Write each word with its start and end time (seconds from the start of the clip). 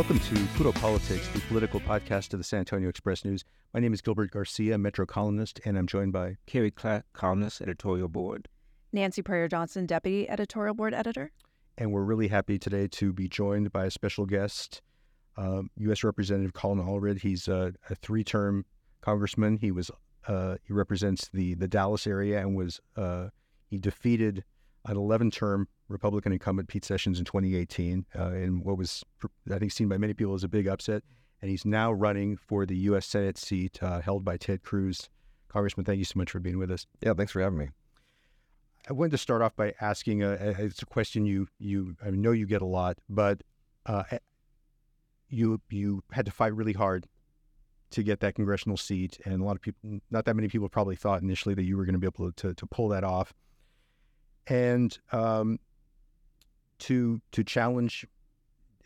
Welcome 0.00 0.20
to 0.20 0.46
Puro 0.56 0.72
Politics, 0.72 1.28
the 1.28 1.40
political 1.40 1.78
podcast 1.78 2.32
of 2.32 2.40
the 2.40 2.44
San 2.44 2.60
Antonio 2.60 2.88
Express 2.88 3.22
News. 3.22 3.44
My 3.74 3.80
name 3.80 3.92
is 3.92 4.00
Gilbert 4.00 4.30
Garcia, 4.30 4.78
Metro 4.78 5.04
columnist, 5.04 5.60
and 5.66 5.76
I'm 5.76 5.86
joined 5.86 6.10
by 6.10 6.38
Carrie 6.46 6.70
Clack, 6.70 7.04
columnist, 7.12 7.60
editorial 7.60 8.08
board. 8.08 8.48
Nancy 8.94 9.20
Preyor 9.20 9.50
Johnson, 9.50 9.84
deputy 9.84 10.26
editorial 10.26 10.74
board 10.74 10.94
editor. 10.94 11.32
And 11.76 11.92
we're 11.92 12.04
really 12.04 12.28
happy 12.28 12.58
today 12.58 12.88
to 12.92 13.12
be 13.12 13.28
joined 13.28 13.72
by 13.72 13.84
a 13.84 13.90
special 13.90 14.24
guest, 14.24 14.80
um, 15.36 15.68
U.S. 15.76 16.02
Representative 16.02 16.54
Colin 16.54 16.82
Allred. 16.82 17.20
He's 17.20 17.46
a 17.46 17.74
three-term 18.00 18.64
congressman. 19.02 19.58
He 19.58 19.70
was 19.70 19.90
uh, 20.26 20.56
he 20.62 20.72
represents 20.72 21.28
the 21.28 21.52
the 21.52 21.68
Dallas 21.68 22.06
area 22.06 22.40
and 22.40 22.56
was 22.56 22.80
uh, 22.96 23.28
he 23.66 23.76
defeated 23.76 24.44
an 24.86 24.96
11-term 24.96 25.68
Republican 25.88 26.32
incumbent 26.32 26.68
Pete 26.68 26.84
Sessions 26.84 27.18
in 27.18 27.24
2018 27.24 28.06
uh, 28.18 28.32
in 28.32 28.62
what 28.62 28.78
was, 28.78 29.04
I 29.52 29.58
think, 29.58 29.72
seen 29.72 29.88
by 29.88 29.98
many 29.98 30.14
people 30.14 30.34
as 30.34 30.44
a 30.44 30.48
big 30.48 30.68
upset. 30.68 31.02
And 31.42 31.50
he's 31.50 31.64
now 31.64 31.92
running 31.92 32.36
for 32.36 32.66
the 32.66 32.76
U.S. 32.76 33.06
Senate 33.06 33.38
seat 33.38 33.82
uh, 33.82 34.00
held 34.00 34.24
by 34.24 34.36
Ted 34.36 34.62
Cruz. 34.62 35.08
Congressman, 35.48 35.84
thank 35.84 35.98
you 35.98 36.04
so 36.04 36.18
much 36.18 36.30
for 36.30 36.38
being 36.38 36.58
with 36.58 36.70
us. 36.70 36.86
Yeah, 37.02 37.14
thanks 37.14 37.32
for 37.32 37.40
having 37.40 37.58
me. 37.58 37.68
I 38.88 38.92
wanted 38.92 39.12
to 39.12 39.18
start 39.18 39.42
off 39.42 39.56
by 39.56 39.74
asking 39.80 40.22
a, 40.22 40.32
it's 40.32 40.82
a 40.82 40.86
question 40.86 41.26
you 41.26 41.48
you 41.58 41.96
I 42.04 42.10
know 42.10 42.32
you 42.32 42.46
get 42.46 42.62
a 42.62 42.66
lot, 42.66 42.98
but 43.08 43.42
uh, 43.86 44.04
you 45.28 45.60
you 45.70 46.02
had 46.12 46.26
to 46.26 46.32
fight 46.32 46.54
really 46.54 46.72
hard 46.72 47.06
to 47.90 48.02
get 48.02 48.20
that 48.20 48.34
congressional 48.36 48.76
seat, 48.76 49.18
and 49.24 49.40
a 49.40 49.44
lot 49.44 49.56
of 49.56 49.62
people, 49.62 50.00
not 50.10 50.24
that 50.24 50.36
many 50.36 50.48
people, 50.48 50.68
probably 50.68 50.96
thought 50.96 51.22
initially 51.22 51.54
that 51.54 51.64
you 51.64 51.76
were 51.76 51.84
going 51.84 51.94
to 51.94 51.98
be 51.98 52.06
able 52.06 52.32
to 52.32 52.54
to 52.54 52.66
pull 52.66 52.88
that 52.88 53.04
off. 53.04 53.32
And 54.46 54.96
um, 55.12 55.58
to 56.80 57.20
to 57.32 57.44
challenge 57.44 58.06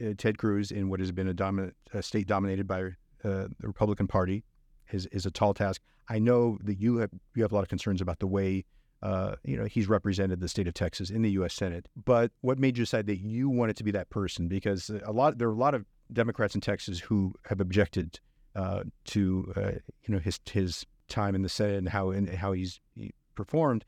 uh, 0.01 0.15
Ted 0.17 0.39
Cruz 0.39 0.71
in 0.71 0.89
what 0.89 1.01
has 1.01 1.13
been 1.13 1.29
a 1.29 1.35
dominant 1.35 1.75
a 1.93 2.03
state 2.03 2.27
dominated 2.27 2.67
by 2.67 2.83
uh, 2.83 2.91
the 3.23 3.67
Republican 3.67 4.07
Party 4.07 4.45
is 4.91 5.07
is 5.07 5.27
a 5.27 5.31
tall 5.31 5.55
task. 5.55 5.81
I 6.09 6.19
know 6.19 6.59
that 6.65 6.79
you 6.79 6.99
have 6.99 7.11
you 7.35 7.43
have 7.43 7.53
a 7.53 7.55
lot 7.55 7.63
of 7.63 7.69
concerns 7.69 8.01
about 8.01 8.19
the 8.19 8.27
way 8.27 8.65
uh, 9.03 9.37
you 9.45 9.57
know 9.57 9.65
he's 9.65 9.89
represented 9.89 10.41
the 10.41 10.49
state 10.49 10.69
of 10.69 10.75
Texas 10.75 11.11
in 11.11 11.23
the 11.23 11.31
U.S. 11.33 11.55
Senate. 11.55 11.89
But 12.05 12.33
what 12.41 12.59
made 12.59 12.77
you 12.77 12.85
decide 12.85 13.07
that 13.07 13.19
you 13.19 13.49
wanted 13.49 13.77
to 13.77 13.85
be 13.85 13.91
that 13.93 14.11
person? 14.11 14.49
Because 14.49 14.91
a 15.05 15.13
lot 15.13 15.39
there 15.39 15.49
are 15.49 15.53
a 15.53 15.57
lot 15.57 15.75
of 15.75 15.85
Democrats 16.13 16.55
in 16.55 16.61
Texas 16.61 16.99
who 16.99 17.35
have 17.47 17.61
objected 17.61 18.19
uh, 18.55 18.85
to 19.07 19.53
uh, 19.57 19.71
you 20.03 20.15
know 20.15 20.19
his 20.19 20.41
his 20.51 20.85
time 21.09 21.35
in 21.35 21.43
the 21.43 21.49
Senate 21.49 21.77
and 21.77 21.89
how 21.89 22.11
and 22.11 22.29
how 22.29 22.53
he's 22.53 22.81
he 22.95 23.13
performed, 23.35 23.85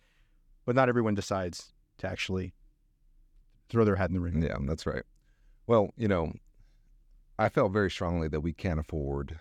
but 0.66 0.74
not 0.74 0.88
everyone 0.88 1.14
decides 1.14 1.72
to 1.98 2.08
actually 2.08 2.52
throw 3.68 3.84
their 3.84 3.96
hat 3.96 4.10
in 4.10 4.14
the 4.14 4.20
ring. 4.20 4.42
Yeah, 4.42 4.56
that's 4.62 4.86
right. 4.86 5.04
Well, 5.66 5.90
you 5.96 6.08
know, 6.08 6.32
I 7.38 7.48
felt 7.48 7.72
very 7.72 7.90
strongly 7.90 8.28
that 8.28 8.40
we 8.40 8.52
can't 8.52 8.80
afford 8.80 9.38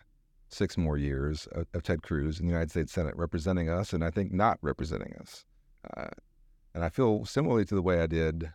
six 0.50 0.78
more 0.78 0.97
years 0.97 1.47
of, 1.52 1.68
of 1.74 1.84
Ted 1.84 2.02
Cruz 2.03 2.40
in 2.40 2.46
the 2.46 2.52
United 2.52 2.72
States 2.72 2.94
Senate 2.94 3.16
representing 3.18 3.69
us, 3.69 3.91
and 3.91 4.03
I 4.03 4.12
think 4.12 4.31
not 4.31 4.58
representing 4.62 5.13
us. 5.19 5.44
Uh, 5.97 6.08
and 6.74 6.84
I 6.84 6.90
feel 6.90 7.25
similarly 7.25 7.66
to 7.66 7.75
the 7.75 7.81
way 7.81 8.02
I 8.02 8.07
did 8.07 8.52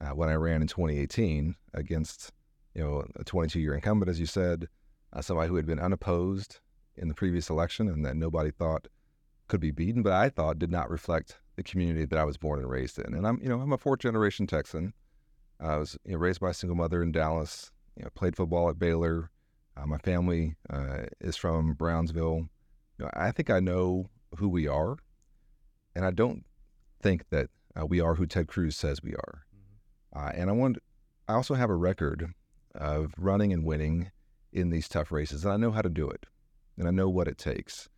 uh, 0.00 0.10
when 0.10 0.28
I 0.28 0.34
ran 0.34 0.62
in 0.62 0.68
2018 0.68 1.54
against, 1.74 2.32
you 2.74 2.82
know, 2.82 3.04
a 3.16 3.24
22-year 3.24 3.74
incumbent, 3.74 4.10
as 4.10 4.20
you 4.20 4.26
said, 4.26 4.68
uh, 5.12 5.22
somebody 5.22 5.48
who 5.48 5.56
had 5.56 5.66
been 5.66 5.78
unopposed 5.78 6.60
in 6.96 7.08
the 7.08 7.14
previous 7.14 7.50
election 7.50 7.88
and 7.88 8.04
that 8.04 8.16
nobody 8.16 8.50
thought 8.50 8.88
could 9.48 9.60
be 9.60 9.70
beaten, 9.70 10.02
but 10.02 10.12
I 10.12 10.28
thought 10.28 10.58
did 10.58 10.70
not 10.70 10.90
reflect 10.90 11.38
the 11.56 11.62
community 11.62 12.04
that 12.04 12.18
I 12.18 12.24
was 12.24 12.36
born 12.36 12.60
and 12.60 12.70
raised 12.70 12.98
in. 12.98 13.14
And 13.14 13.26
I'm, 13.26 13.40
you 13.42 13.48
know, 13.48 13.60
I'm 13.60 13.72
a 13.72 13.78
fourth 13.78 14.00
generation 14.00 14.46
Texan. 14.46 14.92
I 15.60 15.76
was 15.76 15.96
you 16.04 16.12
know, 16.12 16.18
raised 16.18 16.40
by 16.40 16.50
a 16.50 16.54
single 16.54 16.76
mother 16.76 17.02
in 17.02 17.12
Dallas. 17.12 17.70
You 17.96 18.04
know, 18.04 18.10
played 18.14 18.36
football 18.36 18.68
at 18.68 18.78
Baylor. 18.78 19.30
Uh, 19.76 19.86
my 19.86 19.98
family 19.98 20.56
uh, 20.70 21.04
is 21.20 21.36
from 21.36 21.72
Brownsville. 21.74 22.48
You 22.98 23.04
know, 23.04 23.10
I 23.14 23.30
think 23.30 23.50
I 23.50 23.60
know 23.60 24.06
who 24.36 24.48
we 24.48 24.66
are, 24.66 24.96
and 25.94 26.04
I 26.04 26.10
don't 26.10 26.44
think 27.00 27.28
that 27.30 27.48
uh, 27.78 27.86
we 27.86 28.00
are 28.00 28.14
who 28.14 28.26
Ted 28.26 28.48
Cruz 28.48 28.76
says 28.76 29.02
we 29.02 29.14
are. 29.14 29.46
Mm-hmm. 29.54 30.26
Uh, 30.26 30.30
and 30.34 30.50
I 30.50 30.52
want, 30.52 30.78
I 31.28 31.34
also 31.34 31.54
have 31.54 31.70
a 31.70 31.76
record 31.76 32.32
of 32.74 33.14
running 33.18 33.52
and 33.52 33.64
winning 33.64 34.10
in 34.52 34.70
these 34.70 34.88
tough 34.88 35.12
races, 35.12 35.44
and 35.44 35.52
I 35.52 35.56
know 35.56 35.70
how 35.70 35.82
to 35.82 35.90
do 35.90 36.08
it, 36.08 36.26
and 36.78 36.88
I 36.88 36.90
know 36.90 37.08
what 37.08 37.28
it 37.28 37.38
takes, 37.38 37.88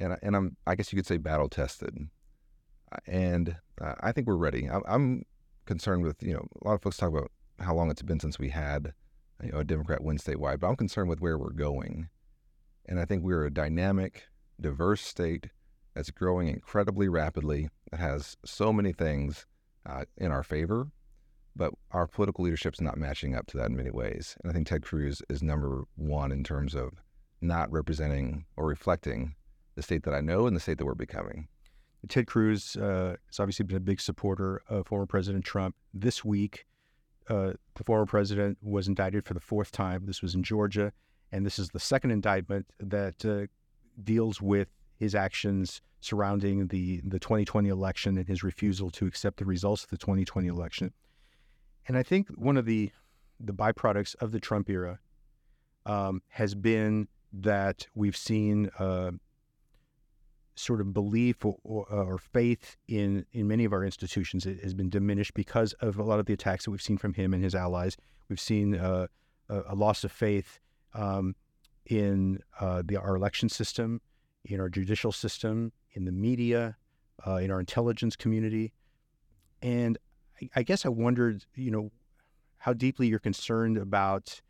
and 0.00 0.16
and 0.22 0.34
I'm, 0.34 0.56
I 0.66 0.74
guess 0.74 0.92
you 0.92 0.96
could 0.96 1.06
say, 1.06 1.18
battle 1.18 1.48
tested, 1.48 2.08
uh, 2.90 2.96
and 3.06 3.56
uh, 3.80 3.94
I 4.00 4.10
think 4.12 4.26
we're 4.26 4.36
ready. 4.36 4.68
I, 4.68 4.80
I'm 4.88 5.24
concerned 5.66 6.02
with, 6.02 6.22
you 6.22 6.34
know, 6.34 6.46
a 6.62 6.68
lot 6.68 6.74
of 6.74 6.82
folks 6.82 6.96
talk 6.96 7.10
about 7.10 7.30
how 7.60 7.74
long 7.74 7.90
it's 7.90 8.02
been 8.02 8.18
since 8.18 8.38
we 8.38 8.48
had 8.48 8.92
you 9.42 9.52
know, 9.52 9.58
a 9.58 9.64
Democrat 9.64 10.02
win 10.02 10.18
statewide, 10.18 10.60
but 10.60 10.68
I'm 10.68 10.76
concerned 10.76 11.08
with 11.08 11.20
where 11.20 11.38
we're 11.38 11.50
going. 11.50 12.08
And 12.86 12.98
I 12.98 13.04
think 13.04 13.22
we're 13.22 13.46
a 13.46 13.52
dynamic, 13.52 14.24
diverse 14.60 15.02
state 15.02 15.48
that's 15.94 16.10
growing 16.10 16.48
incredibly 16.48 17.08
rapidly, 17.08 17.68
that 17.90 18.00
has 18.00 18.36
so 18.44 18.72
many 18.72 18.92
things 18.92 19.46
uh, 19.86 20.04
in 20.16 20.32
our 20.32 20.42
favor, 20.42 20.88
but 21.54 21.72
our 21.92 22.06
political 22.06 22.44
leadership's 22.44 22.80
not 22.80 22.98
matching 22.98 23.34
up 23.34 23.46
to 23.48 23.56
that 23.58 23.70
in 23.70 23.76
many 23.76 23.90
ways. 23.90 24.36
And 24.42 24.50
I 24.50 24.54
think 24.54 24.66
Ted 24.66 24.82
Cruz 24.82 25.22
is 25.28 25.42
number 25.42 25.84
one 25.96 26.32
in 26.32 26.42
terms 26.42 26.74
of 26.74 27.02
not 27.40 27.70
representing 27.70 28.44
or 28.56 28.66
reflecting 28.66 29.34
the 29.80 29.84
state 29.84 30.02
that 30.02 30.12
I 30.12 30.20
know 30.20 30.46
and 30.46 30.54
the 30.54 30.60
state 30.60 30.76
that 30.76 30.84
we're 30.84 30.94
becoming. 30.94 31.48
Ted 32.08 32.26
Cruz 32.26 32.76
uh, 32.76 33.16
has 33.26 33.40
obviously 33.40 33.64
been 33.64 33.78
a 33.78 33.80
big 33.80 33.98
supporter 34.00 34.60
of 34.68 34.86
former 34.86 35.06
President 35.06 35.42
Trump. 35.42 35.74
This 35.94 36.22
week, 36.22 36.66
uh, 37.30 37.52
the 37.76 37.84
former 37.84 38.04
president 38.04 38.58
was 38.62 38.88
indicted 38.88 39.24
for 39.24 39.32
the 39.32 39.40
fourth 39.40 39.72
time. 39.72 40.04
This 40.04 40.20
was 40.20 40.34
in 40.34 40.42
Georgia, 40.42 40.92
and 41.32 41.46
this 41.46 41.58
is 41.58 41.70
the 41.70 41.80
second 41.80 42.10
indictment 42.10 42.66
that 42.78 43.24
uh, 43.24 43.46
deals 44.02 44.42
with 44.42 44.68
his 44.96 45.14
actions 45.14 45.80
surrounding 46.00 46.66
the 46.68 47.00
the 47.04 47.18
2020 47.18 47.68
election 47.68 48.18
and 48.18 48.26
his 48.28 48.42
refusal 48.42 48.90
to 48.90 49.06
accept 49.06 49.38
the 49.38 49.44
results 49.44 49.84
of 49.84 49.90
the 49.90 49.98
2020 49.98 50.48
election. 50.48 50.92
And 51.88 51.96
I 51.96 52.02
think 52.02 52.28
one 52.30 52.56
of 52.58 52.66
the 52.66 52.90
the 53.38 53.54
byproducts 53.54 54.14
of 54.16 54.32
the 54.32 54.40
Trump 54.40 54.68
era 54.68 54.98
um, 55.86 56.20
has 56.28 56.54
been 56.54 57.08
that 57.32 57.86
we've 57.94 58.16
seen 58.16 58.70
uh, 58.78 59.12
sort 60.60 60.80
of 60.80 60.92
belief 60.92 61.44
or, 61.44 61.56
or, 61.64 61.86
or, 61.90 62.18
faith 62.18 62.76
in 62.88 63.24
in 63.32 63.48
many 63.48 63.64
of 63.64 63.72
our 63.72 63.84
institutions 63.84 64.44
has 64.44 64.74
been 64.74 64.90
diminished 64.90 65.34
because 65.34 65.72
of 65.74 65.98
a 65.98 66.02
lot 66.02 66.20
of 66.20 66.26
the 66.26 66.32
attacks 66.32 66.64
that 66.64 66.70
we've 66.70 66.82
seen 66.82 66.98
from 66.98 67.14
him 67.14 67.32
and 67.34 67.42
his 67.42 67.54
allies. 67.54 67.96
We've 68.28 68.40
seen 68.40 68.74
uh, 68.74 69.06
a, 69.48 69.62
a, 69.68 69.74
loss 69.74 70.04
of 70.04 70.12
faith 70.12 70.60
um, 70.94 71.34
in 71.86 72.40
uh, 72.60 72.82
the, 72.84 72.96
our 72.96 73.16
election 73.16 73.48
system, 73.48 74.00
in 74.44 74.60
our 74.60 74.68
judicial 74.68 75.12
system, 75.12 75.72
in 75.92 76.04
the 76.04 76.12
media, 76.12 76.76
uh, 77.26 77.36
in 77.36 77.50
our 77.50 77.60
intelligence 77.60 78.14
community, 78.14 78.72
and 79.62 79.98
I, 80.40 80.50
I, 80.56 80.62
guess 80.62 80.86
I 80.86 80.90
wondered, 80.90 81.44
you 81.54 81.70
know, 81.70 81.90
how 82.58 82.72
deeply 82.72 83.08
you're 83.08 83.18
concerned 83.18 83.78
about. 83.78 84.40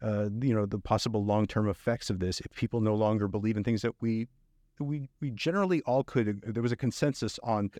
Uh, 0.00 0.28
you 0.40 0.54
know 0.54 0.64
the 0.64 0.78
possible 0.78 1.24
long-term 1.24 1.68
effects 1.68 2.08
of 2.08 2.20
this 2.20 2.38
if 2.38 2.54
people 2.54 2.80
no 2.80 2.94
longer 2.94 3.26
believe 3.26 3.56
in 3.56 3.64
things 3.64 3.82
that 3.82 3.94
we 4.00 4.28
we 4.84 5.08
we 5.20 5.30
generally 5.30 5.82
all 5.82 6.04
could. 6.04 6.42
There 6.46 6.62
was 6.62 6.72
a 6.72 6.76
consensus 6.76 7.38
on. 7.42 7.70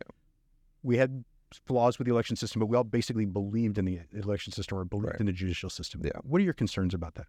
We 0.83 0.97
had 0.97 1.25
flaws 1.67 1.99
with 1.99 2.07
the 2.07 2.13
election 2.13 2.37
system, 2.37 2.61
but 2.61 2.67
we 2.67 2.77
all 2.77 2.85
basically 2.85 3.25
believed 3.25 3.79
in 3.79 3.85
the 3.85 4.01
election 4.13 4.53
system 4.53 4.79
or 4.79 4.85
believed 4.85 5.13
right. 5.13 5.21
in 5.21 5.27
the 5.27 5.33
judicial 5.33 5.71
system. 5.71 6.03
Yeah. 6.05 6.13
What 6.23 6.41
are 6.41 6.45
your 6.45 6.53
concerns 6.53 6.95
about 6.95 7.15
that? 7.15 7.27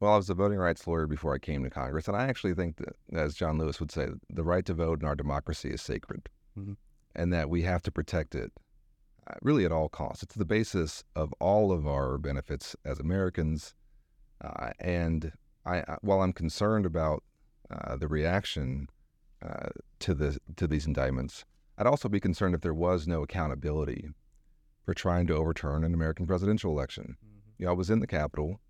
Well, 0.00 0.12
I 0.12 0.16
was 0.16 0.30
a 0.30 0.34
voting 0.34 0.58
rights 0.58 0.86
lawyer 0.86 1.06
before 1.06 1.34
I 1.34 1.38
came 1.38 1.64
to 1.64 1.70
Congress, 1.70 2.06
and 2.06 2.16
I 2.16 2.26
actually 2.28 2.54
think 2.54 2.76
that, 2.76 2.94
as 3.12 3.34
John 3.34 3.58
Lewis 3.58 3.80
would 3.80 3.90
say, 3.90 4.06
the 4.30 4.44
right 4.44 4.64
to 4.66 4.74
vote 4.74 5.02
in 5.02 5.08
our 5.08 5.16
democracy 5.16 5.70
is 5.70 5.82
sacred, 5.82 6.28
mm-hmm. 6.56 6.74
and 7.16 7.32
that 7.32 7.50
we 7.50 7.62
have 7.62 7.82
to 7.82 7.90
protect 7.90 8.36
it 8.36 8.52
uh, 9.28 9.34
really 9.42 9.64
at 9.64 9.72
all 9.72 9.88
costs. 9.88 10.22
It's 10.22 10.36
the 10.36 10.44
basis 10.44 11.02
of 11.16 11.32
all 11.40 11.72
of 11.72 11.86
our 11.86 12.16
benefits 12.16 12.76
as 12.84 13.00
Americans, 13.00 13.74
uh, 14.40 14.70
and 14.78 15.32
I, 15.66 15.78
I 15.78 15.96
while 16.00 16.22
I'm 16.22 16.32
concerned 16.32 16.86
about 16.86 17.24
uh, 17.68 17.96
the 17.96 18.08
reaction 18.08 18.88
uh, 19.44 19.68
to 20.00 20.14
the 20.14 20.38
to 20.56 20.66
these 20.66 20.86
indictments, 20.86 21.44
I'd 21.76 21.86
also 21.86 22.08
be 22.08 22.20
concerned 22.20 22.54
if 22.54 22.60
there 22.60 22.74
was 22.74 23.06
no 23.06 23.22
accountability 23.22 24.08
for 24.84 24.94
trying 24.94 25.26
to 25.28 25.34
overturn 25.34 25.84
an 25.84 25.94
American 25.94 26.26
presidential 26.26 26.72
election. 26.72 27.16
Mm-hmm. 27.24 27.50
You 27.58 27.66
know, 27.66 27.72
I 27.72 27.74
was 27.74 27.90
in 27.90 28.00
the 28.00 28.06
Capitol 28.06 28.60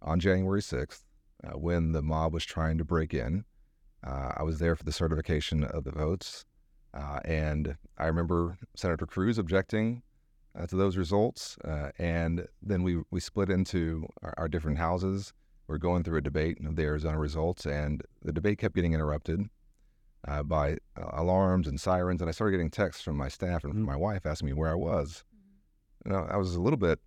on 0.00 0.20
January 0.20 0.60
6th 0.60 1.02
uh, 1.44 1.58
when 1.58 1.92
the 1.92 2.02
mob 2.02 2.32
was 2.32 2.44
trying 2.44 2.78
to 2.78 2.84
break 2.84 3.12
in. 3.12 3.44
Uh, 4.06 4.32
I 4.36 4.42
was 4.42 4.58
there 4.58 4.76
for 4.76 4.84
the 4.84 4.92
certification 4.92 5.64
of 5.64 5.84
the 5.84 5.90
votes. 5.90 6.44
Uh, 6.92 7.18
and 7.24 7.76
I 7.98 8.06
remember 8.06 8.56
Senator 8.76 9.06
Cruz 9.06 9.38
objecting 9.38 10.02
uh, 10.56 10.66
to 10.66 10.76
those 10.76 10.96
results. 10.96 11.56
Uh, 11.64 11.90
and 11.98 12.46
then 12.62 12.82
we, 12.82 13.02
we 13.10 13.18
split 13.20 13.50
into 13.50 14.06
our, 14.22 14.34
our, 14.38 14.48
different 14.48 14.78
houses. 14.78 15.32
We're 15.66 15.78
going 15.78 16.04
through 16.04 16.18
a 16.18 16.22
debate 16.22 16.58
of 16.64 16.76
the 16.76 16.82
Arizona 16.82 17.18
results, 17.18 17.66
and 17.66 18.02
the 18.22 18.32
debate 18.32 18.58
kept 18.58 18.74
getting 18.76 18.92
interrupted 18.92 19.48
uh, 20.26 20.42
by 20.42 20.78
alarms 20.96 21.66
and 21.66 21.80
sirens. 21.80 22.20
And 22.20 22.28
I 22.28 22.32
started 22.32 22.52
getting 22.52 22.70
texts 22.70 23.02
from 23.02 23.16
my 23.16 23.28
staff 23.28 23.64
and 23.64 23.72
from 23.72 23.82
mm-hmm. 23.82 23.92
my 23.92 23.96
wife 23.96 24.26
asking 24.26 24.46
me 24.46 24.52
where 24.52 24.70
I 24.70 24.74
was. 24.74 25.24
You 26.04 26.12
know, 26.12 26.26
I 26.30 26.36
was 26.36 26.54
a 26.54 26.60
little 26.60 26.76
bit 26.78 27.00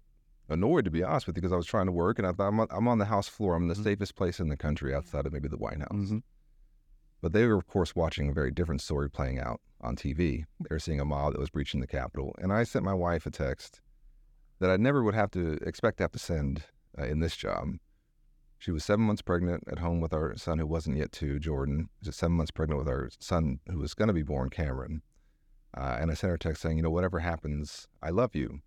annoyed 0.50 0.86
to 0.86 0.92
be 0.92 1.04
honest 1.04 1.28
with 1.28 1.36
you 1.36 1.42
because 1.42 1.54
I 1.54 1.58
was 1.58 1.66
trying 1.66 1.88
to 1.88 1.92
work 1.92 2.20
and 2.20 2.28
I 2.28 2.32
thought 2.32 2.48
I'm 2.48 2.60
on, 2.60 2.68
I'm 2.72 2.88
on 2.88 3.00
the 3.00 3.06
House 3.06 3.28
floor. 3.28 3.56
I'm 3.56 3.64
in 3.64 3.68
the 3.68 3.74
mm-hmm. 3.74 3.84
safest 3.84 4.16
place 4.16 4.40
in 4.40 4.50
the 4.50 4.58
country 4.58 4.94
outside 4.94 5.26
of 5.26 5.34
maybe 5.34 5.48
the 5.48 5.58
White 5.58 5.80
House. 5.80 5.90
Mm-hmm. 5.92 6.20
But 7.22 7.34
they 7.34 7.48
were, 7.48 7.56
of 7.56 7.68
course, 7.68 7.96
watching 7.96 8.30
a 8.30 8.34
very 8.34 8.52
different 8.52 8.82
story 8.82 9.10
playing 9.10 9.40
out 9.40 9.60
on 9.82 9.96
TV. 9.96 10.46
They 10.60 10.68
were 10.70 10.80
seeing 10.80 11.00
a 11.00 11.06
mob 11.06 11.34
that 11.34 11.40
was 11.40 11.50
breaching 11.50 11.82
the 11.82 11.88
Capitol. 11.88 12.36
And 12.40 12.54
I 12.54 12.64
sent 12.64 12.86
my 12.86 12.94
wife 12.94 13.26
a 13.26 13.32
text 13.32 13.82
that 14.60 14.70
I 14.70 14.78
never 14.78 15.04
would 15.04 15.16
have 15.16 15.32
to 15.32 15.54
expect 15.66 15.98
to 15.98 16.04
have 16.04 16.12
to 16.12 16.20
send 16.20 16.64
uh, 16.98 17.06
in 17.06 17.20
this 17.20 17.36
job. 17.36 17.70
She 18.60 18.72
was 18.72 18.84
seven 18.84 19.06
months 19.06 19.22
pregnant 19.22 19.64
at 19.72 19.80
home 19.80 20.02
with 20.02 20.14
our 20.14 20.36
son, 20.36 20.58
who 20.60 20.66
wasn't 20.66 20.98
yet 20.98 21.12
two, 21.12 21.40
Jordan. 21.40 21.90
Just 22.04 22.20
seven 22.20 22.36
months 22.36 22.52
pregnant 22.52 22.80
with 22.80 22.88
our 22.88 23.10
son, 23.20 23.60
who 23.70 23.80
was 23.80 23.94
going 23.94 24.08
to 24.08 24.14
be 24.14 24.24
born, 24.24 24.50
Cameron. 24.50 25.02
Uh, 25.76 25.98
and 26.00 26.10
I 26.10 26.16
sent 26.16 26.30
her 26.30 26.36
a 26.36 26.40
text 26.40 26.62
saying, 26.62 26.78
you 26.78 26.84
know, 26.84 26.90
whatever 26.90 27.20
happens, 27.20 27.88
I 28.02 28.10
love 28.10 28.36
you. 28.36 28.62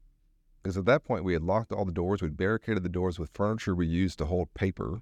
Because 0.62 0.76
at 0.76 0.84
that 0.84 1.04
point, 1.04 1.24
we 1.24 1.32
had 1.32 1.42
locked 1.42 1.72
all 1.72 1.84
the 1.84 1.92
doors. 1.92 2.22
We'd 2.22 2.36
barricaded 2.36 2.82
the 2.82 2.88
doors 2.88 3.18
with 3.18 3.30
furniture 3.32 3.74
we 3.74 3.86
used 3.86 4.18
to 4.18 4.26
hold 4.26 4.52
paper. 4.54 5.00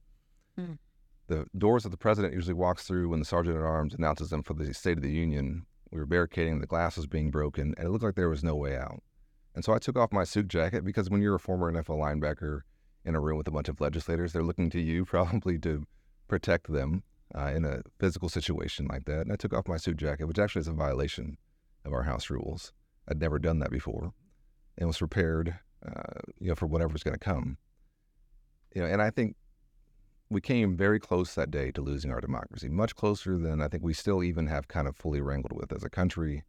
Mm. 0.58 0.78
The 1.26 1.46
doors 1.56 1.82
that 1.82 1.90
the 1.90 1.98
president 1.98 2.32
usually 2.32 2.54
walks 2.54 2.84
through 2.84 3.10
when 3.10 3.18
the 3.18 3.26
sergeant 3.26 3.56
at 3.56 3.62
arms 3.62 3.92
announces 3.92 4.30
them 4.30 4.42
for 4.42 4.54
the 4.54 4.72
State 4.72 4.96
of 4.96 5.02
the 5.02 5.10
Union 5.10 5.66
we 5.90 5.98
were 5.98 6.06
barricading, 6.06 6.60
the 6.60 6.66
glass 6.66 6.96
was 6.96 7.06
being 7.06 7.30
broken, 7.30 7.74
and 7.76 7.86
it 7.86 7.90
looked 7.90 8.04
like 8.04 8.14
there 8.14 8.28
was 8.28 8.44
no 8.44 8.54
way 8.54 8.76
out. 8.76 9.02
And 9.54 9.64
so 9.64 9.72
I 9.72 9.78
took 9.78 9.96
off 9.96 10.12
my 10.12 10.24
suit 10.24 10.48
jacket 10.48 10.84
because 10.84 11.10
when 11.10 11.22
you're 11.22 11.34
a 11.34 11.40
former 11.40 11.72
NFL 11.72 11.98
linebacker 11.98 12.60
in 13.08 13.16
a 13.16 13.20
room 13.20 13.38
with 13.38 13.48
a 13.48 13.50
bunch 13.50 13.68
of 13.68 13.80
legislators, 13.80 14.32
they're 14.32 14.44
looking 14.44 14.70
to 14.70 14.80
you 14.80 15.04
probably 15.16 15.58
to 15.58 15.84
protect 16.28 16.70
them 16.70 17.02
uh, 17.34 17.50
in 17.54 17.64
a 17.64 17.80
physical 17.98 18.28
situation 18.28 18.86
like 18.86 19.06
that. 19.06 19.22
And 19.22 19.32
I 19.32 19.36
took 19.36 19.52
off 19.52 19.66
my 19.66 19.78
suit 19.78 19.96
jacket, 19.96 20.26
which 20.26 20.38
actually 20.38 20.60
is 20.60 20.68
a 20.68 20.72
violation 20.72 21.38
of 21.84 21.92
our 21.92 22.02
house 22.02 22.30
rules. 22.30 22.72
I'd 23.08 23.20
never 23.20 23.38
done 23.38 23.58
that 23.60 23.70
before, 23.70 24.12
and 24.76 24.86
was 24.86 24.98
prepared, 24.98 25.58
uh, 25.86 26.20
you 26.38 26.48
know, 26.48 26.54
for 26.54 26.66
whatever's 26.66 27.02
going 27.02 27.14
to 27.14 27.18
come. 27.18 27.56
You 28.74 28.82
know, 28.82 28.88
and 28.88 29.00
I 29.00 29.10
think 29.10 29.36
we 30.28 30.42
came 30.42 30.76
very 30.76 31.00
close 31.00 31.34
that 31.34 31.50
day 31.50 31.70
to 31.72 31.80
losing 31.80 32.10
our 32.10 32.20
democracy, 32.20 32.68
much 32.68 32.94
closer 32.94 33.38
than 33.38 33.62
I 33.62 33.68
think 33.68 33.82
we 33.82 33.94
still 33.94 34.22
even 34.22 34.46
have 34.48 34.68
kind 34.68 34.86
of 34.86 34.94
fully 34.94 35.22
wrangled 35.22 35.52
with 35.52 35.72
as 35.72 35.84
a 35.84 35.90
country, 35.90 36.44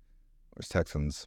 as 0.60 0.68
Texans. 0.68 1.26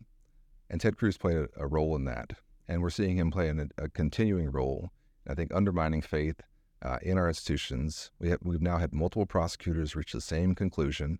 And 0.69 0.79
Ted 0.79 0.99
Cruz 0.99 1.17
played 1.17 1.39
a, 1.39 1.49
a 1.57 1.67
role 1.67 1.97
in 1.97 2.05
that. 2.05 2.35
And 2.69 2.83
we're 2.83 2.91
seeing 2.91 3.17
him 3.17 3.31
play 3.31 3.49
a, 3.49 3.55
a 3.79 3.89
continuing 3.89 4.51
role, 4.51 4.93
I 5.29 5.35
think, 5.35 5.55
undermining 5.55 6.03
faith 6.03 6.41
uh, 6.83 6.99
in 7.03 7.19
our 7.19 7.29
institutions. 7.29 8.11
We 8.19 8.31
have, 8.31 8.41
we've 8.43 8.61
now 8.61 8.79
had 8.79 8.93
multiple 8.93 9.27
prosecutors 9.27 9.95
reach 9.97 10.13
the 10.13 10.21
same 10.21 10.55
conclusion. 10.55 11.19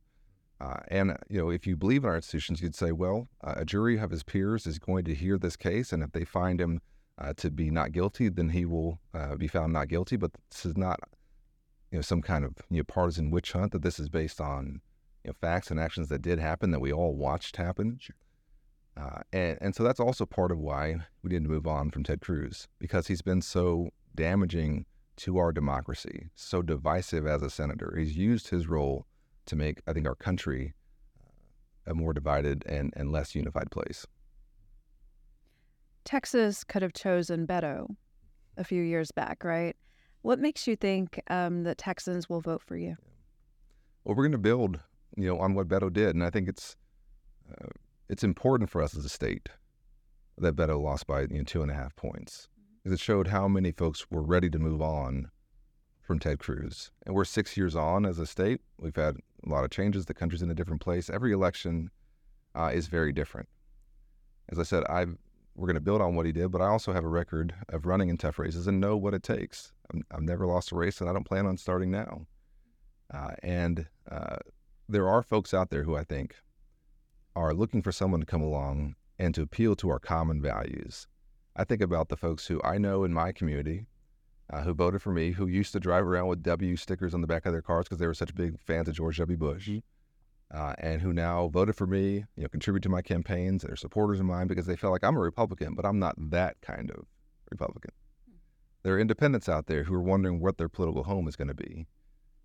Uh, 0.61 0.81
and 0.89 1.17
you 1.29 1.39
know, 1.39 1.51
if 1.51 1.67
you 1.67 1.77
believe 1.77 2.05
in 2.05 2.11
our 2.11 2.17
institutions, 2.17 2.61
you'd 2.61 2.75
say, 2.75 2.93
well, 2.93 3.29
uh, 3.43 3.55
a 3.57 3.65
jury 3.65 3.99
of 3.99 4.11
his 4.11 4.23
peers 4.23 4.67
is 4.67 4.79
going 4.79 5.05
to 5.05 5.15
hear 5.15 5.39
this 5.39 5.57
case, 5.57 5.93
and 5.93 6.03
if 6.03 6.13
they 6.13 6.25
find 6.25 6.61
him 6.61 6.81
uh, 7.19 7.33
to 7.37 7.51
be 7.51 7.71
not 7.71 7.93
guilty, 7.93 8.29
then 8.29 8.51
he 8.51 8.65
will 8.65 9.01
uh, 9.13 9.35
be 9.35 9.49
found 9.49 9.73
not 9.73 9.89
guilty. 9.89 10.17
But 10.17 10.31
this 10.51 10.65
is 10.65 10.77
not 10.77 11.01
you 11.91 11.99
know 11.99 12.03
some 12.03 12.23
kind 12.23 12.45
of 12.45 12.55
you 12.71 12.79
know 12.79 12.85
partisan 12.85 13.31
witch 13.31 13.53
hunt 13.53 13.73
that 13.73 13.83
this 13.83 13.99
is 13.99 14.09
based 14.09 14.41
on 14.41 14.81
you 15.25 15.31
know 15.31 15.35
facts 15.41 15.71
and 15.71 15.81
actions 15.81 16.09
that 16.09 16.23
did 16.23 16.39
happen 16.39 16.71
that 16.71 16.81
we 16.81 16.93
all 16.93 17.15
watched 17.15 17.57
happen. 17.57 17.99
Sure. 18.01 18.17
Uh, 18.97 19.21
and 19.33 19.59
and 19.61 19.75
so 19.75 19.83
that's 19.83 20.01
also 20.01 20.27
part 20.27 20.51
of 20.51 20.59
why 20.59 20.97
we 21.23 21.31
need 21.31 21.43
to 21.43 21.49
move 21.49 21.67
on 21.67 21.91
from 21.91 22.05
Ted 22.05 22.21
Cruz 22.21 22.69
because 22.79 23.07
he's 23.07 23.23
been 23.23 23.41
so 23.41 23.89
damaging 24.15 24.85
to 25.17 25.39
our 25.39 25.53
democracy, 25.53 26.29
so 26.35 26.63
divisive 26.63 27.27
as 27.27 27.43
a 27.43 27.51
senator. 27.51 27.95
He's 27.97 28.17
used 28.17 28.49
his 28.49 28.69
role 28.69 29.07
to 29.47 29.57
make 29.57 29.81
I 29.87 29.93
think 29.93 30.07
our 30.07 30.15
country 30.15 30.75
uh, 31.19 31.91
a 31.91 31.95
more 31.95 32.13
divided 32.13 32.65
and, 32.67 32.93
and 32.97 33.11
less 33.11 33.35
unified 33.35 33.71
place. 33.71 34.07
Texas 36.05 36.65
could 36.65 36.83
have 36.83 36.93
chosen 36.93 37.47
Beto 37.47 37.87
a 38.57 38.65
few 38.65 38.83
years 38.83 39.11
back, 39.11 39.45
right? 39.45 39.77
What 40.23 40.39
makes 40.39 40.67
you 40.67 40.77
think 40.77 41.21
um, 41.29 41.65
that 41.65 41.79
Texans 41.79 42.29
will 42.29 42.41
vote 42.41 42.63
for 42.63 42.77
you? 42.77 42.97
Well, 44.05 44.15
we're 44.15 44.25
going 44.25 44.33
to 44.33 44.39
build, 44.39 44.81
you 45.17 45.27
know, 45.27 45.39
on 45.39 45.55
what 45.55 45.69
Beto 45.69 45.93
did, 45.93 46.15
and 46.15 46.25
I 46.25 46.31
think 46.31 46.49
it's 46.49 46.77
uh, 47.51 47.69
it's 48.13 48.23
important 48.23 48.69
for 48.69 48.83
us 48.83 48.95
as 48.95 49.07
a 49.07 49.09
state 49.09 49.49
that 50.37 50.55
Beto 50.55 50.79
lost 50.79 51.07
by 51.07 51.23
you 51.23 51.39
know, 51.39 51.45
two 51.45 51.63
and 51.63 51.71
a 51.71 51.75
half 51.75 51.97
points 51.97 52.47
because 52.77 52.93
it 52.93 53.01
showed 53.01 53.29
how 53.29 53.49
many 53.49 53.73
folks 53.73 54.11
were 54.11 54.23
ready 54.23 54.51
to 54.51 54.59
move 54.59 54.83
on 54.83 55.31
from 56.03 56.19
Ted 56.19 56.39
Cruz. 56.39 56.91
And 57.07 57.15
we're 57.15 57.25
six 57.25 57.57
years 57.57 57.75
on 57.75 58.05
as 58.05 58.19
a 58.19 58.27
state. 58.27 58.61
We've 58.79 58.95
had 58.95 59.17
a 59.47 59.49
lot 59.49 59.65
of 59.65 59.71
changes. 59.71 60.05
The 60.05 60.13
country's 60.13 60.43
in 60.43 60.51
a 60.51 60.55
different 60.55 60.83
place. 60.83 61.09
Every 61.09 61.33
election 61.33 61.91
uh, 62.55 62.71
is 62.75 62.87
very 62.87 63.13
different. 63.13 63.49
As 64.51 64.59
I 64.59 64.65
said, 64.65 64.85
I've 64.91 65.17
we're 65.55 65.67
going 65.67 65.75
to 65.75 65.81
build 65.81 66.03
on 66.03 66.15
what 66.15 66.27
he 66.27 66.33
did, 66.33 66.51
but 66.51 66.61
I 66.61 66.67
also 66.67 66.93
have 66.93 67.05
a 67.05 67.09
record 67.09 67.55
of 67.71 67.87
running 67.87 68.09
in 68.09 68.17
tough 68.19 68.39
races 68.39 68.67
and 68.67 68.81
know 68.81 68.97
what 68.97 69.15
it 69.15 69.23
takes. 69.23 69.73
i 69.93 69.99
have 70.11 70.23
never 70.23 70.47
lost 70.47 70.73
a 70.73 70.75
race, 70.75 71.01
and 71.01 71.09
I 71.09 71.13
don't 71.13 71.27
plan 71.27 71.47
on 71.47 71.59
starting 71.59 71.91
now. 71.91 72.27
Uh, 73.13 73.33
and 73.43 73.87
uh, 74.11 74.37
there 74.89 75.09
are 75.09 75.23
folks 75.23 75.53
out 75.53 75.69
there 75.69 75.85
who 75.85 75.95
I 75.95 76.05
think 76.05 76.37
are 77.35 77.55
looking 77.55 77.83
for 77.83 77.93
someone 77.93 78.21
to 78.21 78.27
come 78.27 78.43
along 78.43 78.95
and 79.19 79.35
to 79.35 79.43
appeal 79.43 79.77
to 79.77 79.91
our 79.91 79.99
common 79.99 80.41
values. 80.41 81.07
I 81.57 81.65
think 81.65 81.83
about 81.83 82.09
the 82.09 82.17
folks 82.17 82.47
who 82.47 82.61
I 82.63 82.79
know 82.79 83.05
in 83.05 83.13
my 83.13 83.33
community 83.33 83.87
uh, 84.53 84.63
who 84.63 84.75
voted 84.75 85.03
for 85.03 85.13
me, 85.13 85.33
who 85.33 85.47
used 85.47 85.73
to 85.73 85.81
drive 85.81 86.07
around 86.07 86.27
with 86.27 86.43
W 86.43 86.77
stickers 86.77 87.15
on 87.15 87.21
the 87.21 87.27
back 87.27 87.47
of 87.47 87.53
their 87.53 87.63
cars 87.63 87.85
because 87.85 87.99
they 87.99 88.07
were 88.07 88.15
such 88.15 88.35
big 88.35 88.61
fans 88.61 88.89
of 88.89 88.95
George 88.95 89.19
W. 89.19 89.37
Bush. 89.37 89.69
Mm-hmm 89.69 89.79
uh, 90.53 90.75
and 90.79 91.01
who 91.01 91.13
now 91.13 91.49
voted 91.49 91.75
for 91.75 91.87
me, 91.87 92.25
you 92.37 92.43
know, 92.43 92.49
contribute 92.49 92.83
to 92.83 92.89
my 92.89 93.01
campaigns. 93.01 93.63
They're 93.63 93.77
supporters 93.77 94.21
of 94.21 94.27
mine 94.27 94.47
because 94.47 94.67
they 94.67 94.77
feel 94.77 94.91
like 94.91 95.03
I'm 95.03 95.17
a 95.17 95.21
Republican, 95.21 95.75
but 95.75 95.87
I'm 95.87 95.99
not 95.99 96.15
that 96.31 96.61
kind 96.61 96.91
of 96.91 97.07
Republican. 97.51 97.93
There 98.83 98.95
are 98.95 99.01
independents 99.01 99.49
out 99.49 99.67
there 99.67 99.85
who 99.85 99.95
are 99.95 100.03
wondering 100.03 100.41
what 100.41 100.59
their 100.59 100.69
political 100.69 101.05
home 101.05 101.27
is 101.27 101.37
going 101.37 101.49
to 101.49 101.55
be. 101.55 101.87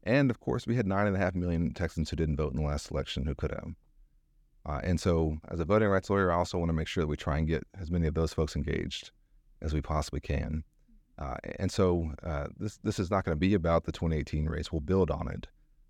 And 0.04 0.32
of 0.32 0.40
course, 0.40 0.66
we 0.66 0.76
had 0.76 0.88
nine 0.88 1.08
and 1.08 1.16
a 1.16 1.20
half 1.20 1.36
million 1.36 1.74
Texans 1.74 2.10
who 2.10 2.16
didn't 2.16 2.38
vote 2.38 2.54
in 2.54 2.62
the 2.62 2.68
last 2.68 2.92
election 2.92 3.26
who 3.26 3.36
could 3.36 3.52
have. 3.52 3.74
Uh, 4.68 4.82
and 4.84 5.00
so, 5.00 5.38
as 5.50 5.60
a 5.60 5.66
voting 5.66 5.88
rights 5.88 6.10
lawyer, 6.10 6.32
I 6.32 6.36
also 6.36 6.58
want 6.58 6.70
to 6.70 6.74
make 6.74 6.88
sure 6.88 7.02
that 7.02 7.08
we 7.08 7.16
try 7.16 7.38
and 7.38 7.48
get 7.48 7.66
as 7.80 7.90
many 7.90 8.06
of 8.06 8.16
those 8.16 8.34
folks 8.34 8.56
engaged 8.56 9.12
as 9.62 9.74
we 9.74 9.82
possibly 9.82 10.20
can. 10.20 10.64
Uh, 11.18 11.36
and 11.58 11.72
so, 11.72 12.12
uh, 12.24 12.48
this 12.58 12.78
this 12.84 13.00
is 13.00 13.10
not 13.10 13.24
going 13.24 13.36
to 13.36 13.40
be 13.40 13.54
about 13.54 13.86
the 13.86 13.92
2018 13.92 14.46
race. 14.46 14.72
We'll 14.72 14.82
build 14.82 15.10
on 15.10 15.30
it. 15.30 15.48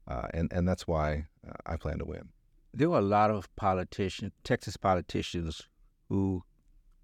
Uh, 0.08 0.28
and 0.34 0.54
and 0.54 0.68
that's 0.68 0.88
why 0.88 1.26
uh, 1.48 1.54
I 1.66 1.76
plan 1.76 1.98
to 2.00 2.06
win. 2.06 2.30
There 2.74 2.90
are 2.92 3.00
a 3.00 3.02
lot 3.02 3.32
of 3.32 3.54
politicians, 3.56 4.32
Texas 4.44 4.78
politicians, 4.78 5.64
who 6.08 6.44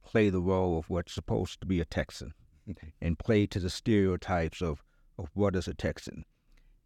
play 0.06 0.30
the 0.30 0.42
role 0.42 0.78
of 0.78 0.90
what's 0.90 1.14
supposed 1.14 1.60
to 1.62 1.66
be 1.66 1.80
a 1.80 1.86
Texan, 1.86 2.34
and 3.02 3.18
play 3.18 3.48
to 3.48 3.60
the 3.60 3.70
stereotypes 3.70 4.62
of 4.62 4.84
of 5.18 5.30
what 5.34 5.56
is 5.56 5.68
a 5.68 5.74
Texan, 5.74 6.24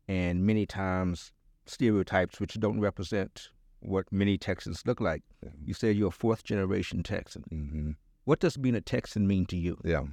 and 0.08 0.46
many 0.46 0.66
times 0.66 1.34
stereotypes 1.66 2.40
which 2.40 2.58
don't 2.60 2.80
represent 2.80 3.50
what 3.88 4.06
many 4.12 4.38
Texans 4.38 4.84
look 4.86 5.00
like. 5.00 5.24
Yeah. 5.44 5.50
You 5.64 5.74
say 5.74 5.92
you're 5.92 6.10
a 6.10 6.12
fourth 6.12 6.44
generation 6.44 7.04
Texan. 7.04 7.44
Mm-hmm. 7.52 7.92
What 8.26 8.40
does 8.40 8.58
being 8.58 8.76
a 8.76 8.82
Texan 8.82 9.28
mean 9.28 9.46
to 9.48 9.58
you? 9.58 9.78
Yeah, 9.86 10.04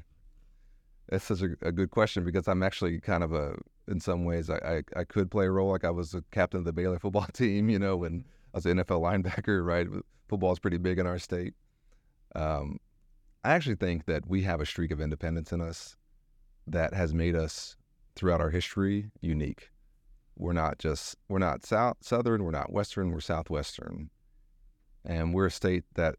that's 1.08 1.24
such 1.24 1.42
a, 1.42 1.56
a, 1.62 1.72
good 1.72 1.90
question 1.90 2.24
because 2.24 2.46
I'm 2.46 2.62
actually 2.62 3.00
kind 3.00 3.24
of 3.24 3.32
a, 3.32 3.56
in 3.88 3.98
some 3.98 4.24
ways, 4.24 4.48
I, 4.48 4.56
I, 4.56 5.00
I, 5.00 5.04
could 5.04 5.30
play 5.30 5.46
a 5.46 5.50
role. 5.50 5.72
Like 5.72 5.84
I 5.84 5.90
was 5.90 6.14
a 6.14 6.22
captain 6.30 6.60
of 6.60 6.64
the 6.64 6.72
Baylor 6.72 6.98
football 7.00 7.26
team, 7.32 7.68
you 7.68 7.78
know, 7.78 7.96
when 7.96 8.24
I 8.54 8.58
was 8.58 8.66
an 8.66 8.78
NFL 8.78 9.00
linebacker, 9.00 9.64
right? 9.64 9.88
Football 10.28 10.52
is 10.52 10.60
pretty 10.60 10.78
big 10.78 11.00
in 11.00 11.06
our 11.06 11.18
state. 11.18 11.54
Um, 12.36 12.78
I 13.42 13.52
actually 13.52 13.76
think 13.76 14.06
that 14.06 14.26
we 14.28 14.42
have 14.42 14.60
a 14.60 14.66
streak 14.66 14.92
of 14.92 15.00
independence 15.00 15.52
in 15.52 15.60
us 15.60 15.96
that 16.68 16.94
has 16.94 17.12
made 17.12 17.34
us, 17.34 17.76
throughout 18.16 18.40
our 18.40 18.50
history, 18.50 19.10
unique. 19.20 19.70
We're 20.36 20.52
not 20.52 20.78
just, 20.78 21.16
we're 21.28 21.38
not 21.38 21.64
south, 21.64 21.98
southern, 22.00 22.44
we're 22.44 22.50
not 22.50 22.72
western, 22.72 23.10
we're 23.10 23.20
southwestern. 23.20 24.10
And 25.04 25.34
we're 25.34 25.46
a 25.46 25.50
state 25.50 25.84
that, 25.94 26.16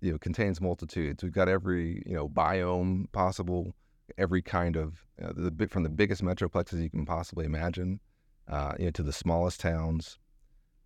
you 0.00 0.12
know, 0.12 0.18
contains 0.18 0.60
multitudes. 0.60 1.22
We've 1.22 1.32
got 1.32 1.48
every, 1.48 2.02
you 2.06 2.14
know, 2.14 2.28
biome 2.28 3.10
possible 3.12 3.74
every 4.18 4.42
kind 4.42 4.76
of 4.76 5.04
uh, 5.22 5.32
the 5.34 5.50
bit 5.50 5.70
from 5.70 5.82
the 5.82 5.88
biggest 5.88 6.22
metroplexes 6.22 6.82
you 6.82 6.90
can 6.90 7.06
possibly 7.06 7.44
imagine, 7.44 8.00
uh, 8.48 8.74
you 8.78 8.86
know, 8.86 8.90
to 8.92 9.02
the 9.02 9.12
smallest 9.12 9.60
towns. 9.60 10.18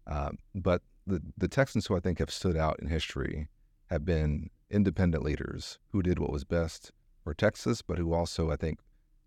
Uh, 0.06 0.30
but 0.54 0.82
the 1.06 1.20
the 1.36 1.48
Texans 1.48 1.86
who 1.86 1.96
I 1.96 2.00
think 2.00 2.18
have 2.18 2.30
stood 2.30 2.56
out 2.56 2.78
in 2.80 2.88
history 2.88 3.48
have 3.90 4.04
been 4.04 4.50
independent 4.70 5.22
leaders 5.22 5.78
who 5.92 6.02
did 6.02 6.18
what 6.18 6.32
was 6.32 6.44
best 6.44 6.92
for 7.22 7.34
Texas, 7.34 7.82
but 7.82 7.98
who 7.98 8.12
also 8.12 8.50
I 8.50 8.56
think 8.56 8.80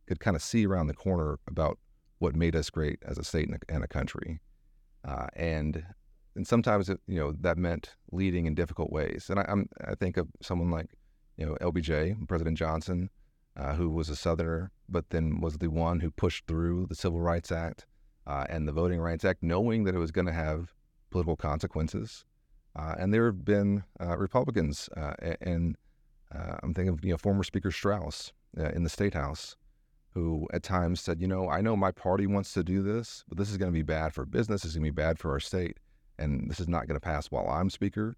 could 0.07 0.19
kind 0.19 0.35
of 0.35 0.41
see 0.41 0.65
around 0.65 0.87
the 0.87 0.93
corner 0.93 1.39
about 1.47 1.77
what 2.19 2.35
made 2.35 2.55
us 2.55 2.69
great 2.69 2.99
as 3.05 3.17
a 3.17 3.23
state 3.23 3.49
and 3.69 3.83
a, 3.83 3.87
country. 3.87 4.39
Uh, 5.05 5.27
and 5.35 5.83
and 6.35 6.45
sometimes 6.45 6.89
it, 6.89 6.99
you 7.07 7.19
know 7.19 7.33
that 7.39 7.57
meant 7.57 7.95
leading 8.11 8.45
in 8.45 8.53
difficult 8.53 8.91
ways. 8.91 9.27
And 9.29 9.39
I, 9.39 9.45
I'm 9.47 9.67
I 9.85 9.95
think 9.95 10.17
of 10.17 10.27
someone 10.41 10.69
like 10.69 10.87
you 11.37 11.45
know 11.45 11.55
LBJ, 11.61 12.27
President 12.27 12.57
Johnson, 12.57 13.09
uh, 13.57 13.73
who 13.73 13.89
was 13.89 14.09
a 14.09 14.15
Southerner, 14.15 14.71
but 14.87 15.09
then 15.09 15.41
was 15.41 15.57
the 15.57 15.69
one 15.69 16.01
who 16.01 16.11
pushed 16.11 16.45
through 16.45 16.85
the 16.87 16.95
Civil 16.95 17.21
Rights 17.21 17.51
Act 17.51 17.85
uh, 18.27 18.45
and 18.49 18.67
the 18.67 18.73
Voting 18.73 18.99
Rights 18.99 19.25
Act, 19.25 19.41
knowing 19.41 19.85
that 19.85 19.95
it 19.95 19.99
was 19.99 20.11
going 20.11 20.27
to 20.27 20.33
have 20.33 20.73
political 21.09 21.35
consequences. 21.35 22.25
Uh, 22.75 22.95
and 22.99 23.13
there 23.13 23.25
have 23.25 23.43
been 23.43 23.83
uh, 23.99 24.17
Republicans, 24.17 24.89
uh, 24.95 25.13
and 25.41 25.75
I'm 26.31 26.73
thinking 26.73 26.89
of 26.89 27.03
you 27.03 27.11
know 27.11 27.17
former 27.17 27.43
Speaker 27.43 27.71
Straus 27.71 28.33
in 28.55 28.83
the 28.83 28.89
State 28.89 29.13
House, 29.13 29.55
who 30.13 30.47
at 30.53 30.63
times 30.63 31.01
said, 31.01 31.21
you 31.21 31.27
know, 31.27 31.49
I 31.49 31.61
know 31.61 31.75
my 31.75 31.91
party 31.91 32.27
wants 32.27 32.53
to 32.53 32.63
do 32.63 32.81
this, 32.81 33.23
but 33.27 33.37
this 33.37 33.49
is 33.49 33.57
going 33.57 33.71
to 33.71 33.77
be 33.77 33.83
bad 33.83 34.13
for 34.13 34.25
business. 34.25 34.63
This 34.63 34.71
is 34.71 34.75
going 34.75 34.85
to 34.85 34.91
be 34.91 35.01
bad 35.01 35.19
for 35.19 35.31
our 35.31 35.39
state, 35.39 35.77
and 36.17 36.49
this 36.49 36.59
is 36.59 36.67
not 36.67 36.87
going 36.87 36.95
to 36.95 37.05
pass 37.05 37.27
while 37.27 37.47
I'm 37.47 37.69
Speaker 37.69 38.15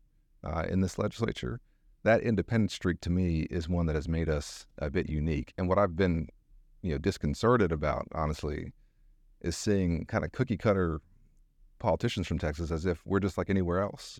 in 0.68 0.82
this 0.82 0.98
legislature 0.98 1.60
that 2.04 2.22
independent 2.22 2.72
streak 2.72 3.00
to 3.02 3.10
me 3.10 3.42
is 3.52 3.70
one 3.70 3.86
that 3.86 3.96
has 3.96 4.08
made 4.08 4.30
us 4.30 4.66
a 4.80 4.90
bit 4.90 5.10
unique. 5.10 5.54
And 5.58 5.70
what 5.70 5.78
I've 5.78 5.96
been, 5.96 6.28
you 6.82 6.92
know, 6.92 6.98
disconcerted 6.98 7.72
about, 7.72 8.08
honestly, 8.14 8.72
is 9.42 9.56
seeing 9.56 10.06
kind 10.06 10.26
of 10.26 10.32
cookie 10.32 10.58
cutter 10.58 11.02
politicians 11.80 12.28
from 12.28 12.40
Texas 12.40 12.72
as 12.72 12.86
if 12.86 13.02
we're 13.06 13.20
just 13.20 13.38
like 13.38 13.50
anywhere 13.50 13.82
else. 13.82 14.20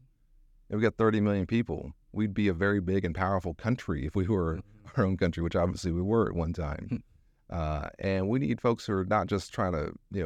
And 0.70 0.80
we 0.80 0.84
got 0.84 0.96
30 0.96 1.22
million 1.22 1.46
people. 1.46 1.92
We'd 2.12 2.34
be 2.34 2.48
a 2.48 2.54
very 2.54 2.80
big 2.80 3.04
and 3.04 3.16
powerful 3.16 3.54
country 3.54 4.06
if 4.06 4.16
we 4.16 4.28
were 4.28 4.58
mm-hmm. 4.58 5.02
our 5.02 5.06
own 5.06 5.18
country, 5.18 5.44
which 5.44 5.56
obviously 5.56 5.92
we 5.92 6.02
were 6.02 6.30
at 6.30 6.36
one 6.36 6.54
time. 6.54 7.04
Uh, 7.52 7.90
and 8.00 8.30
we 8.30 8.40
need 8.40 8.62
folks 8.62 8.86
who 8.86 8.94
are 8.94 9.06
not 9.06 9.28
just 9.28 9.54
trying 9.54 9.74
to, 9.74 9.92
you 10.12 10.24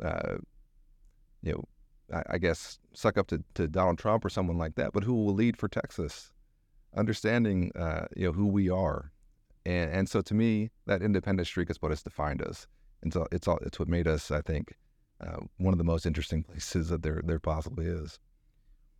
know, 0.00 0.06
uh, 0.06 0.36
you 1.42 1.52
know, 1.52 1.64
I, 2.12 2.34
I 2.34 2.38
guess 2.38 2.78
suck 2.94 3.16
up 3.16 3.28
to, 3.28 3.42
to 3.54 3.66
Donald 3.66 3.98
Trump 3.98 4.24
or 4.24 4.28
someone 4.28 4.58
like 4.58 4.74
that, 4.74 4.92
but 4.92 5.04
who 5.04 5.14
will 5.14 5.34
lead 5.34 5.56
for 5.56 5.68
Texas 5.68 6.32
understanding 6.96 7.70
uh, 7.76 8.06
you 8.16 8.26
know 8.26 8.32
who 8.32 8.46
we 8.46 8.70
are, 8.70 9.12
and 9.66 9.90
and 9.90 10.08
so 10.08 10.20
to 10.22 10.34
me 10.34 10.70
that 10.86 11.02
independent 11.02 11.46
streak 11.46 11.70
is 11.70 11.80
what 11.80 11.92
has 11.92 12.02
defined 12.02 12.42
us, 12.42 12.66
and 13.02 13.12
so 13.12 13.26
it's 13.32 13.46
all 13.48 13.58
it's 13.62 13.78
what 13.78 13.88
made 13.88 14.06
us 14.06 14.30
I 14.30 14.40
think 14.40 14.74
uh, 15.24 15.38
one 15.58 15.74
of 15.74 15.78
the 15.78 15.84
most 15.84 16.06
interesting 16.06 16.42
places 16.48 16.88
that 16.88 17.02
there 17.02 17.22
there 17.24 17.38
possibly 17.38 17.86
is. 17.86 18.18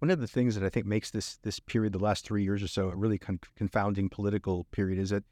One 0.00 0.11
of 0.11 0.20
the 0.20 0.28
things 0.28 0.54
that 0.54 0.64
I 0.64 0.68
think 0.68 0.87
makes 0.87 1.11
this 1.11 1.38
this 1.42 1.58
period, 1.58 1.92
the 1.92 1.99
last 1.99 2.25
three 2.25 2.44
years 2.44 2.62
or 2.62 2.68
so, 2.68 2.90
a 2.90 2.97
really 2.97 3.18
con- 3.18 3.40
confounding 3.56 4.08
political 4.08 4.64
period 4.70 4.99
is 4.99 5.11
that 5.11 5.25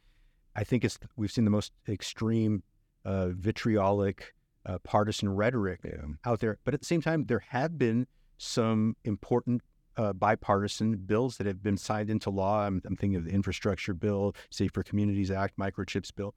I 0.57 0.65
think 0.65 0.85
it's 0.85 0.99
we've 1.17 1.31
seen 1.31 1.45
the 1.45 1.51
most 1.51 1.73
extreme, 1.89 2.63
uh, 3.05 3.29
vitriolic, 3.29 4.35
uh, 4.65 4.79
partisan 4.79 5.29
rhetoric 5.29 5.81
yeah. 5.85 5.93
out 6.25 6.41
there. 6.41 6.59
But 6.65 6.75
at 6.75 6.81
the 6.81 6.87
same 6.87 7.03
time, 7.03 7.27
there 7.27 7.45
have 7.51 7.79
been 7.79 8.07
some 8.39 8.97
important 9.05 9.63
uh, 9.97 10.13
bipartisan 10.13 10.97
bills 10.97 11.37
that 11.37 11.47
have 11.47 11.63
been 11.63 11.77
signed 11.77 12.11
into 12.11 12.31
law. 12.31 12.61
I'm, 12.61 12.83
I'm, 12.85 12.97
thinking 12.97 13.17
of 13.17 13.25
the 13.25 13.31
infrastructure 13.31 13.95
bill, 13.95 14.35
Safer 14.51 14.83
Communities 14.83 15.31
Act, 15.31 15.59
microchips 15.59 16.15
bill. 16.15 16.35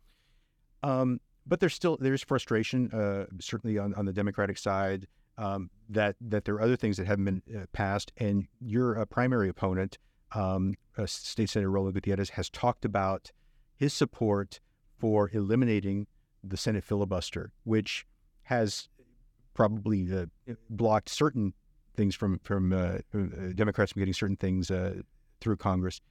Um, 0.84 1.20
but 1.46 1.60
there's 1.60 1.74
still 1.74 1.98
there's 2.00 2.24
frustration, 2.24 2.92
uh, 2.92 3.26
certainly 3.40 3.78
on, 3.78 3.94
on 3.96 4.06
the 4.06 4.14
Democratic 4.14 4.58
side, 4.58 5.08
um, 5.38 5.70
that 5.90 6.16
that 6.22 6.46
there 6.46 6.56
are 6.56 6.62
other 6.62 6.76
things 6.76 6.98
that 6.98 7.08
haven't 7.08 7.26
been 7.26 7.42
uh, 7.58 7.66
passed. 7.74 8.12
And 8.18 8.48
your 8.62 9.00
uh, 9.00 9.06
primary 9.06 9.50
opponent, 9.50 9.98
um, 10.34 10.76
uh, 10.98 11.06
State 11.06 11.50
Senator 11.50 11.72
Roland 11.72 11.96
Gutierrez, 11.96 12.30
has 12.30 12.50
talked 12.50 12.86
about 12.86 13.32
his 13.80 13.94
support 13.94 14.60
for 15.00 15.30
eliminating 15.34 16.06
the 16.44 16.58
Senate 16.58 16.84
filibuster, 16.84 17.52
which 17.64 18.06
has 18.44 18.90
probably 19.54 20.14
uh, 20.14 20.26
blocked 20.70 21.10
certain 21.10 21.54
things 21.96 22.14
from 22.14 22.40
from 22.44 22.74
uh, 22.74 23.00
uh, 23.14 23.54
Democrats 23.56 23.94
from 23.94 24.02
getting 24.02 24.14
certain 24.14 24.36
things 24.36 24.70
uh, 24.70 24.96
through 25.40 25.56
Congress. 25.56 26.02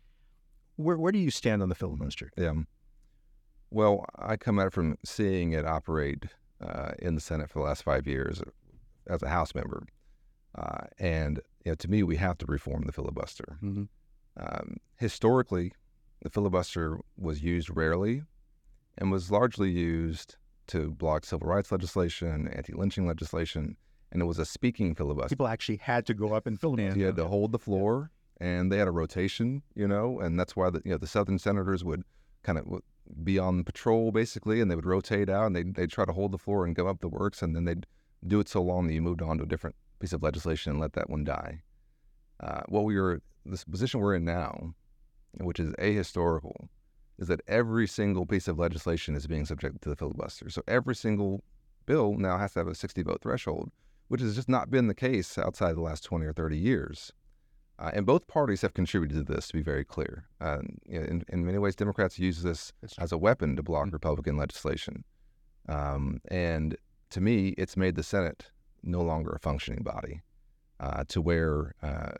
Where 0.77 0.97
where 0.97 1.13
do 1.13 1.19
you 1.19 1.31
stand 1.31 1.63
on 1.63 1.69
the 1.69 1.75
filibuster? 1.75 2.31
Yeah. 2.37 2.55
Well, 3.71 4.07
I 4.19 4.39
come 4.39 4.59
at 4.59 4.69
it 4.69 4.73
from 4.73 4.97
seeing 5.05 5.53
it 5.53 5.67
operate 5.67 6.25
uh, 6.67 6.93
in 7.01 7.15
the 7.15 7.21
Senate 7.21 7.51
for 7.51 7.59
the 7.59 7.67
last 7.67 7.83
five 7.83 8.07
years 8.07 8.43
as 9.09 9.23
a 9.23 9.29
House 9.29 9.55
member, 9.55 9.83
uh, 10.55 10.87
and 10.99 11.41
you 11.65 11.73
know, 11.73 11.75
to 11.75 11.89
me, 11.89 12.03
we 12.03 12.17
have 12.17 12.39
to 12.39 12.47
reform 12.47 12.85
the 12.87 12.93
filibuster. 12.93 13.59
Mm-hmm. 13.63 13.85
Um, 14.39 14.77
historically, 14.97 15.73
the 16.21 16.31
filibuster 16.31 16.99
was 17.17 17.43
used 17.43 17.71
rarely, 17.75 18.23
and 18.97 19.11
was 19.11 19.31
largely 19.31 19.71
used 19.71 20.37
to 20.69 20.91
block 20.91 21.25
civil 21.25 21.49
rights 21.49 21.73
legislation, 21.73 22.49
anti-lynching 22.49 23.07
legislation, 23.07 23.77
and 24.13 24.23
it 24.23 24.25
was 24.27 24.39
a 24.39 24.45
speaking 24.45 24.95
filibuster. 24.95 25.29
People 25.29 25.49
actually 25.49 25.79
had 25.79 26.07
to 26.07 26.15
go 26.15 26.35
up 26.35 26.47
and 26.47 26.61
filibuster. 26.61 26.99
You 26.99 27.07
had 27.07 27.17
to 27.17 27.27
hold 27.27 27.53
the 27.53 27.59
floor, 27.59 28.11
and 28.41 28.71
they 28.71 28.79
had 28.79 28.89
a 28.89 28.93
rotation, 28.93 29.63
you 29.75 29.89
know, 29.89 30.21
and 30.21 30.39
that's 30.39 30.57
why 30.57 30.71
the 30.71 30.83
you 30.85 30.93
know 30.93 30.99
the 30.99 31.07
Southern 31.07 31.39
senators 31.39 31.85
would 31.85 32.03
kind 32.43 32.59
of 32.59 32.67
be 33.23 33.39
on 33.39 33.65
patrol 33.65 34.13
basically, 34.13 34.61
and 34.61 34.71
they 34.71 34.77
would 34.77 34.87
rotate 34.87 35.29
out, 35.29 35.47
and 35.47 35.57
they 35.57 35.63
they'd 35.63 35.91
try 35.91 36.05
to 36.05 36.13
hold 36.13 36.33
the 36.33 36.39
floor 36.39 36.67
and 36.67 36.75
go 36.75 36.87
up 36.87 37.01
the 37.01 37.09
works, 37.09 37.43
and 37.43 37.55
then 37.55 37.65
they'd 37.65 37.87
do 38.27 38.41
it 38.41 38.49
so 38.49 38.61
long 38.61 38.87
that 38.87 38.95
you 38.95 39.03
moved 39.03 39.23
on 39.23 39.39
to 39.39 39.45
a 39.45 39.47
different 39.47 39.77
piece 40.01 40.13
of 40.13 40.23
legislation 40.23 40.73
and 40.73 40.81
let 40.81 40.93
that 40.93 41.09
one 41.09 41.25
die. 41.25 41.63
Uh, 42.41 42.63
what 42.69 42.85
we 42.85 42.97
are 42.97 43.21
this 43.45 43.65
position 43.65 44.01
we're 44.01 44.15
in 44.15 44.25
now, 44.25 44.75
which 45.35 45.61
is 45.61 45.73
ahistorical, 45.75 46.68
is 47.18 47.28
that 47.28 47.40
every 47.47 47.87
single 47.87 48.26
piece 48.26 48.49
of 48.49 48.58
legislation 48.58 49.14
is 49.14 49.26
being 49.26 49.44
subjected 49.44 49.82
to 49.82 49.88
the 49.88 49.97
filibuster. 49.97 50.50
So 50.50 50.62
every 50.66 50.94
single 50.94 51.42
bill 51.87 52.14
now 52.14 52.38
has 52.38 52.52
to 52.52 52.61
have 52.61 52.68
a 52.68 52.75
60 52.75 53.02
vote 53.02 53.23
threshold 53.23 53.70
which 54.08 54.23
has 54.23 54.35
just 54.35 54.49
not 54.49 54.70
been 54.70 54.88
the 54.88 54.94
case 54.94 55.38
outside 55.38 55.76
the 55.76 55.80
last 55.80 56.02
20 56.04 56.26
or 56.26 56.32
30 56.32 56.58
years. 56.58 57.12
Uh, 57.78 57.90
and 57.94 58.04
both 58.04 58.26
parties 58.26 58.62
have 58.62 58.75
contributed 58.75 59.25
to 59.25 59.32
this, 59.32 59.49
to 59.49 59.54
be 59.54 59.62
very 59.62 59.85
clear. 59.85 60.25
Uh, 60.40 60.58
in, 60.87 61.23
in, 61.28 61.47
many 61.47 61.58
ways, 61.58 61.76
Democrats 61.76 62.18
use 62.18 62.42
this 62.42 62.73
as 62.99 63.12
a 63.12 63.18
weapon 63.18 63.54
to 63.54 63.62
block 63.62 63.87
mm-hmm. 63.87 63.94
Republican 63.94 64.37
legislation. 64.37 65.04
Um, 65.68 66.18
and 66.28 66.76
to 67.11 67.20
me, 67.20 67.54
it's 67.56 67.76
made 67.76 67.94
the 67.94 68.02
Senate 68.02 68.50
no 68.82 69.00
longer 69.00 69.30
a 69.30 69.38
functioning 69.38 69.85
body 69.85 70.23
uh, 70.80 71.04
to 71.08 71.20
where 71.20 71.75
uh, 71.82 72.12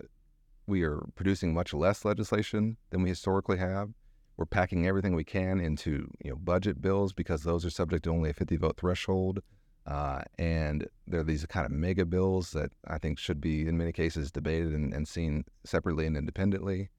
we 0.69 0.83
are 0.83 1.03
producing 1.17 1.55
much 1.55 1.73
less 1.73 2.05
legislation 2.05 2.77
than 2.91 3.03
we 3.03 3.09
historically 3.09 3.59
have. 3.59 3.91
We're 4.37 4.45
packing 4.45 4.87
everything 4.87 5.15
we 5.15 5.25
can 5.25 5.59
into 5.59 6.09
you 6.25 6.31
know 6.31 6.37
budget 6.37 6.81
bills 6.81 7.13
because 7.13 7.43
those 7.43 7.65
are 7.65 7.71
subject 7.71 8.05
to 8.05 8.11
only 8.11 8.31
a 8.31 8.35
50 8.35 8.57
vote 8.57 8.77
threshold. 8.77 9.41
Uh, 9.87 10.21
and 10.39 10.87
there 11.07 11.21
are 11.21 11.25
these 11.25 11.47
kind 11.47 11.65
of 11.65 11.73
mega 11.73 12.05
bills 12.05 12.51
that 12.51 12.71
I 12.87 12.99
think 12.99 13.19
should 13.19 13.41
be, 13.41 13.67
in 13.67 13.79
many 13.79 13.91
cases, 13.91 14.31
debated 14.31 14.73
and, 14.75 14.93
and 14.93 15.09
seen 15.09 15.45
separately 15.65 16.07
and 16.07 16.15
independently. 16.15 16.91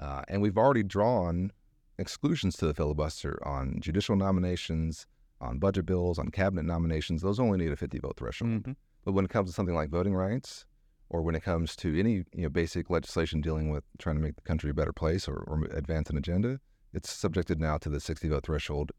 Uh, 0.00 0.22
and 0.26 0.42
we've 0.42 0.58
already 0.58 0.82
drawn 0.82 1.52
exclusions 1.96 2.56
to 2.56 2.66
the 2.66 2.74
filibuster 2.74 3.38
on 3.46 3.78
judicial 3.78 4.16
nominations, 4.16 5.06
on 5.40 5.60
budget 5.60 5.86
bills, 5.86 6.18
on 6.18 6.30
cabinet 6.30 6.64
nominations. 6.64 7.22
Those 7.22 7.38
only 7.38 7.58
need 7.58 7.70
a 7.70 7.76
50 7.76 8.00
vote 8.00 8.16
threshold. 8.16 8.50
Mm-hmm. 8.50 8.72
But 9.04 9.12
when 9.12 9.24
it 9.24 9.30
comes 9.30 9.50
to 9.50 9.54
something 9.54 9.76
like 9.76 9.90
voting 9.90 10.14
rights, 10.14 10.66
or 11.14 11.22
when 11.22 11.36
it 11.36 11.44
comes 11.44 11.76
to 11.76 11.96
any 11.96 12.24
you 12.32 12.42
know, 12.42 12.48
basic 12.48 12.90
legislation 12.90 13.40
dealing 13.40 13.70
with 13.70 13.84
trying 13.98 14.16
to 14.16 14.22
make 14.22 14.34
the 14.34 14.42
country 14.42 14.70
a 14.70 14.74
better 14.74 14.92
place 14.92 15.28
or, 15.28 15.36
or 15.46 15.64
advance 15.70 16.10
an 16.10 16.16
agenda, 16.16 16.58
it's 16.92 17.08
subjected 17.08 17.60
now 17.60 17.78
to 17.78 17.88
the 17.88 18.00
60 18.00 18.28
vote 18.28 18.44
threshold 18.44 18.90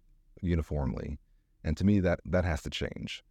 uniformly. 0.42 1.20
And 1.66 1.76
to 1.76 1.84
me, 1.84 2.00
that 2.00 2.22
that 2.24 2.46
has 2.46 2.62
to 2.62 2.70
change. 2.70 3.22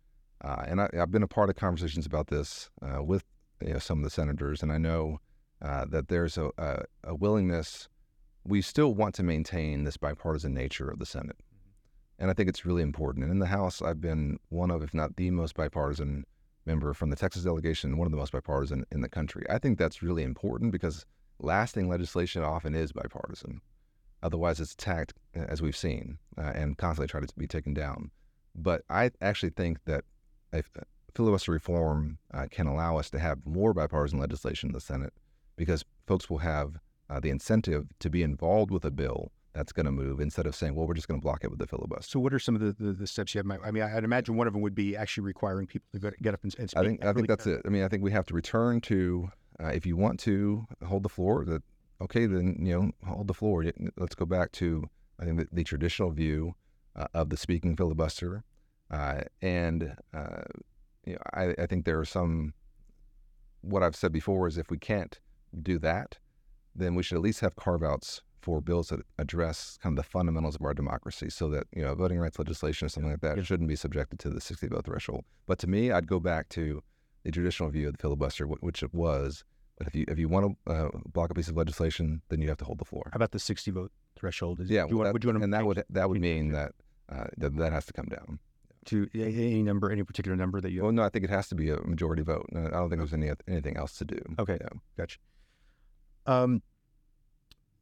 Uh, 0.43 0.65
and 0.67 0.83
I, 0.83 0.91
have 0.93 1.11
been 1.11 1.23
a 1.23 1.27
part 1.27 1.49
of 1.49 1.57
conversations 1.57 2.05
about 2.05 2.27
this 2.27 2.69
uh, 2.83 3.03
with 3.03 3.25
you 3.63 3.73
know, 3.73 3.79
some 3.79 4.01
of 4.01 4.05
the 4.05 4.11
senators, 4.11 4.63
and 4.63 4.71
I 4.71 4.77
know 4.77 5.19
uh, 5.63 5.87
that 5.87 6.09
there's 6.09 6.37
a, 6.37 6.51
a, 6.59 6.83
a, 7.05 7.15
willingness. 7.15 7.89
We 8.45 8.61
still 8.61 8.93
want 8.93 9.15
to 9.15 9.23
maintain 9.23 9.85
this 9.85 9.97
bipartisan 9.97 10.53
nature 10.53 10.91
of 10.91 10.99
the 10.99 11.07
Senate, 11.07 11.39
and 12.19 12.31
I 12.31 12.35
think 12.35 12.51
it's 12.51 12.67
really 12.67 12.83
important. 12.83 13.25
And 13.25 13.33
in 13.33 13.39
the 13.39 13.47
House, 13.47 13.81
I've 13.81 14.03
been 14.03 14.39
one 14.51 14.71
of, 14.71 14.83
if 14.83 14.93
not 14.93 15.17
the 15.17 15.31
most 15.31 15.55
bipartisan 15.55 16.25
member 16.67 16.95
from 16.95 17.11
the 17.11 17.17
Texas 17.17 17.45
delegation, 17.45 17.97
one 17.97 18.07
of 18.07 18.11
the 18.11 18.17
most 18.17 18.33
bipartisan 18.33 18.85
in 18.91 19.01
the 19.01 19.09
country. 19.09 19.45
I 19.51 19.59
think 19.59 19.79
that's 19.79 20.03
really 20.03 20.23
important 20.23 20.73
because 20.73 21.05
lasting 21.39 21.89
legislation 21.89 22.43
often 22.43 22.75
is 22.75 22.93
bipartisan. 22.93 23.61
Otherwise, 24.23 24.61
it's 24.61 24.73
attacked, 24.73 25.15
as 25.35 25.61
we've 25.61 25.77
seen, 25.77 26.19
uh, 26.39 26.53
and 26.55 26.79
constantly 26.79 27.09
tried 27.09 27.29
to 27.29 27.35
be 27.37 27.47
taken 27.47 27.75
down. 27.75 28.11
But 28.55 28.83
I 28.89 29.11
actually 29.21 29.51
think 29.51 29.85
that 29.85 30.05
a 30.53 30.63
filibuster 31.15 31.53
reform 31.53 32.19
uh, 32.33 32.47
can 32.51 32.67
allow 32.67 32.97
us 32.97 33.11
to 33.11 33.19
have 33.19 33.45
more 33.45 33.75
bipartisan 33.75 34.19
legislation 34.19 34.71
in 34.71 34.73
the 34.73 34.81
Senate 34.81 35.13
because 35.57 35.85
folks 36.07 36.31
will 36.31 36.39
have 36.39 36.79
uh, 37.11 37.21
the 37.21 37.31
incentive 37.31 37.87
to 38.01 38.09
be 38.09 38.23
involved 38.23 38.71
with 38.71 38.85
a 38.85 38.91
bill 38.91 39.31
that's 39.55 39.73
going 39.73 39.87
to 39.87 39.93
move 39.93 40.21
instead 40.21 40.47
of 40.47 40.55
saying, 40.55 40.75
well, 40.75 40.87
we're 40.87 40.95
just 40.95 41.07
going 41.07 41.21
to 41.21 41.23
block 41.23 41.45
it 41.45 41.51
with 41.51 41.61
the 41.61 41.67
filibuster. 41.67 42.11
So, 42.11 42.21
what 42.21 42.35
are 42.35 42.39
some 42.39 42.57
of 42.57 42.61
the, 42.61 42.73
the, 42.73 42.93
the 42.93 43.07
steps 43.07 43.35
you 43.35 43.39
have? 43.39 43.61
I 43.65 43.71
mean, 43.71 43.83
I'd 43.83 44.05
imagine 44.05 44.37
one 44.37 44.47
of 44.47 44.53
them 44.53 44.63
would 44.63 44.75
be 44.75 44.97
actually 44.97 45.25
requiring 45.25 45.67
people 45.67 45.87
to 45.93 46.13
get 46.21 46.35
up 46.35 46.43
and, 46.43 46.55
and 46.59 46.69
speak. 46.71 46.79
I 46.79 46.85
think 46.85 47.05
I 47.05 47.13
think 47.13 47.29
that's 47.29 47.47
it. 47.47 47.63
I 47.65 47.69
mean, 47.69 47.85
I 47.85 47.89
think 47.89 48.03
we 48.03 48.11
have 48.11 48.27
to 48.27 48.35
return 48.35 48.81
to 48.83 49.29
uh, 49.63 49.69
if 49.69 49.87
you 49.87 49.97
want 49.97 50.19
to 50.21 50.67
hold 50.87 51.05
the 51.05 51.09
floor, 51.09 51.45
that 51.45 51.63
okay, 52.03 52.27
then 52.27 52.57
you 52.61 52.75
know 52.75 52.91
hold 53.09 53.29
the 53.29 53.35
floor. 53.35 53.65
Let's 53.97 54.15
go 54.15 54.27
back 54.27 54.53
to 54.53 54.85
I 55.21 55.25
think 55.25 55.39
the, 55.39 55.49
the 55.53 55.65
traditional 55.65 56.11
view 56.11 56.55
uh, 56.97 57.07
of 57.15 57.31
the 57.31 57.37
speaking 57.37 57.77
filibuster, 57.77 58.43
uh, 58.91 59.23
and 59.41 59.95
uh, 60.13 60.43
you 61.05 61.13
know, 61.13 61.21
I, 61.33 61.55
I 61.59 61.67
think 61.67 61.85
there 61.85 62.01
are 62.01 62.05
some. 62.05 62.55
What 63.61 63.83
I've 63.83 63.97
said 63.97 64.13
before 64.13 64.47
is 64.47 64.59
if 64.59 64.71
we 64.71 64.79
can't 64.79 65.19
do 65.63 65.79
that, 65.79 66.19
then 66.75 66.95
we 66.95 67.03
should 67.03 67.17
at 67.17 67.23
least 67.23 67.41
have 67.41 67.57
carve 67.57 67.83
outs 67.83 68.21
for 68.45 68.61
bills 68.61 68.89
that 68.89 69.01
address 69.19 69.79
kind 69.83 69.99
of 69.99 70.05
the 70.05 70.09
fundamentals 70.09 70.55
of 70.55 70.63
our 70.63 70.75
democracy 70.75 71.31
so 71.31 71.49
that, 71.49 71.67
you 71.75 71.81
know, 71.81 71.95
voting 71.95 72.19
rights 72.19 72.39
legislation 72.39 72.85
or 72.85 72.89
something 72.91 73.11
like 73.11 73.23
that 73.23 73.39
yeah. 73.39 73.43
shouldn't 73.43 73.71
be 73.71 73.75
subjected 73.75 74.19
to 74.19 74.29
the 74.29 74.41
60 74.41 74.69
vote 74.69 74.85
threshold. 74.85 75.25
But 75.47 75.59
to 75.61 75.67
me, 75.67 75.91
I'd 75.91 76.07
go 76.07 76.21
back 76.21 76.51
to 76.51 76.83
the 77.25 77.31
traditional 77.31 77.71
view 77.71 77.89
of 77.89 77.95
the 77.95 78.03
filibuster, 78.03 78.47
which 78.47 78.83
it 78.83 78.93
was. 78.93 79.45
But 79.79 79.87
if 79.87 79.95
you 79.95 80.05
if 80.07 80.19
you 80.19 80.29
want 80.29 80.59
to 80.67 80.73
uh, 80.73 80.89
block 81.07 81.31
a 81.31 81.35
piece 81.35 81.49
of 81.49 81.57
legislation, 81.57 82.21
then 82.29 82.43
you 82.43 82.49
have 82.49 82.59
to 82.59 82.65
hold 82.65 82.79
the 82.79 82.85
floor. 82.85 83.09
How 83.13 83.17
about 83.17 83.33
the 83.33 83.39
60 83.39 83.71
vote 83.71 83.93
threshold? 84.15 84.61
Is, 84.61 84.71
yeah, 84.71 84.85
well, 84.85 84.99
want, 84.99 85.21
that, 85.21 85.43
and 85.43 85.55
that 85.55 85.65
would 85.65 85.83
that 85.89 86.09
would 86.09 86.21
mean 86.21 86.53
that, 86.53 86.73
uh, 87.09 87.25
that 87.39 87.57
that 87.57 87.73
has 87.73 87.87
to 87.87 87.93
come 87.95 88.07
down 88.07 88.39
to 88.87 89.09
any 89.15 89.63
number, 89.63 89.91
any 89.91 90.05
particular 90.05 90.37
number 90.37 90.61
that 90.61 90.71
you. 90.71 90.83
Well, 90.83 90.93
no, 90.93 91.03
I 91.03 91.09
think 91.09 91.25
it 91.25 91.31
has 91.31 91.49
to 91.49 91.55
be 91.55 91.71
a 91.71 91.79
majority 91.79 92.23
vote. 92.23 92.47
I 92.55 92.69
don't 92.69 92.91
think 92.91 93.01
there's 93.01 93.15
any 93.15 93.31
anything 93.49 93.77
else 93.77 93.97
to 93.99 94.05
do. 94.05 94.21
Okay, 94.39 94.59
yeah. 94.61 94.79
gotcha. 94.99 95.19
Um, 96.27 96.63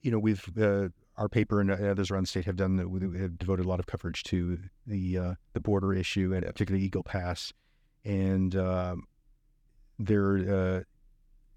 you 0.03 0.11
know, 0.11 0.19
we've 0.19 0.47
uh, 0.61 0.89
our 1.17 1.29
paper 1.29 1.61
and 1.61 1.71
others 1.71 2.11
around 2.11 2.25
the 2.25 2.29
state 2.29 2.45
have 2.45 2.57
done 2.57 2.91
we 2.91 3.21
have 3.21 3.39
devoted 3.39 3.65
a 3.65 3.69
lot 3.69 3.81
of 3.81 3.87
coverage 3.87 4.23
to 4.25 4.59
the 4.87 5.19
uh, 5.19 5.35
the 5.53 5.61
border 5.61 5.95
issue 5.95 6.33
and 6.35 6.45
particularly 6.45 6.85
Eagle 6.85 7.03
Pass, 7.03 7.53
and 8.05 8.55
um, 8.57 9.05
there 9.99 10.37
uh, 10.37 10.81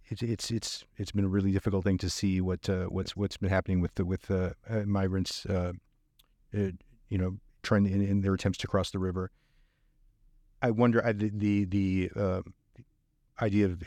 it's 0.06 0.22
it's 0.22 0.52
it's 0.52 0.86
it's 0.98 1.12
been 1.12 1.26
a 1.26 1.30
really 1.30 1.52
difficult 1.52 1.84
thing 1.84 1.98
to 1.98 2.10
see 2.10 2.42
what 2.42 2.70
uh, 2.70 2.86
what's 2.86 3.16
what's 3.16 3.38
been 3.38 3.50
happening 3.50 3.82
with 3.82 3.96
the 3.96 4.06
with 4.06 4.30
uh, 4.30 4.52
uh, 4.70 4.82
migrants, 4.86 5.46
you 6.54 7.18
know, 7.18 7.38
trying 7.64 7.86
in, 7.86 8.02
in, 8.02 8.22
their 8.22 8.34
attempts 8.34 8.58
to 8.60 8.68
cross 8.68 8.92
the 8.92 9.00
river. 9.00 9.32
I 10.62 10.72
wonder 10.72 11.02
the 11.14 11.30
the, 11.30 11.66
the 11.66 12.44
idea 13.42 13.66
of 13.66 13.84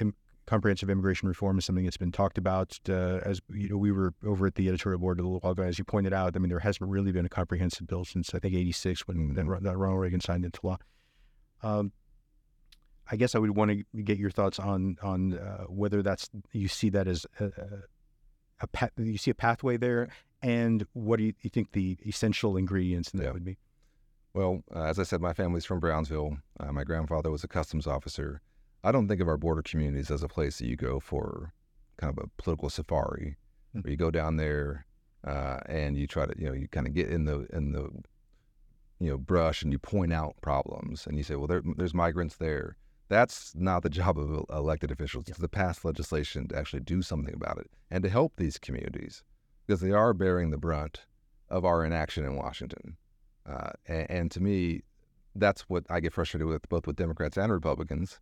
comprehensive 0.48 0.88
immigration 0.88 1.28
reform 1.28 1.58
is 1.58 1.66
something 1.66 1.84
that's 1.84 1.98
been 1.98 2.10
talked 2.10 2.38
about. 2.38 2.78
Uh, 2.88 3.20
as 3.22 3.40
you 3.52 3.68
know, 3.68 3.76
we 3.76 3.92
were 3.92 4.14
over 4.24 4.46
at 4.46 4.54
the 4.54 4.66
editorial 4.68 4.98
board 4.98 5.20
a 5.20 5.22
little 5.22 5.38
while 5.40 5.52
ago. 5.52 5.62
As 5.62 5.78
you 5.78 5.84
pointed 5.84 6.14
out, 6.14 6.34
I 6.34 6.38
mean, 6.38 6.48
there 6.48 6.58
hasn't 6.58 6.88
really 6.88 7.12
been 7.12 7.26
a 7.26 7.28
comprehensive 7.28 7.86
bill 7.86 8.04
since 8.06 8.34
I 8.34 8.38
think 8.38 8.54
'86 8.54 9.06
when 9.06 9.34
mm-hmm. 9.34 9.64
that 9.64 9.76
Ronald 9.76 10.00
Reagan 10.00 10.20
signed 10.20 10.46
into 10.46 10.60
law. 10.62 10.78
Um, 11.62 11.92
I 13.10 13.16
guess 13.16 13.34
I 13.34 13.38
would 13.38 13.54
want 13.54 13.70
to 13.70 14.02
get 14.02 14.18
your 14.18 14.30
thoughts 14.30 14.58
on 14.58 14.96
on 15.02 15.34
uh, 15.34 15.64
whether 15.64 16.02
that's 16.02 16.30
you 16.52 16.68
see 16.68 16.88
that 16.90 17.06
as 17.06 17.26
a, 17.38 17.50
a, 18.60 18.66
path, 18.68 18.92
you 18.96 19.18
see 19.18 19.30
a 19.30 19.34
pathway 19.34 19.76
there, 19.76 20.08
and 20.42 20.86
what 20.94 21.18
do 21.18 21.24
you, 21.24 21.34
you 21.42 21.50
think 21.50 21.72
the 21.72 21.98
essential 22.06 22.56
ingredients 22.56 23.10
in 23.12 23.18
that 23.18 23.26
yeah. 23.26 23.32
would 23.32 23.44
be? 23.44 23.58
Well, 24.32 24.62
uh, 24.74 24.84
as 24.84 24.98
I 24.98 25.02
said, 25.02 25.20
my 25.20 25.34
family's 25.34 25.66
from 25.66 25.80
Brownsville. 25.80 26.38
Uh, 26.58 26.72
my 26.72 26.84
grandfather 26.84 27.30
was 27.30 27.44
a 27.44 27.48
customs 27.48 27.86
officer. 27.86 28.40
I 28.84 28.92
don't 28.92 29.08
think 29.08 29.20
of 29.20 29.28
our 29.28 29.36
border 29.36 29.62
communities 29.62 30.10
as 30.10 30.22
a 30.22 30.28
place 30.28 30.58
that 30.58 30.66
you 30.66 30.76
go 30.76 31.00
for 31.00 31.52
kind 31.96 32.16
of 32.16 32.24
a 32.24 32.42
political 32.42 32.70
safari, 32.70 33.36
mm-hmm. 33.70 33.80
where 33.80 33.90
you 33.90 33.96
go 33.96 34.10
down 34.10 34.36
there 34.36 34.86
uh, 35.26 35.58
and 35.66 35.96
you 35.96 36.06
try 36.06 36.26
to, 36.26 36.34
you 36.38 36.46
know, 36.46 36.54
you 36.54 36.68
kind 36.68 36.86
of 36.86 36.94
get 36.94 37.10
in 37.10 37.24
the 37.24 37.46
in 37.52 37.72
the 37.72 37.90
you 39.00 39.10
know 39.10 39.18
brush 39.18 39.62
and 39.62 39.72
you 39.72 39.78
point 39.78 40.12
out 40.12 40.36
problems 40.40 41.06
and 41.06 41.16
you 41.16 41.22
say, 41.22 41.34
well, 41.34 41.46
there, 41.46 41.62
there's 41.76 41.94
migrants 41.94 42.36
there. 42.36 42.76
That's 43.08 43.54
not 43.54 43.82
the 43.82 43.90
job 44.00 44.18
of 44.18 44.44
elected 44.50 44.90
officials 44.90 45.24
yeah. 45.28 45.34
to 45.34 45.48
pass 45.48 45.84
legislation 45.84 46.48
to 46.48 46.58
actually 46.58 46.80
do 46.80 47.02
something 47.02 47.34
about 47.34 47.58
it 47.58 47.70
and 47.90 48.02
to 48.04 48.10
help 48.10 48.34
these 48.36 48.58
communities 48.58 49.24
because 49.66 49.80
they 49.80 49.92
are 49.92 50.14
bearing 50.14 50.50
the 50.50 50.58
brunt 50.58 51.04
of 51.48 51.64
our 51.64 51.84
inaction 51.84 52.24
in 52.24 52.36
Washington. 52.36 52.96
Uh, 53.48 53.70
and, 53.86 54.10
and 54.10 54.30
to 54.30 54.40
me, 54.40 54.82
that's 55.34 55.62
what 55.62 55.84
I 55.88 56.00
get 56.00 56.12
frustrated 56.12 56.46
with, 56.46 56.68
both 56.68 56.86
with 56.86 56.96
Democrats 56.96 57.36
and 57.36 57.50
Republicans 57.52 58.20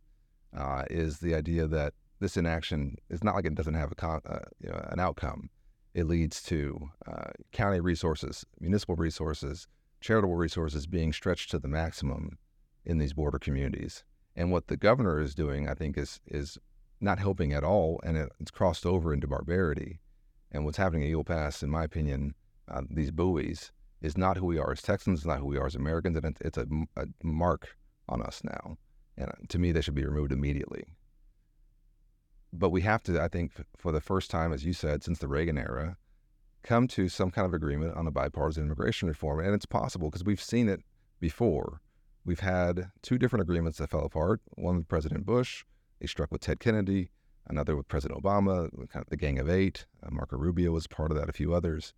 uh, 0.55 0.83
is 0.89 1.19
the 1.19 1.35
idea 1.35 1.67
that 1.67 1.93
this 2.19 2.37
inaction 2.37 2.95
is 3.09 3.23
not 3.23 3.35
like 3.35 3.45
it 3.45 3.55
doesn't 3.55 3.73
have 3.73 3.91
a 3.91 3.95
con, 3.95 4.21
uh, 4.25 4.39
you 4.59 4.69
know, 4.69 4.85
an 4.89 4.99
outcome. 4.99 5.49
It 5.93 6.05
leads 6.05 6.41
to 6.43 6.89
uh, 7.07 7.31
county 7.51 7.79
resources, 7.79 8.45
municipal 8.59 8.95
resources, 8.95 9.67
charitable 10.01 10.35
resources 10.35 10.87
being 10.87 11.13
stretched 11.13 11.51
to 11.51 11.59
the 11.59 11.67
maximum 11.67 12.37
in 12.85 12.97
these 12.97 13.13
border 13.13 13.39
communities. 13.39 14.03
And 14.35 14.51
what 14.51 14.67
the 14.67 14.77
governor 14.77 15.19
is 15.19 15.33
doing, 15.35 15.67
I 15.67 15.73
think, 15.73 15.97
is 15.97 16.19
is 16.27 16.57
not 16.99 17.19
helping 17.19 17.53
at 17.53 17.63
all, 17.63 17.99
and 18.03 18.17
it, 18.17 18.29
it's 18.39 18.51
crossed 18.51 18.85
over 18.85 19.13
into 19.13 19.27
barbarity. 19.27 19.99
And 20.51 20.65
what's 20.65 20.77
happening 20.77 21.03
at 21.03 21.09
Eagle 21.09 21.23
Pass, 21.23 21.61
in 21.61 21.69
my 21.69 21.83
opinion, 21.83 22.33
uh, 22.69 22.81
these 22.89 23.11
buoys, 23.11 23.71
is 24.01 24.17
not 24.17 24.37
who 24.37 24.45
we 24.45 24.57
are 24.57 24.71
as 24.71 24.81
Texans, 24.81 25.25
not 25.25 25.39
who 25.39 25.45
we 25.45 25.57
are 25.57 25.65
as 25.65 25.75
Americans, 25.75 26.17
and 26.17 26.37
it's 26.41 26.57
a, 26.57 26.67
a 26.95 27.05
mark 27.23 27.75
on 28.07 28.21
us 28.21 28.41
now. 28.43 28.77
And 29.17 29.29
uh, 29.29 29.33
to 29.49 29.59
me, 29.59 29.71
they 29.71 29.81
should 29.81 29.95
be 29.95 30.05
removed 30.05 30.31
immediately. 30.31 30.83
But 32.53 32.69
we 32.69 32.81
have 32.81 33.03
to, 33.03 33.21
I 33.21 33.27
think, 33.27 33.51
for 33.75 33.91
the 33.91 34.01
first 34.01 34.31
time, 34.31 34.53
as 34.53 34.65
you 34.65 34.73
said, 34.73 35.03
since 35.03 35.19
the 35.19 35.27
Reagan 35.27 35.57
era, 35.57 35.97
come 36.63 36.87
to 36.89 37.09
some 37.09 37.31
kind 37.31 37.45
of 37.45 37.53
agreement 37.53 37.95
on 37.95 38.07
a 38.07 38.11
bipartisan 38.11 38.65
immigration 38.65 39.07
reform. 39.07 39.39
And 39.39 39.53
it's 39.53 39.65
possible 39.65 40.09
because 40.09 40.23
we've 40.23 40.41
seen 40.41 40.69
it 40.69 40.81
before. 41.19 41.81
We've 42.25 42.39
had 42.39 42.91
two 43.01 43.17
different 43.17 43.43
agreements 43.43 43.77
that 43.77 43.89
fell 43.89 44.05
apart 44.05 44.41
one 44.55 44.77
with 44.77 44.87
President 44.87 45.25
Bush, 45.25 45.63
he 45.99 46.07
struck 46.07 46.31
with 46.31 46.41
Ted 46.41 46.59
Kennedy, 46.59 47.09
another 47.47 47.75
with 47.75 47.87
President 47.87 48.21
Obama, 48.21 48.69
kind 48.89 49.03
of 49.03 49.09
the 49.09 49.17
Gang 49.17 49.39
of 49.39 49.49
Eight. 49.49 49.85
Uh, 50.03 50.09
Marco 50.11 50.37
Rubio 50.37 50.71
was 50.71 50.87
part 50.87 51.11
of 51.11 51.17
that, 51.17 51.29
a 51.29 51.33
few 51.33 51.53
others, 51.53 51.93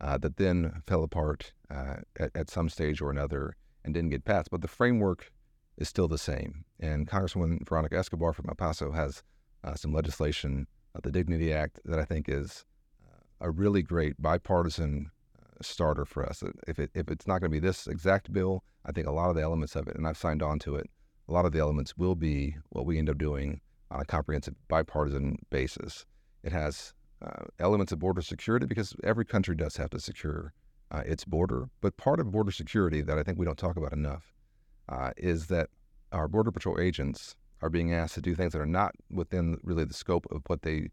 uh, 0.00 0.16
that 0.18 0.36
then 0.36 0.82
fell 0.86 1.02
apart 1.02 1.52
uh, 1.70 1.96
at, 2.18 2.30
at 2.34 2.50
some 2.50 2.68
stage 2.68 3.00
or 3.00 3.10
another 3.10 3.56
and 3.84 3.92
didn't 3.92 4.10
get 4.10 4.24
passed. 4.24 4.50
But 4.50 4.62
the 4.62 4.68
framework 4.68 5.32
is 5.76 5.88
still 5.88 6.08
the 6.08 6.18
same. 6.18 6.64
And 6.80 7.08
Congresswoman 7.08 7.66
Veronica 7.66 7.96
Escobar 7.96 8.32
from 8.32 8.46
El 8.48 8.54
Paso 8.54 8.92
has 8.92 9.22
uh, 9.64 9.74
some 9.74 9.92
legislation, 9.92 10.66
uh, 10.94 11.00
the 11.02 11.10
Dignity 11.10 11.52
Act, 11.52 11.80
that 11.84 11.98
I 11.98 12.04
think 12.04 12.28
is 12.28 12.64
uh, 13.04 13.20
a 13.40 13.50
really 13.50 13.82
great 13.82 14.20
bipartisan 14.20 15.10
uh, 15.38 15.62
starter 15.62 16.04
for 16.04 16.26
us. 16.26 16.42
If, 16.66 16.78
it, 16.78 16.90
if 16.94 17.08
it's 17.08 17.26
not 17.26 17.40
going 17.40 17.50
to 17.50 17.60
be 17.60 17.66
this 17.66 17.86
exact 17.86 18.32
bill, 18.32 18.64
I 18.84 18.92
think 18.92 19.06
a 19.06 19.12
lot 19.12 19.30
of 19.30 19.36
the 19.36 19.42
elements 19.42 19.76
of 19.76 19.88
it, 19.88 19.96
and 19.96 20.06
I've 20.06 20.18
signed 20.18 20.42
on 20.42 20.58
to 20.60 20.76
it, 20.76 20.90
a 21.28 21.32
lot 21.32 21.46
of 21.46 21.52
the 21.52 21.60
elements 21.60 21.96
will 21.96 22.16
be 22.16 22.56
what 22.70 22.84
we 22.84 22.98
end 22.98 23.08
up 23.08 23.18
doing 23.18 23.60
on 23.90 24.00
a 24.00 24.04
comprehensive 24.04 24.54
bipartisan 24.68 25.38
basis. 25.50 26.04
It 26.42 26.52
has 26.52 26.92
uh, 27.24 27.44
elements 27.60 27.92
of 27.92 28.00
border 28.00 28.22
security 28.22 28.66
because 28.66 28.94
every 29.04 29.24
country 29.24 29.54
does 29.54 29.76
have 29.76 29.90
to 29.90 30.00
secure 30.00 30.52
uh, 30.90 31.02
its 31.06 31.24
border. 31.24 31.68
But 31.80 31.96
part 31.96 32.18
of 32.18 32.32
border 32.32 32.50
security 32.50 33.00
that 33.02 33.18
I 33.18 33.22
think 33.22 33.38
we 33.38 33.46
don't 33.46 33.58
talk 33.58 33.76
about 33.76 33.92
enough 33.92 34.32
uh, 34.88 35.10
is 35.16 35.46
that 35.46 35.68
our 36.12 36.28
Border 36.28 36.50
Patrol 36.50 36.80
agents 36.80 37.36
are 37.60 37.70
being 37.70 37.94
asked 37.94 38.14
to 38.14 38.20
do 38.20 38.34
things 38.34 38.52
that 38.52 38.60
are 38.60 38.66
not 38.66 38.94
within 39.10 39.58
really 39.62 39.84
the 39.84 39.94
scope 39.94 40.26
of 40.30 40.42
what 40.46 40.62
they 40.62 40.90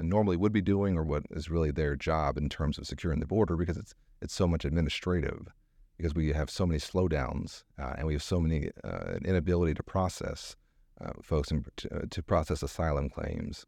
normally 0.00 0.36
would 0.36 0.52
be 0.52 0.62
doing 0.62 0.96
or 0.96 1.02
what 1.02 1.24
is 1.30 1.50
really 1.50 1.70
their 1.70 1.96
job 1.96 2.38
in 2.38 2.48
terms 2.48 2.78
of 2.78 2.86
securing 2.86 3.20
the 3.20 3.26
border 3.26 3.56
because 3.56 3.76
it's 3.76 3.94
it's 4.22 4.34
so 4.34 4.46
much 4.46 4.64
administrative 4.64 5.48
because 5.96 6.14
we 6.14 6.32
have 6.32 6.48
so 6.48 6.64
many 6.64 6.78
slowdowns 6.78 7.64
uh, 7.78 7.94
and 7.98 8.06
we 8.06 8.12
have 8.12 8.22
so 8.22 8.40
many 8.40 8.70
uh, 8.84 9.14
inability 9.24 9.74
to 9.74 9.82
process 9.82 10.56
uh, 11.04 11.10
folks 11.22 11.50
and 11.50 11.66
to, 11.76 11.94
uh, 11.94 12.00
to, 12.08 12.22
process 12.22 12.62
asylum 12.62 13.08
claims 13.08 13.66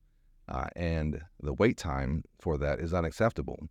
uh, 0.48 0.66
and 0.76 1.20
the 1.42 1.52
wait 1.54 1.76
time 1.76 2.22
for 2.38 2.56
that 2.56 2.78
is 2.78 2.94
unacceptable. 2.94 3.68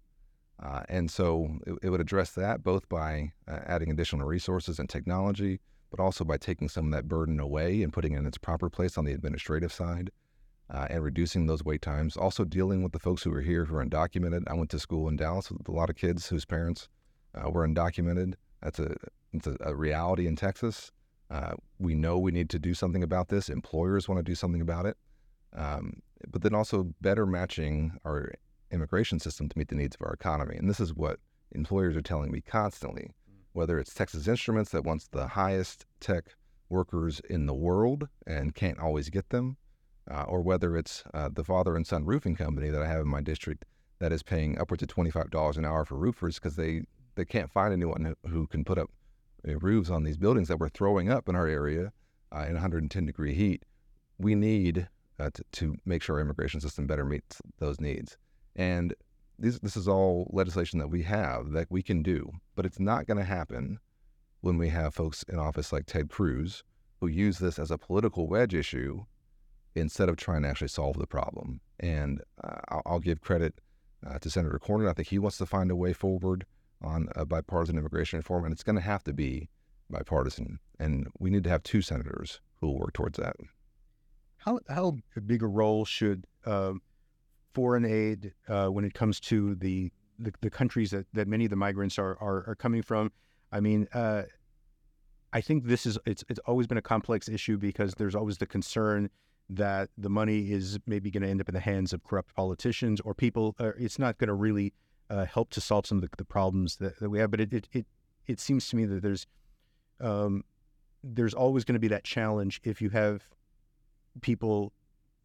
Uh, 0.61 0.83
and 0.89 1.09
so 1.09 1.47
it, 1.65 1.73
it, 1.83 1.89
would 1.89 2.01
address 2.01 2.31
that 2.31 2.63
both 2.63 2.87
by 2.89 3.31
adding 3.47 3.89
additional 3.89 4.27
resources 4.27 4.79
and 4.79 4.89
technology 4.89 5.59
but 5.93 6.03
also 6.03 6.23
by 6.23 6.37
taking 6.37 6.67
some 6.67 6.87
of 6.87 6.91
that 6.91 7.07
burden 7.07 7.39
away 7.39 7.83
and 7.83 7.93
putting 7.93 8.13
it 8.13 8.17
in 8.17 8.25
its 8.25 8.39
proper 8.39 8.67
place 8.67 8.97
on 8.97 9.05
the 9.05 9.11
administrative 9.11 9.71
side 9.71 10.09
uh, 10.71 10.87
and 10.89 11.03
reducing 11.03 11.45
those 11.45 11.63
wait 11.63 11.83
times. 11.83 12.17
Also 12.17 12.43
dealing 12.43 12.81
with 12.81 12.93
the 12.93 12.99
folks 12.99 13.21
who 13.21 13.31
are 13.31 13.41
here 13.41 13.65
who 13.65 13.75
are 13.75 13.85
undocumented. 13.85 14.41
I 14.47 14.55
went 14.55 14.71
to 14.71 14.79
school 14.79 15.07
in 15.07 15.17
Dallas 15.17 15.51
with 15.51 15.67
a 15.67 15.71
lot 15.71 15.91
of 15.91 15.95
kids 15.95 16.27
whose 16.27 16.45
parents 16.45 16.89
uh, 17.35 17.47
were 17.51 17.67
undocumented. 17.67 18.33
That's 18.63 18.79
a, 18.79 18.95
it's 19.33 19.45
a, 19.45 19.55
a 19.59 19.75
reality 19.75 20.25
in 20.25 20.35
Texas. 20.35 20.91
Uh, 21.29 21.53
we 21.77 21.93
know 21.93 22.17
we 22.17 22.31
need 22.31 22.49
to 22.49 22.59
do 22.59 22.73
something 22.73 23.03
about 23.03 23.27
this. 23.27 23.47
Employers 23.47 24.09
want 24.09 24.17
to 24.17 24.23
do 24.23 24.33
something 24.33 24.61
about 24.61 24.87
it. 24.87 24.97
Um, 25.55 26.01
but 26.27 26.41
then 26.41 26.55
also 26.55 26.91
better 27.01 27.27
matching 27.27 27.99
our 28.03 28.33
immigration 28.71 29.19
system 29.19 29.47
to 29.47 29.57
meet 29.59 29.67
the 29.67 29.75
needs 29.75 29.95
of 29.95 30.07
our 30.07 30.13
economy. 30.13 30.55
And 30.55 30.67
this 30.67 30.79
is 30.79 30.91
what 30.91 31.19
employers 31.51 31.95
are 31.95 32.01
telling 32.01 32.31
me 32.31 32.41
constantly 32.41 33.11
whether 33.53 33.79
it's 33.79 33.93
Texas 33.93 34.27
Instruments 34.27 34.71
that 34.71 34.83
wants 34.83 35.07
the 35.07 35.27
highest 35.27 35.85
tech 35.99 36.35
workers 36.69 37.21
in 37.29 37.45
the 37.45 37.53
world 37.53 38.09
and 38.27 38.55
can't 38.55 38.79
always 38.79 39.09
get 39.09 39.29
them, 39.29 39.57
uh, 40.09 40.23
or 40.23 40.41
whether 40.41 40.75
it's 40.75 41.03
uh, 41.13 41.29
the 41.31 41.43
father 41.43 41.75
and 41.75 41.87
son 41.87 42.03
roofing 42.03 42.35
company 42.35 42.69
that 42.69 42.81
I 42.81 42.87
have 42.87 43.01
in 43.01 43.07
my 43.07 43.21
district 43.21 43.65
that 43.99 44.11
is 44.11 44.23
paying 44.23 44.59
upwards 44.59 44.83
of 44.83 44.89
$25 44.89 45.57
an 45.57 45.65
hour 45.65 45.85
for 45.85 45.95
roofers 45.95 46.35
because 46.35 46.55
they, 46.55 46.81
they 47.15 47.25
can't 47.25 47.51
find 47.51 47.71
anyone 47.71 48.15
who, 48.27 48.47
can 48.47 48.65
put 48.65 48.77
up 48.77 48.89
uh, 49.47 49.57
roofs 49.59 49.89
on 49.89 50.03
these 50.03 50.17
buildings 50.17 50.47
that 50.47 50.59
we're 50.59 50.69
throwing 50.69 51.09
up 51.09 51.29
in 51.29 51.35
our 51.35 51.47
area 51.47 51.93
uh, 52.35 52.45
in 52.47 52.53
110 52.53 53.05
degree 53.05 53.33
heat. 53.33 53.63
We 54.17 54.35
need 54.35 54.89
uh, 55.19 55.29
to, 55.33 55.43
to 55.53 55.75
make 55.85 56.01
sure 56.01 56.15
our 56.15 56.21
immigration 56.21 56.59
system 56.59 56.87
better 56.87 57.05
meets 57.05 57.41
those 57.59 57.79
needs. 57.79 58.17
And 58.55 58.93
this, 59.43 59.59
this 59.59 59.75
is 59.75 59.89
all 59.89 60.29
legislation 60.31 60.79
that 60.79 60.87
we 60.87 61.03
have 61.03 61.51
that 61.51 61.69
we 61.69 61.83
can 61.83 62.01
do, 62.01 62.31
but 62.55 62.65
it's 62.65 62.79
not 62.79 63.05
going 63.05 63.17
to 63.17 63.25
happen 63.25 63.77
when 64.39 64.57
we 64.57 64.69
have 64.69 64.95
folks 64.95 65.23
in 65.23 65.37
office 65.37 65.73
like 65.73 65.85
Ted 65.85 66.09
Cruz 66.09 66.63
who 67.01 67.07
use 67.07 67.39
this 67.39 67.59
as 67.59 67.69
a 67.69 67.77
political 67.77 68.27
wedge 68.27 68.53
issue 68.53 69.03
instead 69.75 70.07
of 70.07 70.15
trying 70.15 70.43
to 70.43 70.47
actually 70.47 70.69
solve 70.69 70.97
the 70.97 71.05
problem. 71.05 71.59
And 71.81 72.21
uh, 72.41 72.59
I'll, 72.69 72.81
I'll, 72.85 72.99
give 72.99 73.19
credit 73.19 73.59
uh, 74.07 74.17
to 74.19 74.29
Senator 74.29 74.59
Cornyn. 74.59 74.89
I 74.89 74.93
think 74.93 75.09
he 75.09 75.19
wants 75.19 75.37
to 75.39 75.45
find 75.45 75.69
a 75.71 75.75
way 75.75 75.91
forward 75.91 76.45
on 76.81 77.09
a 77.15 77.25
bipartisan 77.25 77.77
immigration 77.77 78.19
reform, 78.19 78.45
and 78.45 78.53
it's 78.53 78.63
going 78.63 78.77
to 78.77 78.81
have 78.81 79.03
to 79.03 79.13
be 79.13 79.49
bipartisan. 79.89 80.59
And 80.79 81.07
we 81.19 81.29
need 81.29 81.43
to 81.43 81.49
have 81.49 81.63
two 81.63 81.81
senators 81.81 82.39
who 82.61 82.67
will 82.67 82.79
work 82.79 82.93
towards 82.93 83.17
that. 83.19 83.35
How 84.37 84.59
how 84.69 84.97
big 85.25 85.43
a 85.43 85.47
role 85.47 85.83
should 85.83 86.25
uh, 86.45 86.73
foreign 87.53 87.85
aid 87.85 88.33
uh, 88.47 88.67
when 88.67 88.85
it 88.85 88.93
comes 88.93 89.19
to 89.19 89.55
the, 89.55 89.91
the, 90.19 90.33
the 90.41 90.49
countries 90.49 90.91
that, 90.91 91.05
that 91.13 91.27
many 91.27 91.45
of 91.45 91.49
the 91.49 91.55
migrants 91.55 91.97
are 91.97 92.17
are, 92.21 92.43
are 92.47 92.55
coming 92.55 92.81
from? 92.81 93.11
I 93.51 93.59
mean, 93.59 93.87
uh, 93.93 94.23
I 95.31 95.41
think 95.41 95.65
this 95.65 95.85
is 95.85 95.97
it's 96.05 96.23
it's 96.29 96.39
always 96.45 96.67
been 96.67 96.77
a 96.77 96.81
complex 96.81 97.27
issue 97.27 97.57
because 97.57 97.93
there's 97.95 98.15
always 98.15 98.37
the 98.37 98.45
concern 98.45 99.09
that 99.49 99.89
the 99.97 100.09
money 100.09 100.51
is 100.51 100.79
maybe 100.85 101.11
going 101.11 101.23
to 101.23 101.29
end 101.29 101.41
up 101.41 101.49
in 101.49 101.53
the 101.53 101.59
hands 101.59 101.93
of 101.93 102.03
corrupt 102.03 102.33
politicians 102.35 103.01
or 103.01 103.13
people. 103.13 103.55
Uh, 103.59 103.71
it's 103.77 103.99
not 103.99 104.17
going 104.17 104.29
to 104.29 104.33
really 104.33 104.73
uh, 105.09 105.25
help 105.25 105.49
to 105.51 105.61
solve 105.61 105.85
some 105.85 105.97
of 105.97 106.01
the, 106.01 106.09
the 106.17 106.25
problems 106.25 106.77
that, 106.77 106.99
that, 106.99 107.09
we 107.09 107.19
have. 107.19 107.31
But 107.31 107.41
it, 107.41 107.53
it 107.53 107.67
it 107.71 107.85
it 108.27 108.39
seems 108.39 108.67
to 108.69 108.75
me 108.75 108.85
that 108.85 109.01
there's 109.01 109.27
um, 109.99 110.43
there's 111.03 111.33
always 111.33 111.63
going 111.63 111.73
to 111.73 111.79
be 111.79 111.89
that 111.89 112.03
challenge 112.03 112.61
if 112.63 112.81
you 112.81 112.89
have 112.89 113.23
people 114.21 114.71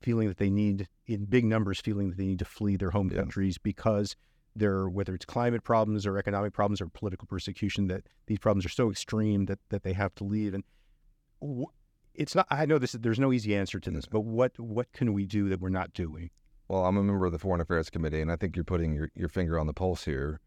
feeling 0.00 0.28
that 0.28 0.38
they 0.38 0.50
need, 0.50 0.88
in 1.06 1.24
big 1.24 1.44
numbers, 1.44 1.80
feeling 1.80 2.10
that 2.10 2.16
they 2.16 2.26
need 2.26 2.38
to 2.38 2.44
flee 2.44 2.76
their 2.76 2.90
home 2.90 3.10
yeah. 3.10 3.18
countries 3.18 3.58
because 3.58 4.16
they're, 4.54 4.88
whether 4.88 5.14
it's 5.14 5.24
climate 5.24 5.64
problems 5.64 6.06
or 6.06 6.18
economic 6.18 6.52
problems 6.52 6.80
or 6.80 6.86
political 6.86 7.26
persecution, 7.26 7.86
that 7.88 8.02
these 8.26 8.38
problems 8.38 8.64
are 8.64 8.70
so 8.70 8.90
extreme 8.90 9.46
that, 9.46 9.58
that 9.68 9.82
they 9.82 9.92
have 9.92 10.14
to 10.16 10.24
leave. 10.24 10.54
And 10.54 10.64
it's 12.14 12.34
not, 12.34 12.46
I 12.50 12.66
know 12.66 12.78
this, 12.78 12.92
there's 12.92 13.20
no 13.20 13.32
easy 13.32 13.54
answer 13.54 13.78
to 13.80 13.90
this, 13.90 14.06
but 14.06 14.20
what, 14.20 14.58
what 14.58 14.92
can 14.92 15.12
we 15.12 15.26
do 15.26 15.48
that 15.48 15.60
we're 15.60 15.68
not 15.68 15.92
doing? 15.92 16.30
Well, 16.68 16.84
I'm 16.84 16.96
a 16.96 17.02
member 17.02 17.26
of 17.26 17.32
the 17.32 17.38
Foreign 17.38 17.60
Affairs 17.60 17.88
Committee, 17.88 18.20
and 18.20 18.30
I 18.30 18.36
think 18.36 18.54
you're 18.54 18.64
putting 18.64 18.92
your, 18.92 19.10
your 19.14 19.28
finger 19.28 19.58
on 19.58 19.66
the 19.66 19.72
pulse 19.72 20.04
here, 20.04 20.40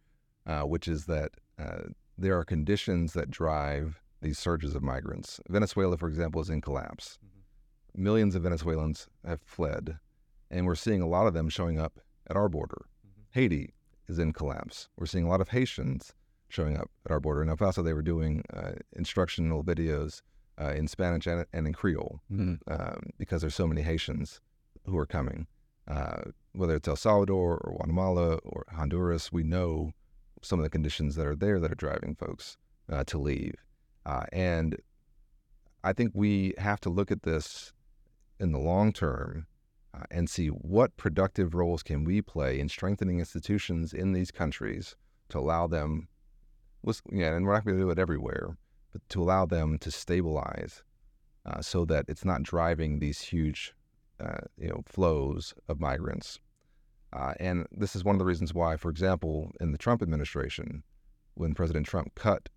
uh, 0.45 0.61
which 0.61 0.87
is 0.87 1.05
that 1.05 1.31
uh, 1.57 1.89
there 2.17 2.37
are 2.37 2.45
conditions 2.45 3.13
that 3.13 3.31
drive 3.31 4.01
these 4.21 4.37
surges 4.37 4.75
of 4.75 4.83
migrants. 4.83 5.39
Venezuela, 5.49 5.97
for 5.97 6.07
example, 6.07 6.41
is 6.41 6.49
in 6.49 6.61
collapse. 6.61 7.17
Mm-hmm. 7.25 7.40
Millions 7.95 8.35
of 8.35 8.43
Venezuelans 8.43 9.07
have 9.25 9.41
fled, 9.41 9.99
and 10.49 10.65
we're 10.65 10.75
seeing 10.75 11.01
a 11.01 11.07
lot 11.07 11.27
of 11.27 11.33
them 11.33 11.49
showing 11.49 11.79
up 11.79 11.99
at 12.29 12.35
our 12.35 12.49
border. 12.49 12.85
Mm-hmm. 13.05 13.21
Haiti 13.31 13.73
is 14.07 14.19
in 14.19 14.33
collapse. 14.33 14.89
We're 14.97 15.05
seeing 15.05 15.25
a 15.25 15.29
lot 15.29 15.41
of 15.41 15.49
Haitians 15.49 16.13
showing 16.49 16.77
up 16.77 16.89
at 17.05 17.11
our 17.11 17.19
border. 17.19 17.41
In 17.41 17.49
El 17.49 17.57
Paso, 17.57 17.81
they 17.81 17.93
were 17.93 18.01
doing 18.01 18.43
uh, 18.53 18.73
instructional 18.93 19.63
videos 19.63 20.21
uh, 20.59 20.73
in 20.73 20.87
Spanish 20.87 21.27
and, 21.27 21.45
and 21.53 21.67
in 21.67 21.73
Creole 21.73 22.21
mm-hmm. 22.31 22.55
um, 22.71 23.01
because 23.17 23.41
there's 23.41 23.55
so 23.55 23.67
many 23.67 23.81
Haitians 23.81 24.41
who 24.85 24.97
are 24.97 25.05
coming. 25.05 25.47
Uh, 25.87 26.21
whether 26.53 26.75
it's 26.75 26.87
El 26.87 26.95
Salvador 26.95 27.57
or 27.57 27.73
Guatemala 27.77 28.35
or 28.43 28.65
Honduras, 28.69 29.31
we 29.31 29.43
know 29.43 29.91
some 30.41 30.59
of 30.59 30.63
the 30.63 30.69
conditions 30.69 31.15
that 31.15 31.25
are 31.25 31.35
there 31.35 31.59
that 31.59 31.71
are 31.71 31.75
driving 31.75 32.15
folks 32.15 32.57
uh, 32.91 33.03
to 33.05 33.17
leave. 33.17 33.55
Uh, 34.05 34.25
and 34.31 34.77
I 35.83 35.93
think 35.93 36.11
we 36.13 36.53
have 36.57 36.79
to 36.81 36.89
look 36.89 37.11
at 37.11 37.23
this 37.23 37.73
in 38.41 38.51
the 38.51 38.59
long 38.59 38.91
term 38.91 39.45
uh, 39.93 40.03
and 40.09 40.29
see 40.29 40.47
what 40.47 40.97
productive 40.97 41.53
roles 41.53 41.83
can 41.83 42.03
we 42.03 42.21
play 42.21 42.59
in 42.59 42.67
strengthening 42.67 43.19
institutions 43.19 43.93
in 43.93 44.13
these 44.13 44.31
countries 44.31 44.95
to 45.29 45.37
allow 45.37 45.67
them, 45.67 46.07
yeah, 47.11 47.35
and 47.35 47.45
we're 47.45 47.53
not 47.53 47.63
going 47.63 47.77
to 47.77 47.83
do 47.83 47.89
it 47.89 47.99
everywhere, 47.99 48.57
but 48.91 49.01
to 49.09 49.21
allow 49.21 49.45
them 49.45 49.77
to 49.77 49.91
stabilize 49.91 50.83
uh, 51.45 51.61
so 51.61 51.85
that 51.85 52.05
it's 52.07 52.25
not 52.25 52.43
driving 52.43 52.99
these 52.99 53.21
huge, 53.21 53.73
uh, 54.19 54.39
you 54.57 54.69
know, 54.69 54.81
flows 54.85 55.53
of 55.69 55.79
migrants. 55.79 56.39
Uh, 57.13 57.33
and 57.39 57.67
this 57.71 57.95
is 57.95 58.03
one 58.03 58.15
of 58.15 58.19
the 58.19 58.25
reasons 58.25 58.53
why, 58.53 58.75
for 58.77 58.89
example, 58.89 59.51
in 59.59 59.71
the 59.71 59.77
Trump 59.77 60.01
administration, 60.01 60.83
when 61.35 61.53
President 61.53 61.85
Trump 61.85 62.13
cut 62.15 62.49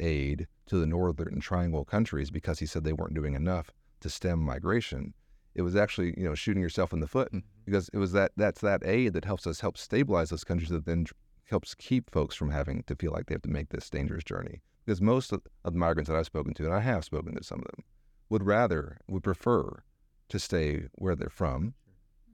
aid 0.00 0.46
to 0.66 0.78
the 0.78 0.86
Northern 0.86 1.40
Triangle 1.40 1.84
countries 1.84 2.30
because 2.30 2.58
he 2.58 2.66
said 2.66 2.84
they 2.84 2.92
weren't 2.92 3.14
doing 3.14 3.34
enough 3.34 3.70
to 4.00 4.10
stem 4.10 4.40
migration, 4.40 5.14
it 5.54 5.62
was 5.62 5.76
actually 5.76 6.14
you 6.16 6.24
know 6.24 6.34
shooting 6.34 6.62
yourself 6.62 6.92
in 6.92 7.00
the 7.00 7.06
foot 7.06 7.28
mm-hmm. 7.28 7.46
because 7.64 7.88
it 7.92 7.98
was 7.98 8.12
that 8.12 8.32
that's 8.36 8.60
that 8.60 8.82
aid 8.84 9.12
that 9.12 9.24
helps 9.24 9.46
us 9.46 9.60
help 9.60 9.78
stabilize 9.78 10.30
those 10.30 10.44
countries 10.44 10.70
that 10.70 10.86
then 10.86 11.06
helps 11.48 11.74
keep 11.74 12.10
folks 12.10 12.34
from 12.34 12.50
having 12.50 12.82
to 12.86 12.96
feel 12.96 13.12
like 13.12 13.26
they 13.26 13.34
have 13.34 13.42
to 13.42 13.48
make 13.48 13.68
this 13.68 13.90
dangerous 13.90 14.24
journey. 14.24 14.60
Because 14.84 15.00
most 15.00 15.32
of 15.32 15.42
the 15.64 15.70
migrants 15.70 16.10
that 16.10 16.16
I've 16.16 16.26
spoken 16.26 16.54
to, 16.54 16.64
and 16.64 16.74
I 16.74 16.80
have 16.80 17.04
spoken 17.04 17.34
to 17.34 17.44
some 17.44 17.60
of 17.60 17.66
them, 17.66 17.84
would 18.28 18.42
rather 18.42 18.98
would 19.08 19.22
prefer 19.22 19.82
to 20.28 20.38
stay 20.38 20.88
where 20.94 21.14
they're 21.14 21.28
from, 21.28 21.74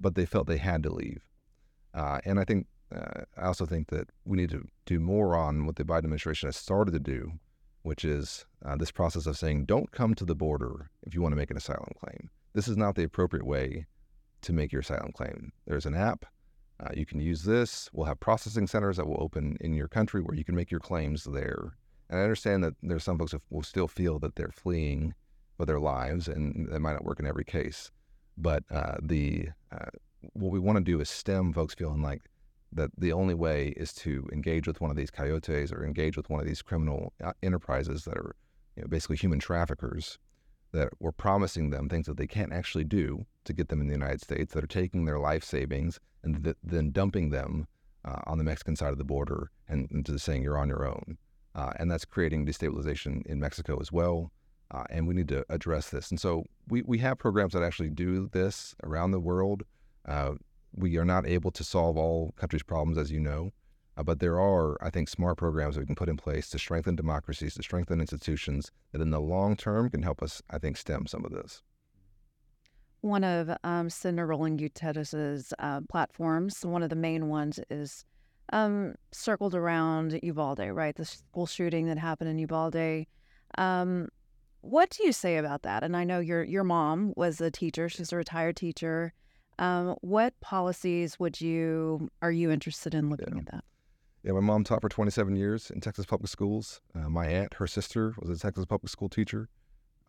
but 0.00 0.14
they 0.14 0.26
felt 0.26 0.46
they 0.46 0.58
had 0.58 0.82
to 0.84 0.92
leave. 0.92 1.28
Uh, 1.92 2.20
and 2.24 2.38
I 2.38 2.44
think 2.44 2.66
uh, 2.94 3.22
I 3.36 3.46
also 3.46 3.66
think 3.66 3.88
that 3.88 4.08
we 4.24 4.36
need 4.36 4.50
to 4.50 4.66
do 4.86 4.98
more 4.98 5.36
on 5.36 5.66
what 5.66 5.76
the 5.76 5.84
Biden 5.84 5.98
administration 5.98 6.48
has 6.48 6.56
started 6.56 6.92
to 6.92 7.00
do, 7.00 7.32
which 7.82 8.04
is 8.04 8.46
uh, 8.64 8.76
this 8.76 8.90
process 8.90 9.26
of 9.26 9.36
saying, 9.36 9.66
don't 9.66 9.92
come 9.92 10.14
to 10.14 10.24
the 10.24 10.34
border 10.34 10.90
if 11.02 11.14
you 11.14 11.22
want 11.22 11.32
to 11.32 11.36
make 11.36 11.50
an 11.50 11.56
asylum 11.56 11.92
claim 11.98 12.30
this 12.52 12.68
is 12.68 12.76
not 12.76 12.94
the 12.94 13.04
appropriate 13.04 13.46
way 13.46 13.86
to 14.42 14.52
make 14.52 14.72
your 14.72 14.80
asylum 14.80 15.12
claim. 15.12 15.52
There's 15.66 15.86
an 15.86 15.94
app. 15.94 16.26
Uh, 16.80 16.88
you 16.94 17.04
can 17.04 17.20
use 17.20 17.44
this. 17.44 17.90
We'll 17.92 18.06
have 18.06 18.20
processing 18.20 18.66
centers 18.66 18.96
that 18.96 19.06
will 19.06 19.22
open 19.22 19.58
in 19.60 19.74
your 19.74 19.88
country 19.88 20.22
where 20.22 20.34
you 20.34 20.44
can 20.44 20.54
make 20.54 20.70
your 20.70 20.80
claims 20.80 21.24
there. 21.24 21.76
And 22.08 22.18
I 22.18 22.22
understand 22.22 22.64
that 22.64 22.74
there's 22.82 23.04
some 23.04 23.18
folks 23.18 23.32
who 23.32 23.40
will 23.50 23.62
still 23.62 23.86
feel 23.86 24.18
that 24.20 24.34
they're 24.34 24.50
fleeing 24.50 25.14
for 25.56 25.66
their 25.66 25.78
lives, 25.78 26.26
and 26.26 26.68
that 26.70 26.80
might 26.80 26.94
not 26.94 27.04
work 27.04 27.20
in 27.20 27.26
every 27.26 27.44
case. 27.44 27.90
But 28.36 28.64
uh, 28.70 28.96
the 29.02 29.50
uh, 29.70 29.90
what 30.32 30.50
we 30.50 30.58
want 30.58 30.78
to 30.78 30.84
do 30.84 31.00
is 31.00 31.10
stem 31.10 31.52
folks 31.52 31.74
feeling 31.74 32.02
like 32.02 32.22
that 32.72 32.90
the 32.96 33.12
only 33.12 33.34
way 33.34 33.68
is 33.76 33.92
to 33.92 34.28
engage 34.32 34.66
with 34.66 34.80
one 34.80 34.90
of 34.90 34.96
these 34.96 35.10
coyotes 35.10 35.72
or 35.72 35.84
engage 35.84 36.16
with 36.16 36.30
one 36.30 36.40
of 36.40 36.46
these 36.46 36.62
criminal 36.62 37.12
uh, 37.22 37.32
enterprises 37.42 38.04
that 38.04 38.16
are 38.16 38.34
you 38.76 38.82
know, 38.82 38.88
basically 38.88 39.16
human 39.16 39.38
traffickers 39.38 40.18
that 40.72 40.90
we're 40.98 41.12
promising 41.12 41.70
them 41.70 41.88
things 41.88 42.06
that 42.06 42.16
they 42.16 42.26
can't 42.26 42.52
actually 42.52 42.84
do 42.84 43.26
to 43.44 43.52
get 43.52 43.68
them 43.68 43.80
in 43.80 43.86
the 43.86 43.94
United 43.94 44.20
States, 44.20 44.54
that 44.54 44.64
are 44.64 44.68
taking 44.68 45.04
their 45.04 45.18
life 45.18 45.44
savings 45.44 45.98
and 46.22 46.44
th- 46.44 46.56
then 46.62 46.90
dumping 46.90 47.30
them 47.30 47.66
uh, 48.04 48.20
on 48.26 48.38
the 48.38 48.44
Mexican 48.44 48.76
side 48.76 48.92
of 48.92 48.98
the 48.98 49.04
border 49.04 49.50
and, 49.68 49.88
and 49.90 50.04
just 50.06 50.24
saying 50.24 50.42
you're 50.42 50.58
on 50.58 50.68
your 50.68 50.86
own. 50.86 51.18
Uh, 51.54 51.72
and 51.76 51.90
that's 51.90 52.04
creating 52.04 52.46
destabilization 52.46 53.26
in 53.26 53.40
Mexico 53.40 53.78
as 53.80 53.90
well. 53.90 54.30
Uh, 54.70 54.84
and 54.88 55.08
we 55.08 55.14
need 55.14 55.28
to 55.28 55.44
address 55.48 55.90
this. 55.90 56.10
And 56.10 56.20
so 56.20 56.44
we, 56.68 56.82
we 56.82 56.98
have 56.98 57.18
programs 57.18 57.54
that 57.54 57.62
actually 57.62 57.90
do 57.90 58.28
this 58.32 58.74
around 58.84 59.10
the 59.10 59.18
world. 59.18 59.64
Uh, 60.06 60.34
we 60.74 60.96
are 60.96 61.04
not 61.04 61.26
able 61.26 61.50
to 61.50 61.64
solve 61.64 61.96
all 61.96 62.32
countries' 62.36 62.62
problems, 62.62 62.96
as 62.96 63.10
you 63.10 63.18
know. 63.18 63.50
Uh, 64.00 64.02
but 64.02 64.18
there 64.18 64.40
are, 64.40 64.82
I 64.82 64.88
think, 64.88 65.10
smart 65.10 65.36
programs 65.36 65.74
that 65.74 65.82
we 65.82 65.86
can 65.86 65.94
put 65.94 66.08
in 66.08 66.16
place 66.16 66.48
to 66.50 66.58
strengthen 66.58 66.96
democracies, 66.96 67.52
to 67.54 67.62
strengthen 67.62 68.00
institutions 68.00 68.70
that 68.92 69.02
in 69.02 69.10
the 69.10 69.20
long 69.20 69.56
term 69.56 69.90
can 69.90 70.02
help 70.02 70.22
us, 70.22 70.40
I 70.48 70.56
think, 70.56 70.78
stem 70.78 71.06
some 71.06 71.22
of 71.22 71.32
this. 71.32 71.62
One 73.02 73.24
of 73.24 73.54
um, 73.62 73.90
Senator 73.90 74.26
Roland 74.26 74.58
Gutierrez's 74.58 75.52
uh, 75.58 75.82
platforms, 75.90 76.64
one 76.64 76.82
of 76.82 76.88
the 76.88 76.96
main 76.96 77.28
ones, 77.28 77.60
is 77.68 78.06
um, 78.54 78.94
circled 79.12 79.54
around 79.54 80.18
Uvalde, 80.22 80.70
right? 80.70 80.96
The 80.96 81.04
school 81.04 81.44
shooting 81.44 81.86
that 81.88 81.98
happened 81.98 82.30
in 82.30 82.38
Uvalde. 82.38 83.04
Um, 83.58 84.08
what 84.62 84.88
do 84.88 85.04
you 85.04 85.12
say 85.12 85.36
about 85.36 85.60
that? 85.62 85.82
And 85.82 85.94
I 85.94 86.04
know 86.04 86.20
your 86.20 86.42
your 86.42 86.64
mom 86.64 87.12
was 87.16 87.38
a 87.42 87.50
teacher; 87.50 87.90
she's 87.90 88.12
a 88.12 88.16
retired 88.16 88.56
teacher. 88.56 89.12
Um, 89.58 89.96
what 90.00 90.38
policies 90.40 91.18
would 91.18 91.38
you 91.38 92.08
are 92.22 92.32
you 92.32 92.50
interested 92.50 92.94
in 92.94 93.10
looking 93.10 93.34
yeah. 93.34 93.40
at 93.40 93.46
that? 93.52 93.64
Yeah, 94.22 94.32
my 94.32 94.40
mom 94.40 94.64
taught 94.64 94.82
for 94.82 94.90
27 94.90 95.34
years 95.34 95.70
in 95.70 95.80
Texas 95.80 96.04
public 96.04 96.28
schools. 96.28 96.82
Uh, 96.94 97.08
my 97.08 97.26
aunt, 97.26 97.54
her 97.54 97.66
sister, 97.66 98.14
was 98.18 98.28
a 98.28 98.38
Texas 98.38 98.66
public 98.66 98.90
school 98.90 99.08
teacher. 99.08 99.48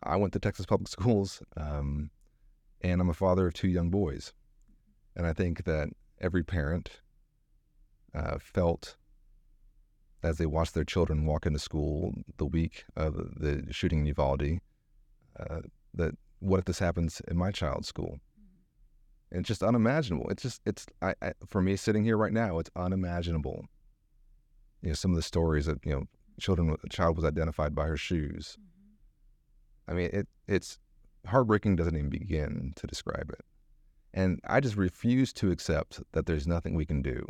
I 0.02 0.16
went 0.16 0.34
to 0.34 0.38
Texas 0.38 0.66
public 0.66 0.88
schools, 0.96 1.42
um, 1.56 2.10
and 2.82 3.00
I'm 3.00 3.08
a 3.08 3.14
father 3.14 3.46
of 3.46 3.54
two 3.54 3.68
young 3.68 3.88
boys. 3.88 4.34
And 5.16 5.26
I 5.26 5.32
think 5.32 5.64
that 5.64 5.88
every 6.20 6.42
parent 6.42 7.00
uh, 8.14 8.36
felt 8.38 8.96
as 10.22 10.36
they 10.36 10.46
watched 10.46 10.74
their 10.74 10.84
children 10.84 11.24
walk 11.24 11.46
into 11.46 11.58
school 11.58 12.12
the 12.36 12.46
week 12.46 12.84
of 12.94 13.14
the 13.14 13.66
shooting 13.70 14.00
in 14.00 14.06
Uvalde 14.06 14.58
uh, 15.40 15.60
that 15.94 16.14
what 16.38 16.58
if 16.58 16.64
this 16.66 16.78
happens 16.78 17.22
in 17.28 17.36
my 17.36 17.50
child's 17.50 17.88
school? 17.88 18.18
It's 19.30 19.48
just 19.48 19.62
unimaginable. 19.62 20.28
It's 20.28 20.42
just 20.42 20.60
it's 20.66 20.84
I, 21.00 21.14
I, 21.22 21.32
for 21.46 21.62
me 21.62 21.76
sitting 21.76 22.04
here 22.04 22.18
right 22.18 22.32
now, 22.32 22.58
it's 22.58 22.70
unimaginable. 22.76 23.64
You 24.82 24.88
know, 24.88 24.94
some 24.94 25.12
of 25.12 25.16
the 25.16 25.22
stories 25.22 25.66
that 25.66 25.84
you 25.84 25.92
know, 25.92 26.04
children 26.40 26.76
a 26.82 26.88
child 26.88 27.16
was 27.16 27.24
identified 27.24 27.74
by 27.74 27.86
her 27.86 27.96
shoes. 27.96 28.56
Mm-hmm. 28.58 29.90
I 29.90 29.94
mean, 29.94 30.10
it 30.12 30.28
it's 30.46 30.78
heartbreaking. 31.26 31.76
Doesn't 31.76 31.96
even 31.96 32.10
begin 32.10 32.72
to 32.76 32.86
describe 32.86 33.30
it. 33.30 33.44
And 34.14 34.40
I 34.46 34.60
just 34.60 34.76
refuse 34.76 35.32
to 35.34 35.50
accept 35.50 36.00
that 36.12 36.26
there's 36.26 36.46
nothing 36.46 36.74
we 36.74 36.84
can 36.84 37.00
do 37.00 37.24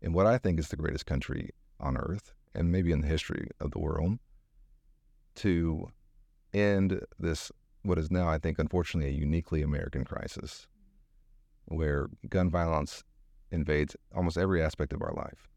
in 0.00 0.12
what 0.12 0.26
I 0.26 0.38
think 0.38 0.58
is 0.58 0.68
the 0.68 0.76
greatest 0.76 1.06
country 1.06 1.50
on 1.80 1.96
earth 1.96 2.34
and 2.54 2.70
maybe 2.70 2.92
in 2.92 3.00
the 3.00 3.08
history 3.08 3.48
of 3.60 3.70
the 3.72 3.78
world 3.78 4.18
to 5.36 5.88
end 6.52 7.00
this, 7.18 7.50
what 7.82 7.98
is 7.98 8.10
now, 8.10 8.28
I 8.28 8.38
think, 8.38 8.58
unfortunately, 8.58 9.10
a 9.10 9.18
uniquely 9.18 9.62
American 9.62 10.04
crisis 10.04 10.66
mm-hmm. 11.68 11.76
where 11.76 12.08
gun 12.28 12.50
violence 12.50 13.02
invades 13.50 13.96
almost 14.14 14.38
every 14.38 14.62
aspect 14.62 14.92
of 14.92 15.02
our 15.02 15.12
life. 15.14 15.48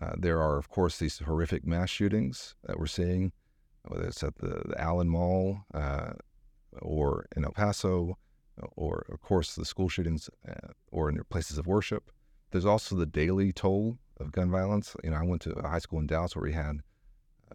Uh, 0.00 0.12
there 0.16 0.40
are, 0.40 0.56
of 0.56 0.68
course, 0.68 0.98
these 0.98 1.18
horrific 1.18 1.66
mass 1.66 1.90
shootings 1.90 2.54
that 2.64 2.78
we're 2.78 2.86
seeing, 2.86 3.32
whether 3.88 4.06
it's 4.06 4.22
at 4.22 4.36
the, 4.36 4.62
the 4.66 4.80
Allen 4.80 5.08
Mall 5.08 5.60
uh, 5.74 6.12
or 6.80 7.26
in 7.36 7.44
El 7.44 7.52
Paso, 7.52 8.16
or, 8.76 9.06
of 9.10 9.20
course, 9.20 9.54
the 9.54 9.64
school 9.64 9.88
shootings 9.88 10.30
uh, 10.48 10.68
or 10.90 11.08
in 11.08 11.22
places 11.30 11.58
of 11.58 11.66
worship. 11.66 12.10
There's 12.50 12.66
also 12.66 12.96
the 12.96 13.06
daily 13.06 13.52
toll 13.52 13.98
of 14.18 14.32
gun 14.32 14.50
violence. 14.50 14.94
You 15.04 15.10
know, 15.10 15.16
I 15.16 15.22
went 15.24 15.42
to 15.42 15.52
a 15.52 15.68
high 15.68 15.78
school 15.78 15.98
in 15.98 16.06
Dallas 16.06 16.34
where 16.34 16.44
we 16.44 16.52
had 16.52 16.80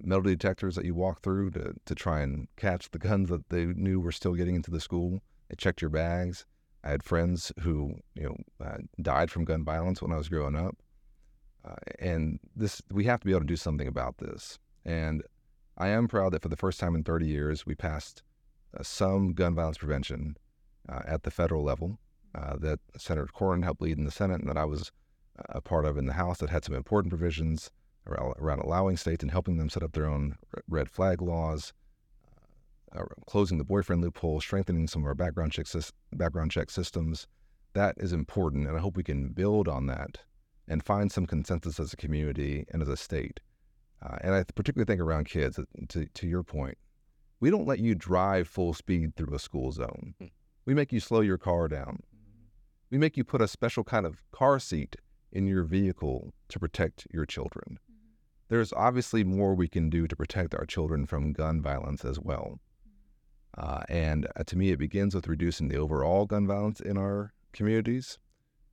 metal 0.01 0.23
detectors 0.23 0.75
that 0.75 0.85
you 0.85 0.95
walk 0.95 1.21
through 1.21 1.51
to, 1.51 1.73
to 1.85 1.95
try 1.95 2.21
and 2.21 2.47
catch 2.57 2.91
the 2.91 2.99
guns 2.99 3.29
that 3.29 3.49
they 3.49 3.65
knew 3.65 3.99
were 3.99 4.11
still 4.11 4.33
getting 4.33 4.55
into 4.55 4.71
the 4.71 4.79
school. 4.79 5.21
They 5.49 5.55
checked 5.55 5.81
your 5.81 5.89
bags. 5.89 6.45
I 6.83 6.89
had 6.89 7.03
friends 7.03 7.51
who, 7.61 7.95
you 8.13 8.23
know, 8.23 8.65
uh, 8.65 8.77
died 9.01 9.31
from 9.31 9.45
gun 9.45 9.63
violence 9.63 10.01
when 10.01 10.11
I 10.11 10.17
was 10.17 10.29
growing 10.29 10.55
up. 10.55 10.75
Uh, 11.65 11.75
and 11.99 12.39
this, 12.55 12.81
we 12.91 13.05
have 13.05 13.19
to 13.19 13.25
be 13.25 13.31
able 13.31 13.41
to 13.41 13.47
do 13.47 13.55
something 13.55 13.87
about 13.87 14.17
this. 14.17 14.59
And 14.83 15.23
I 15.77 15.87
am 15.89 16.07
proud 16.07 16.33
that 16.33 16.41
for 16.41 16.49
the 16.49 16.55
first 16.55 16.79
time 16.79 16.95
in 16.95 17.03
30 17.03 17.25
years, 17.25 17.65
we 17.65 17.75
passed 17.75 18.21
uh, 18.77 18.83
some 18.83 19.33
gun 19.33 19.55
violence 19.55 19.77
prevention 19.77 20.37
uh, 20.87 21.01
at 21.05 21.23
the 21.23 21.31
federal 21.31 21.63
level 21.63 21.99
uh, 22.35 22.57
that 22.57 22.79
Senator 22.97 23.27
Cornyn 23.33 23.63
helped 23.63 23.81
lead 23.81 23.97
in 23.97 24.05
the 24.05 24.11
Senate 24.11 24.41
and 24.41 24.49
that 24.49 24.57
I 24.57 24.65
was 24.65 24.91
a 25.49 25.61
part 25.61 25.85
of 25.85 25.97
in 25.97 26.05
the 26.05 26.13
House 26.13 26.39
that 26.39 26.49
had 26.49 26.63
some 26.63 26.75
important 26.75 27.09
provisions 27.09 27.71
around, 28.07 28.35
around 28.37 28.59
allowing 28.59 28.95
states 28.95 29.23
and 29.23 29.31
helping 29.31 29.57
them 29.57 29.69
set 29.69 29.83
up 29.83 29.93
their 29.93 30.05
own 30.05 30.37
red 30.67 30.89
flag 30.89 31.21
laws, 31.21 31.73
uh, 32.95 33.03
closing 33.25 33.57
the 33.57 33.63
boyfriend 33.63 34.01
loophole, 34.01 34.39
strengthening 34.39 34.87
some 34.87 35.01
of 35.01 35.07
our 35.07 35.15
background 35.15 35.51
check, 35.51 35.67
background 36.13 36.51
check 36.51 36.69
systems. 36.69 37.27
That 37.73 37.95
is 37.97 38.13
important, 38.13 38.67
and 38.67 38.77
I 38.77 38.79
hope 38.79 38.95
we 38.95 39.03
can 39.03 39.29
build 39.29 39.67
on 39.67 39.87
that 39.87 40.19
and 40.67 40.83
find 40.83 41.11
some 41.11 41.25
consensus 41.25 41.79
as 41.79 41.93
a 41.93 41.97
community 41.97 42.65
and 42.69 42.81
as 42.81 42.87
a 42.87 42.97
state. 42.97 43.39
Uh, 44.01 44.17
and 44.21 44.33
I 44.33 44.43
particularly 44.43 44.85
think 44.85 45.01
around 45.01 45.25
kids, 45.25 45.59
to, 45.89 46.05
to 46.05 46.27
your 46.27 46.43
point, 46.43 46.77
we 47.39 47.49
don't 47.49 47.67
let 47.67 47.79
you 47.79 47.95
drive 47.95 48.47
full 48.47 48.73
speed 48.73 49.15
through 49.15 49.33
a 49.35 49.39
school 49.39 49.71
zone. 49.71 50.15
Hmm. 50.19 50.27
We 50.65 50.73
make 50.73 50.91
you 50.91 50.99
slow 50.99 51.21
your 51.21 51.37
car 51.37 51.67
down. 51.67 52.01
We 52.89 52.97
make 52.97 53.17
you 53.17 53.23
put 53.23 53.41
a 53.41 53.47
special 53.47 53.83
kind 53.83 54.05
of 54.05 54.21
car 54.31 54.59
seat 54.59 54.95
in 55.31 55.47
your 55.47 55.63
vehicle 55.63 56.33
to 56.49 56.59
protect 56.59 57.07
your 57.11 57.25
children. 57.25 57.77
Mm-hmm. 57.91 58.09
There's 58.49 58.71
obviously 58.73 59.23
more 59.23 59.53
we 59.53 59.67
can 59.67 59.89
do 59.89 60.07
to 60.07 60.15
protect 60.15 60.55
our 60.55 60.65
children 60.65 61.05
from 61.05 61.33
gun 61.33 61.61
violence 61.61 62.05
as 62.05 62.19
well. 62.19 62.59
Mm-hmm. 62.87 63.67
Uh, 63.67 63.83
and 63.89 64.27
uh, 64.35 64.43
to 64.45 64.57
me, 64.57 64.71
it 64.71 64.79
begins 64.79 65.13
with 65.13 65.27
reducing 65.27 65.67
the 65.67 65.77
overall 65.77 66.25
gun 66.25 66.47
violence 66.47 66.79
in 66.79 66.97
our 66.97 67.33
communities. 67.53 68.17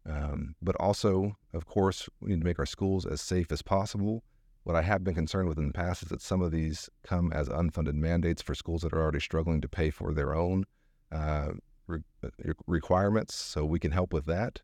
Um, 0.09 0.57
but 0.61 0.75
also, 0.77 1.37
of 1.53 1.67
course, 1.67 2.09
we 2.21 2.31
need 2.31 2.41
to 2.41 2.47
make 2.47 2.59
our 2.59 2.67
schools 2.67 3.07
as 3.07 3.21
safe 3.21 3.53
as 3.53 3.63
possible. 3.63 4.25
What 4.65 4.77
I 4.77 4.83
have 4.83 5.05
been 5.05 5.15
concerned 5.15 5.49
with 5.49 5.59
in 5.59 5.69
the 5.69 5.73
past 5.73 6.03
is 6.03 6.09
that 6.11 6.23
some 6.23 6.43
of 6.43 6.53
these 6.53 6.89
come 7.03 7.33
as 7.33 7.49
unfunded 7.49 7.95
mandates 7.95 8.43
for 8.43 8.55
schools 8.55 8.83
that 8.83 8.93
are 8.93 9.01
already 9.01 9.21
struggling 9.21 9.61
to 9.61 9.69
pay 9.69 9.91
for 9.91 10.13
their 10.13 10.35
own 10.35 10.65
uh, 11.11 11.53
re- 11.87 12.03
uh, 12.25 12.29
requirements. 12.67 13.35
So 13.35 13.65
we 13.65 13.79
can 13.79 13.91
help 13.93 14.13
with 14.13 14.27
that. 14.27 14.61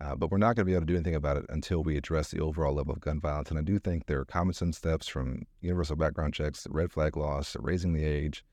Uh, 0.00 0.16
but 0.16 0.30
we're 0.30 0.38
not 0.38 0.56
going 0.56 0.64
to 0.66 0.70
be 0.70 0.72
able 0.72 0.82
to 0.82 0.86
do 0.86 0.96
anything 0.96 1.14
about 1.14 1.36
it 1.36 1.46
until 1.48 1.82
we 1.82 1.96
address 1.96 2.30
the 2.30 2.40
overall 2.40 2.74
level 2.74 2.92
of 2.92 3.00
gun 3.00 3.20
violence. 3.20 3.50
And 3.50 3.58
I 3.58 3.62
do 3.62 3.78
think 3.78 4.06
there 4.06 4.18
are 4.18 4.24
common 4.24 4.52
sense 4.52 4.76
steps 4.76 5.06
from 5.06 5.42
universal 5.60 5.96
background 5.96 6.34
checks, 6.34 6.66
red 6.70 6.90
flag 6.90 7.16
laws, 7.16 7.56
raising 7.60 7.92
the 7.92 8.04
age, 8.04 8.44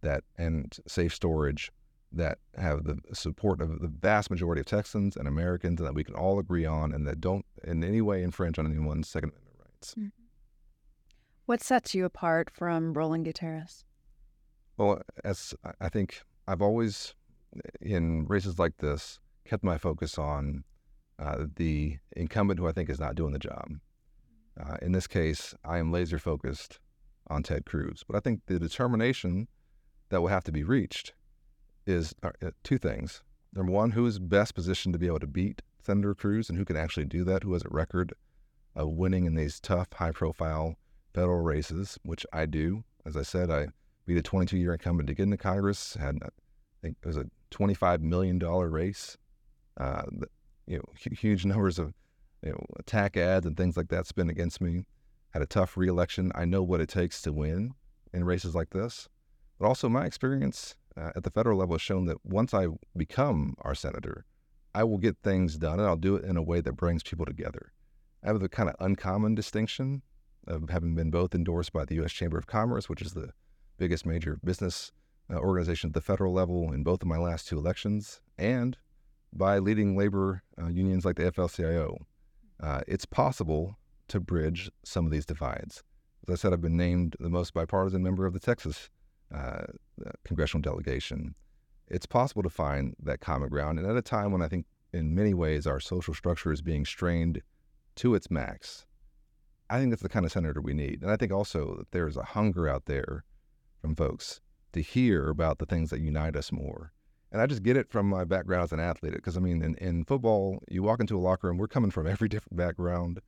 that 0.00 0.24
and 0.38 0.74
safe 0.86 1.14
storage 1.14 1.70
that 2.16 2.38
have 2.56 2.84
the 2.84 2.98
support 3.12 3.60
of 3.60 3.80
the 3.80 3.88
vast 3.88 4.30
majority 4.30 4.60
of 4.60 4.66
Texans 4.66 5.16
and 5.16 5.28
Americans, 5.28 5.80
and 5.80 5.86
that 5.86 5.94
we 5.94 6.04
can 6.04 6.14
all 6.14 6.38
agree 6.38 6.66
on, 6.66 6.92
and 6.92 7.06
that 7.06 7.20
don't 7.20 7.44
in 7.64 7.82
any 7.84 8.00
way 8.00 8.22
infringe 8.22 8.58
on 8.58 8.66
anyone's 8.66 9.08
Second 9.08 9.30
Amendment 9.30 9.58
rights. 9.60 9.94
Mm-hmm. 9.94 10.08
What 11.46 11.62
sets 11.62 11.94
you 11.94 12.04
apart 12.04 12.50
from 12.50 12.94
Roland 12.94 13.26
Gutierrez? 13.26 13.84
Well, 14.76 15.02
as 15.24 15.54
I 15.80 15.88
think 15.88 16.22
I've 16.48 16.62
always, 16.62 17.14
in 17.80 18.26
races 18.26 18.58
like 18.58 18.78
this, 18.78 19.20
kept 19.44 19.62
my 19.62 19.78
focus 19.78 20.18
on 20.18 20.64
uh, 21.18 21.44
the 21.56 21.98
incumbent 22.16 22.58
who 22.58 22.66
I 22.66 22.72
think 22.72 22.88
is 22.88 22.98
not 22.98 23.14
doing 23.14 23.32
the 23.32 23.38
job. 23.38 23.68
Uh, 24.58 24.76
in 24.80 24.92
this 24.92 25.06
case, 25.06 25.54
I 25.64 25.78
am 25.78 25.92
laser 25.92 26.18
focused 26.18 26.80
on 27.28 27.42
Ted 27.42 27.66
Cruz. 27.66 28.04
But 28.06 28.16
I 28.16 28.20
think 28.20 28.40
the 28.46 28.58
determination 28.58 29.48
that 30.08 30.20
will 30.20 30.28
have 30.28 30.44
to 30.44 30.52
be 30.52 30.64
reached 30.64 31.12
is 31.86 32.14
uh, 32.22 32.30
uh, 32.42 32.50
two 32.62 32.78
things. 32.78 33.22
Number 33.54 33.72
one, 33.72 33.92
who 33.92 34.06
is 34.06 34.18
best 34.18 34.54
positioned 34.54 34.92
to 34.94 34.98
be 34.98 35.06
able 35.06 35.20
to 35.20 35.26
beat 35.26 35.62
Senator 35.80 36.14
Cruz 36.14 36.48
and 36.48 36.58
who 36.58 36.64
can 36.64 36.76
actually 36.76 37.06
do 37.06 37.24
that, 37.24 37.42
who 37.42 37.52
has 37.52 37.64
a 37.64 37.68
record 37.68 38.14
of 38.74 38.88
winning 38.88 39.26
in 39.26 39.34
these 39.34 39.60
tough, 39.60 39.88
high 39.92 40.12
profile 40.12 40.76
federal 41.12 41.40
races, 41.40 41.98
which 42.02 42.26
I 42.32 42.46
do. 42.46 42.84
As 43.06 43.16
I 43.16 43.22
said, 43.22 43.50
I 43.50 43.68
beat 44.06 44.16
a 44.16 44.22
22 44.22 44.56
year 44.56 44.72
incumbent 44.72 45.06
to 45.08 45.14
get 45.14 45.24
into 45.24 45.36
Congress, 45.36 45.94
had, 45.94 46.18
I 46.22 46.28
think 46.82 46.96
it 47.02 47.06
was 47.06 47.16
a 47.16 47.26
$25 47.50 48.00
million 48.00 48.38
race. 48.38 49.16
Uh, 49.76 50.02
you 50.66 50.78
know, 50.78 50.84
huge 50.96 51.44
numbers 51.44 51.78
of 51.78 51.94
you 52.42 52.52
know, 52.52 52.66
attack 52.78 53.16
ads 53.16 53.46
and 53.46 53.56
things 53.56 53.76
like 53.76 53.88
that 53.88 54.06
spent 54.06 54.30
against 54.30 54.60
me. 54.60 54.84
Had 55.30 55.42
a 55.42 55.46
tough 55.46 55.76
reelection. 55.76 56.30
I 56.34 56.44
know 56.44 56.62
what 56.62 56.80
it 56.80 56.88
takes 56.88 57.20
to 57.22 57.32
win 57.32 57.74
in 58.12 58.24
races 58.24 58.54
like 58.54 58.70
this. 58.70 59.08
But 59.58 59.66
also, 59.66 59.88
my 59.88 60.04
experience 60.04 60.76
uh, 60.96 61.12
at 61.16 61.24
the 61.24 61.30
federal 61.30 61.58
level 61.58 61.74
has 61.74 61.82
shown 61.82 62.06
that 62.06 62.24
once 62.24 62.54
I 62.54 62.68
become 62.96 63.54
our 63.62 63.74
senator, 63.74 64.24
I 64.74 64.84
will 64.84 64.98
get 64.98 65.16
things 65.22 65.56
done 65.56 65.78
and 65.78 65.88
I'll 65.88 65.96
do 65.96 66.16
it 66.16 66.24
in 66.24 66.36
a 66.36 66.42
way 66.42 66.60
that 66.60 66.72
brings 66.72 67.02
people 67.02 67.26
together. 67.26 67.72
I 68.22 68.28
have 68.28 68.40
the 68.40 68.48
kind 68.48 68.68
of 68.68 68.76
uncommon 68.80 69.34
distinction 69.34 70.02
of 70.46 70.70
having 70.70 70.94
been 70.94 71.10
both 71.10 71.34
endorsed 71.34 71.72
by 71.72 71.84
the 71.84 71.96
U.S. 71.96 72.12
Chamber 72.12 72.38
of 72.38 72.46
Commerce, 72.46 72.88
which 72.88 73.02
is 73.02 73.12
the 73.12 73.30
biggest 73.78 74.06
major 74.06 74.38
business 74.44 74.92
uh, 75.32 75.36
organization 75.36 75.90
at 75.90 75.94
the 75.94 76.00
federal 76.00 76.32
level 76.32 76.72
in 76.72 76.82
both 76.82 77.02
of 77.02 77.08
my 77.08 77.18
last 77.18 77.48
two 77.48 77.58
elections, 77.58 78.20
and 78.38 78.76
by 79.32 79.58
leading 79.58 79.96
labor 79.96 80.42
uh, 80.60 80.68
unions 80.68 81.04
like 81.04 81.16
the 81.16 81.30
AFL-CIO. 81.30 82.06
Uh, 82.62 82.82
it's 82.86 83.06
possible 83.06 83.78
to 84.08 84.20
bridge 84.20 84.70
some 84.84 85.06
of 85.06 85.10
these 85.10 85.26
divides. 85.26 85.82
As 86.28 86.34
I 86.34 86.36
said, 86.36 86.52
I've 86.52 86.60
been 86.60 86.76
named 86.76 87.16
the 87.18 87.30
most 87.30 87.52
bipartisan 87.52 88.02
member 88.02 88.26
of 88.26 88.32
the 88.32 88.40
Texas 88.40 88.90
uh, 89.34 89.64
congressional 90.24 90.62
delegation. 90.62 91.34
It's 91.88 92.06
possible 92.06 92.42
to 92.42 92.50
find 92.50 92.94
that 93.02 93.20
common 93.20 93.48
ground, 93.48 93.78
and 93.78 93.88
at 93.88 93.96
a 93.96 94.02
time 94.02 94.32
when 94.32 94.42
I 94.42 94.48
think, 94.48 94.66
in 94.92 95.14
many 95.14 95.34
ways, 95.34 95.66
our 95.66 95.80
social 95.80 96.14
structure 96.14 96.52
is 96.52 96.62
being 96.62 96.84
strained 96.84 97.42
to 97.96 98.14
its 98.14 98.30
max. 98.30 98.86
I 99.68 99.78
think 99.78 99.90
that's 99.90 100.02
the 100.02 100.08
kind 100.08 100.24
of 100.24 100.32
senator 100.32 100.60
we 100.60 100.74
need, 100.74 101.02
and 101.02 101.10
I 101.10 101.16
think 101.16 101.32
also 101.32 101.76
that 101.78 101.90
there's 101.90 102.16
a 102.16 102.22
hunger 102.22 102.68
out 102.68 102.86
there 102.86 103.24
from 103.80 103.94
folks 103.94 104.40
to 104.72 104.80
hear 104.80 105.28
about 105.28 105.58
the 105.58 105.66
things 105.66 105.90
that 105.90 106.00
unite 106.00 106.36
us 106.36 106.52
more 106.52 106.92
and 107.34 107.42
I 107.42 107.46
just 107.46 107.64
get 107.64 107.76
it 107.76 107.90
from 107.90 108.08
my 108.08 108.22
background 108.22 108.62
as 108.62 108.72
an 108.72 108.78
athlete. 108.78 109.14
Because 109.14 109.36
I 109.36 109.40
mean, 109.40 109.60
in, 109.60 109.74
in 109.78 110.04
football, 110.04 110.62
you 110.70 110.84
walk 110.84 111.00
into 111.00 111.16
a 111.16 111.18
locker 111.18 111.48
room, 111.48 111.58
we're 111.58 111.66
coming 111.66 111.90
from 111.90 112.06
every 112.06 112.28
different 112.30 112.56
background. 112.56 113.20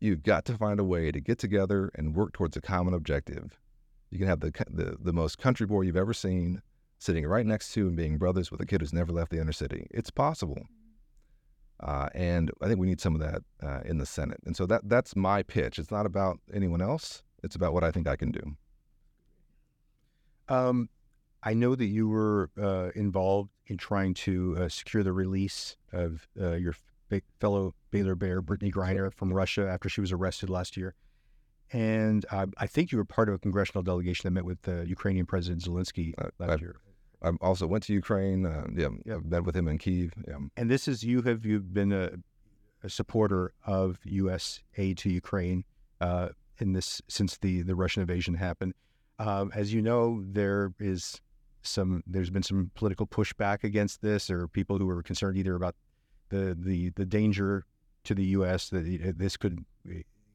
You've 0.00 0.22
got 0.22 0.44
to 0.44 0.58
find 0.58 0.78
a 0.78 0.84
way 0.84 1.10
to 1.10 1.18
get 1.18 1.38
together 1.38 1.90
and 1.94 2.14
work 2.14 2.34
towards 2.34 2.58
a 2.58 2.60
common 2.60 2.92
objective. 2.92 3.58
You 4.14 4.20
can 4.20 4.28
have 4.28 4.38
the, 4.38 4.52
the, 4.70 4.96
the 5.00 5.12
most 5.12 5.38
country 5.38 5.66
boy 5.66 5.80
you've 5.80 5.96
ever 5.96 6.14
seen 6.14 6.62
sitting 7.00 7.26
right 7.26 7.44
next 7.44 7.72
to 7.72 7.88
and 7.88 7.96
being 7.96 8.16
brothers 8.16 8.48
with 8.48 8.60
a 8.60 8.66
kid 8.66 8.80
who's 8.80 8.92
never 8.92 9.10
left 9.10 9.32
the 9.32 9.40
inner 9.40 9.52
city. 9.52 9.88
It's 9.90 10.08
possible. 10.08 10.62
Uh, 11.80 12.08
and 12.14 12.52
I 12.62 12.68
think 12.68 12.78
we 12.78 12.86
need 12.86 13.00
some 13.00 13.16
of 13.16 13.20
that 13.20 13.42
uh, 13.60 13.80
in 13.84 13.98
the 13.98 14.06
Senate. 14.06 14.38
And 14.46 14.56
so 14.56 14.66
that 14.66 14.82
that's 14.84 15.16
my 15.16 15.42
pitch. 15.42 15.80
It's 15.80 15.90
not 15.90 16.06
about 16.06 16.38
anyone 16.54 16.80
else. 16.80 17.24
It's 17.42 17.56
about 17.56 17.74
what 17.74 17.82
I 17.82 17.90
think 17.90 18.06
I 18.06 18.14
can 18.14 18.30
do. 18.30 18.56
Um, 20.48 20.88
I 21.42 21.52
know 21.52 21.74
that 21.74 21.86
you 21.86 22.08
were 22.08 22.50
uh, 22.56 22.90
involved 22.94 23.50
in 23.66 23.76
trying 23.78 24.14
to 24.14 24.56
uh, 24.60 24.68
secure 24.68 25.02
the 25.02 25.12
release 25.12 25.76
of 25.92 26.28
uh, 26.40 26.52
your 26.52 26.76
fellow 27.40 27.74
Baylor 27.90 28.14
Bear, 28.14 28.40
Brittney 28.40 28.72
Griner, 28.72 29.12
from 29.12 29.32
Russia 29.32 29.68
after 29.68 29.88
she 29.88 30.00
was 30.00 30.12
arrested 30.12 30.48
last 30.48 30.76
year. 30.76 30.94
And 31.72 32.24
I 32.30 32.66
think 32.66 32.92
you 32.92 32.98
were 32.98 33.04
part 33.04 33.28
of 33.28 33.34
a 33.34 33.38
congressional 33.38 33.82
delegation 33.82 34.22
that 34.28 34.30
met 34.32 34.44
with 34.44 34.62
the 34.62 34.84
Ukrainian 34.86 35.26
President 35.26 35.62
Zelensky 35.62 36.14
last 36.38 36.50
I, 36.50 36.56
year. 36.56 36.76
I 37.22 37.30
also 37.40 37.66
went 37.66 37.84
to 37.84 37.92
Ukraine. 37.92 38.46
Uh, 38.46 38.66
yeah, 38.74 38.88
Yeah. 39.04 39.18
met 39.24 39.44
with 39.44 39.56
him 39.56 39.66
in 39.66 39.78
Kiev. 39.78 40.12
Yeah. 40.28 40.38
And 40.56 40.70
this 40.70 40.86
is 40.86 41.02
you 41.02 41.22
have 41.22 41.44
you've 41.44 41.72
been 41.74 41.92
a, 41.92 42.10
a 42.82 42.88
supporter 42.88 43.52
of 43.66 43.98
U.S. 44.04 44.60
aid 44.76 44.98
to 44.98 45.10
Ukraine 45.10 45.64
uh, 46.00 46.28
in 46.58 46.72
this 46.74 47.02
since 47.08 47.38
the 47.38 47.62
the 47.62 47.74
Russian 47.74 48.02
invasion 48.02 48.34
happened. 48.34 48.74
Um, 49.18 49.50
as 49.54 49.72
you 49.72 49.80
know, 49.82 50.22
there 50.26 50.74
is 50.78 51.20
some 51.62 52.02
there's 52.06 52.30
been 52.30 52.42
some 52.42 52.70
political 52.74 53.06
pushback 53.06 53.64
against 53.64 54.02
this, 54.02 54.30
or 54.30 54.46
people 54.46 54.78
who 54.78 54.88
are 54.90 55.02
concerned 55.02 55.36
either 55.38 55.54
about 55.56 55.74
the 56.28 56.56
the 56.58 56.90
the 56.90 57.06
danger 57.06 57.64
to 58.04 58.14
the 58.14 58.24
U.S. 58.38 58.68
that 58.68 59.14
this 59.16 59.36
could 59.36 59.64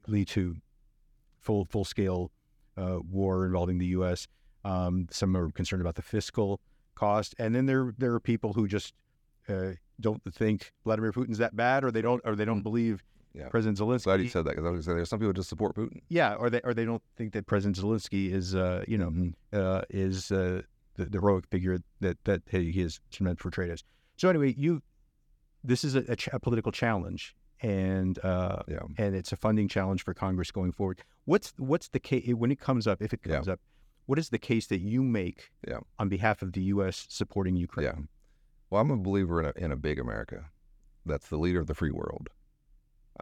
lead 0.07 0.27
to 0.29 0.55
full 1.39 1.65
full 1.65 1.85
scale 1.85 2.31
uh, 2.77 2.99
war 3.09 3.45
involving 3.45 3.77
the 3.77 3.87
U.S. 3.87 4.27
Um, 4.65 5.07
some 5.11 5.35
are 5.35 5.49
concerned 5.51 5.81
about 5.81 5.95
the 5.95 6.01
fiscal 6.01 6.59
cost, 6.95 7.35
and 7.39 7.53
then 7.55 7.65
there 7.65 7.93
there 7.97 8.13
are 8.13 8.19
people 8.19 8.53
who 8.53 8.67
just 8.67 8.93
uh, 9.47 9.71
don't 9.99 10.21
think 10.33 10.71
Vladimir 10.83 11.11
Putin's 11.11 11.37
that 11.39 11.55
bad, 11.55 11.83
or 11.83 11.91
they 11.91 12.01
don't, 12.01 12.21
or 12.25 12.35
they 12.35 12.45
don't 12.45 12.61
believe 12.61 13.03
Yeah. 13.33 13.47
President 13.49 13.77
Zelensky. 13.79 14.03
Glad 14.05 14.21
you 14.21 14.29
said 14.29 14.45
that 14.45 14.51
because 14.55 14.65
I 14.65 14.69
was 14.69 14.71
going 14.71 14.79
to 14.81 14.83
say 14.83 14.93
there's 14.95 15.09
some 15.09 15.19
people 15.19 15.29
who 15.29 15.33
just 15.33 15.49
support 15.49 15.75
Putin. 15.75 16.01
Yeah, 16.09 16.35
or 16.35 16.49
they 16.49 16.61
or 16.61 16.73
they 16.73 16.85
don't 16.85 17.01
think 17.15 17.33
that 17.33 17.45
President 17.47 17.77
Zelensky 17.77 18.31
is, 18.31 18.53
uh, 18.55 18.83
you 18.87 18.97
know, 18.97 19.09
Mhm. 19.09 19.33
uh, 19.53 19.81
is 19.89 20.31
uh, 20.31 20.61
the, 20.95 21.05
the 21.05 21.19
heroic 21.19 21.45
figure 21.47 21.79
that 22.01 22.17
that 22.25 22.41
he 22.49 22.71
he 22.71 22.81
is 22.81 22.99
meant 23.19 23.37
to 23.39 23.43
portray 23.43 23.69
as. 23.71 23.83
So 24.17 24.29
anyway, 24.29 24.53
you, 24.57 24.81
this 25.63 25.83
is 25.83 25.95
a, 25.95 26.03
a, 26.09 26.15
ch- 26.15 26.29
a 26.33 26.39
political 26.39 26.71
challenge, 26.73 27.35
and 27.61 28.17
uh, 28.23 28.63
Yeah. 28.67 28.79
and 28.97 29.15
it's 29.15 29.31
a 29.31 29.35
funding 29.35 29.67
challenge 29.67 30.03
for 30.03 30.13
Congress 30.13 30.51
going 30.51 30.71
forward. 30.71 31.03
What's 31.25 31.53
what's 31.57 31.89
the 31.89 31.99
case 31.99 32.29
when 32.33 32.51
it 32.51 32.59
comes 32.59 32.87
up? 32.87 33.01
If 33.01 33.13
it 33.13 33.21
Yeah. 33.25 33.35
comes 33.35 33.47
up, 33.47 33.59
what 34.05 34.17
is 34.19 34.29
the 34.29 34.39
case 34.39 34.67
that 34.67 34.79
you 34.79 35.03
make 35.03 35.51
Yeah. 35.67 35.79
on 35.97 36.09
behalf 36.09 36.41
of 36.41 36.53
the 36.53 36.61
U.S. 36.75 37.05
supporting 37.09 37.55
Ukraine? 37.55 37.85
Yeah. 37.85 38.01
Well, 38.69 38.81
I'm 38.81 38.91
a 38.91 38.97
believer 38.97 39.39
in 39.41 39.45
a, 39.47 39.65
in 39.65 39.71
a 39.71 39.75
big 39.75 39.99
America 39.99 40.51
that's 41.05 41.27
the 41.29 41.37
leader 41.37 41.59
of 41.59 41.67
the 41.67 41.73
free 41.75 41.91
world. 41.91 42.29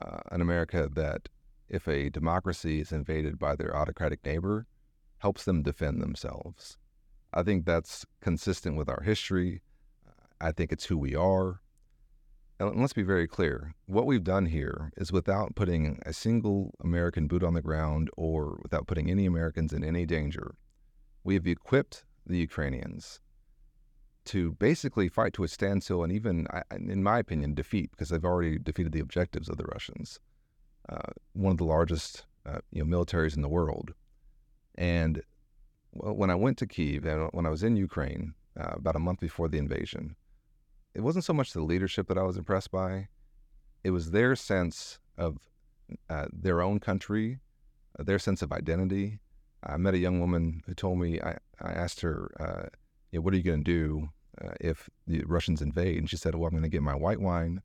Uh, 0.01 0.19
an 0.31 0.41
America 0.41 0.89
that, 0.93 1.29
if 1.69 1.87
a 1.87 2.09
democracy 2.09 2.79
is 2.81 2.91
invaded 2.91 3.39
by 3.39 3.55
their 3.55 3.75
autocratic 3.75 4.23
neighbor, 4.25 4.67
helps 5.19 5.45
them 5.45 5.63
defend 5.63 6.01
themselves. 6.01 6.77
I 7.33 7.43
think 7.43 7.65
that's 7.65 8.05
consistent 8.21 8.77
with 8.77 8.89
our 8.89 9.01
history. 9.01 9.61
I 10.39 10.51
think 10.51 10.71
it's 10.71 10.85
who 10.85 10.97
we 10.97 11.15
are. 11.15 11.61
And 12.59 12.81
let's 12.81 12.93
be 12.93 13.03
very 13.03 13.27
clear 13.27 13.75
what 13.85 14.07
we've 14.07 14.23
done 14.23 14.47
here 14.47 14.91
is 14.97 15.11
without 15.11 15.53
putting 15.55 15.99
a 16.05 16.13
single 16.13 16.73
American 16.83 17.27
boot 17.27 17.43
on 17.43 17.53
the 17.53 17.61
ground 17.61 18.09
or 18.17 18.59
without 18.63 18.87
putting 18.87 19.11
any 19.11 19.27
Americans 19.27 19.73
in 19.73 19.83
any 19.83 20.05
danger, 20.07 20.55
we 21.23 21.35
have 21.35 21.45
equipped 21.45 22.03
the 22.25 22.37
Ukrainians 22.37 23.19
to 24.25 24.53
basically 24.53 25.07
fight 25.07 25.33
to 25.33 25.43
a 25.43 25.47
standstill 25.47 26.03
and 26.03 26.11
even, 26.11 26.47
in 26.71 27.03
my 27.03 27.19
opinion, 27.19 27.53
defeat 27.53 27.91
because 27.91 28.09
they've 28.09 28.25
already 28.25 28.57
defeated 28.57 28.91
the 28.91 28.99
objectives 28.99 29.49
of 29.49 29.57
the 29.57 29.65
Russians. 29.65 30.19
Uh, 30.89 31.11
one 31.33 31.51
of 31.51 31.57
the 31.57 31.63
largest, 31.63 32.25
uh, 32.45 32.59
you 32.71 32.83
know, 32.83 32.97
militaries 32.97 33.35
in 33.35 33.41
the 33.41 33.49
world. 33.49 33.93
And 34.75 35.21
when 35.91 36.29
I 36.29 36.35
went 36.35 36.57
to 36.57 36.67
Kiev 36.67 37.05
and 37.05 37.29
when 37.33 37.45
I 37.45 37.49
was 37.49 37.63
in 37.63 37.77
Ukraine 37.77 38.33
uh, 38.59 38.73
about 38.73 38.95
a 38.95 38.99
month 38.99 39.19
before 39.19 39.47
the 39.47 39.57
invasion, 39.59 40.15
it 40.97 41.03
wasn't 41.03 41.23
so 41.23 41.33
much 41.33 41.53
the 41.53 41.61
leadership 41.61 42.07
that 42.07 42.17
I 42.17 42.23
was 42.23 42.37
impressed 42.37 42.71
by; 42.71 43.07
it 43.83 43.91
was 43.91 44.09
their 44.09 44.35
sense 44.35 44.97
of 45.15 45.37
uh, 46.09 46.25
their 46.33 46.59
own 46.59 46.79
country, 46.79 47.39
uh, 47.97 48.03
their 48.03 48.17
sense 48.17 48.41
of 48.41 48.51
identity. 48.51 49.19
I 49.63 49.77
met 49.77 49.93
a 49.93 49.99
young 49.99 50.19
woman 50.19 50.63
who 50.65 50.73
told 50.73 50.97
me 50.97 51.21
I, 51.21 51.37
I 51.61 51.71
asked 51.71 52.01
her, 52.01 52.31
uh, 52.39 53.19
"What 53.21 53.31
are 53.35 53.37
you 53.37 53.43
going 53.43 53.63
to 53.63 53.71
do 53.71 54.09
uh, 54.43 54.55
if 54.59 54.89
the 55.05 55.23
Russians 55.25 55.61
invade?" 55.61 55.99
And 55.99 56.09
she 56.09 56.17
said, 56.17 56.33
"Well, 56.33 56.47
I'm 56.47 56.53
going 56.53 56.63
to 56.63 56.69
get 56.69 56.81
my 56.81 56.95
white 56.95 57.21
wine 57.21 57.61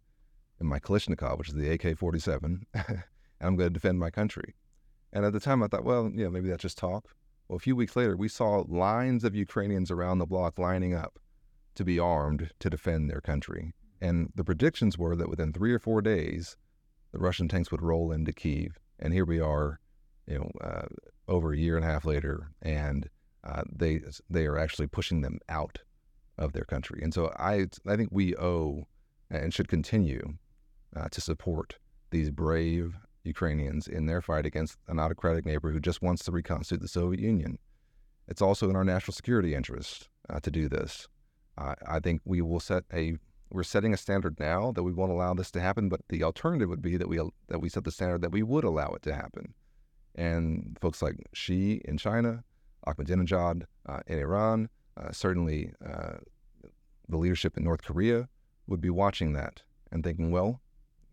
and 0.61 0.69
my 0.69 0.79
Kalashnikov, 0.79 1.39
which 1.39 1.49
is 1.49 1.55
the 1.55 1.71
AK-47, 1.71 2.65
and 2.75 3.03
I'm 3.41 3.57
going 3.57 3.71
to 3.71 3.71
defend 3.71 3.99
my 3.99 4.11
country." 4.11 4.55
And 5.11 5.25
at 5.25 5.33
the 5.33 5.41
time, 5.41 5.63
I 5.63 5.69
thought, 5.69 5.85
well, 5.85 6.11
yeah, 6.15 6.29
maybe 6.29 6.51
that's 6.51 6.63
just 6.63 6.79
talk. 6.79 7.15
Well, 7.49 7.57
a 7.57 7.61
few 7.61 7.77
weeks 7.77 7.97
later, 7.97 8.15
we 8.15 8.29
saw 8.29 8.65
lines 8.69 9.25
of 9.25 9.35
Ukrainians 9.35 9.91
around 9.91 10.19
the 10.19 10.27
block 10.27 10.59
lining 10.59 10.95
up 10.95 11.19
to 11.75 11.85
be 11.85 11.99
armed 11.99 12.51
to 12.61 12.71
defend 12.71 13.09
their 13.09 13.21
country. 13.21 13.73
And 14.01 14.33
the 14.35 14.45
predictions 14.45 14.99
were 14.99 15.17
that 15.17 15.29
within 15.29 15.53
three 15.53 15.73
or 15.73 15.79
four 15.79 16.03
days, 16.03 16.57
the 17.13 17.19
Russian 17.19 17.49
tanks 17.49 17.71
would 17.71 17.83
roll 17.83 18.11
into 18.11 18.33
Kiev. 18.33 18.79
And 18.99 19.13
here 19.13 19.25
we 19.25 19.41
are, 19.41 19.81
you 20.27 20.39
know, 20.39 20.51
uh, 20.61 20.87
over 21.29 21.53
a 21.53 21.59
year 21.59 21.77
and 21.77 21.85
a 21.85 21.89
half 21.89 22.05
later, 22.05 22.51
and 22.61 23.09
uh, 23.45 23.63
they 23.71 24.01
they 24.29 24.47
are 24.47 24.59
actually 24.59 24.87
pushing 24.87 25.21
them 25.21 25.39
out 25.49 25.79
of 26.39 26.53
their 26.53 26.65
country. 26.65 27.01
And 27.03 27.13
so 27.13 27.33
I 27.39 27.67
I 27.87 27.97
think 27.97 28.11
we 28.13 28.37
owe 28.37 28.87
and 29.31 29.53
should 29.53 29.69
continue 29.69 30.35
uh, 30.95 31.09
to 31.11 31.21
support 31.21 31.79
these 32.11 32.31
brave 32.31 32.95
Ukrainians 33.25 33.87
in 33.87 34.07
their 34.07 34.21
fight 34.21 34.47
against 34.47 34.79
an 34.89 34.99
autocratic 34.99 35.47
neighbor 35.47 35.71
who 35.71 35.81
just 35.81 36.03
wants 36.03 36.25
to 36.25 36.33
reconstitute 36.33 36.83
the 36.83 36.89
Soviet 36.89 37.21
Union. 37.21 37.59
It's 38.29 38.43
also 38.43 38.69
in 38.69 38.77
our 38.77 38.85
national 38.85 39.15
security 39.15 39.55
interest 39.55 40.09
uh, 40.29 40.41
to 40.41 40.51
do 40.51 40.69
this. 40.69 41.09
Uh, 41.59 41.75
I 41.87 42.01
think 42.01 42.23
we 42.25 42.41
will 42.41 42.61
set 42.61 42.85
a 42.93 43.17
we're 43.51 43.63
setting 43.63 43.93
a 43.93 43.99
standard 43.99 44.41
now 44.41 44.73
that 44.73 44.83
we 44.83 44.93
won't 44.93 45.13
allow 45.13 45.35
this 45.35 45.51
to 45.51 45.61
happen, 45.61 45.91
but 45.91 46.01
the 46.09 46.23
alternative 46.23 46.71
would 46.71 46.81
be 46.81 46.97
that 46.97 47.09
we 47.09 47.21
that 47.49 47.61
we 47.61 47.69
set 47.69 47.85
the 47.85 47.91
standard 47.91 48.23
that 48.23 48.33
we 48.33 48.43
would 48.43 48.65
allow 48.65 48.91
it 48.91 49.03
to 49.03 49.15
happen. 49.15 49.55
And 50.15 50.79
folks 50.81 51.03
like 51.03 51.17
Xi 51.35 51.83
in 51.85 51.99
China, 51.99 52.45
Ahmadinejad 52.87 53.65
uh, 53.87 54.01
in 54.07 54.19
Iran, 54.19 54.69
uh, 54.97 55.13
certainly 55.13 55.73
uh, 55.85 56.19
the 57.09 57.17
leadership 57.17 57.57
in 57.57 57.65
North 57.65 57.83
Korea 57.83 58.29
would 58.67 58.81
be 58.81 58.91
watching 58.91 59.33
that 59.35 59.63
and 59.91 60.03
thinking, 60.03 60.31
well, 60.31 60.61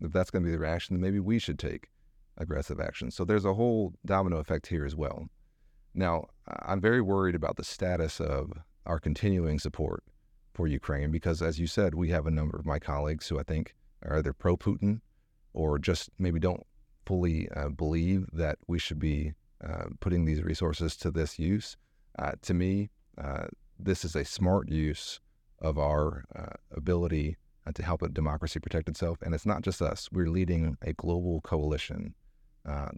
if 0.00 0.12
that's 0.12 0.30
going 0.30 0.42
to 0.42 0.46
be 0.46 0.52
the 0.52 0.58
reaction, 0.58 0.94
then 0.94 1.02
maybe 1.02 1.20
we 1.20 1.38
should 1.38 1.58
take 1.58 1.88
aggressive 2.38 2.80
action. 2.80 3.10
So 3.10 3.24
there's 3.24 3.44
a 3.44 3.54
whole 3.54 3.92
domino 4.06 4.38
effect 4.38 4.68
here 4.68 4.86
as 4.86 4.96
well. 4.96 5.28
Now, 5.94 6.26
I'm 6.46 6.80
very 6.80 7.00
worried 7.02 7.34
about 7.34 7.56
the 7.56 7.64
status 7.64 8.20
of 8.20 8.52
our 8.86 8.98
continuing 8.98 9.58
support 9.58 10.02
for 10.60 10.66
Ukraine 10.66 11.10
because, 11.10 11.40
as 11.40 11.58
you 11.58 11.66
said, 11.66 11.94
we 11.94 12.10
have 12.10 12.26
a 12.26 12.30
number 12.30 12.58
of 12.58 12.66
my 12.66 12.78
colleagues 12.78 13.26
who 13.26 13.40
I 13.40 13.44
think 13.44 13.74
are 14.02 14.18
either 14.18 14.34
pro 14.34 14.58
Putin 14.58 15.00
or 15.54 15.78
just 15.78 16.10
maybe 16.18 16.38
don't 16.38 16.66
fully 17.06 17.48
uh, 17.56 17.70
believe 17.70 18.26
that 18.34 18.58
we 18.66 18.78
should 18.78 18.98
be 18.98 19.32
uh, 19.64 19.86
putting 20.00 20.26
these 20.26 20.42
resources 20.42 20.98
to 20.98 21.10
this 21.10 21.38
use. 21.38 21.78
Uh, 22.18 22.32
to 22.42 22.52
me, 22.52 22.90
uh, 23.16 23.46
this 23.78 24.04
is 24.04 24.14
a 24.14 24.22
smart 24.22 24.68
use 24.68 25.18
of 25.60 25.78
our 25.78 26.24
uh, 26.36 26.56
ability 26.76 27.38
uh, 27.66 27.72
to 27.72 27.82
help 27.82 28.02
a 28.02 28.10
democracy 28.10 28.60
protect 28.60 28.86
itself. 28.86 29.16
And 29.22 29.34
it's 29.34 29.46
not 29.46 29.62
just 29.62 29.80
us, 29.80 30.10
we're 30.12 30.28
leading 30.28 30.76
a 30.82 30.92
global 30.92 31.40
coalition 31.40 32.14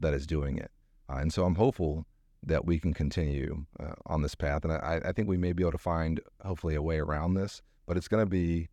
that 0.01 0.15
is 0.15 0.27
doing 0.27 0.59
it. 0.59 0.73
And 1.09 1.33
so 1.33 1.45
I'm 1.45 1.55
hopeful 1.55 2.07
that 2.45 2.65
we 2.65 2.79
can 2.79 2.93
continue 2.93 3.65
uh, 3.79 3.93
on 4.07 4.23
this 4.23 4.35
path. 4.35 4.65
And 4.65 4.73
I, 4.73 5.01
I 5.05 5.13
think 5.13 5.29
we 5.29 5.37
may 5.37 5.53
be 5.53 5.63
able 5.63 5.73
to 5.73 5.79
find, 5.79 6.21
hopefully, 6.45 6.75
a 6.75 6.83
way 6.83 6.99
around 6.99 7.35
this, 7.35 7.63
but 7.87 7.97
it's 7.97 8.09
going 8.09 8.23
to 8.23 8.31
be 8.31 8.69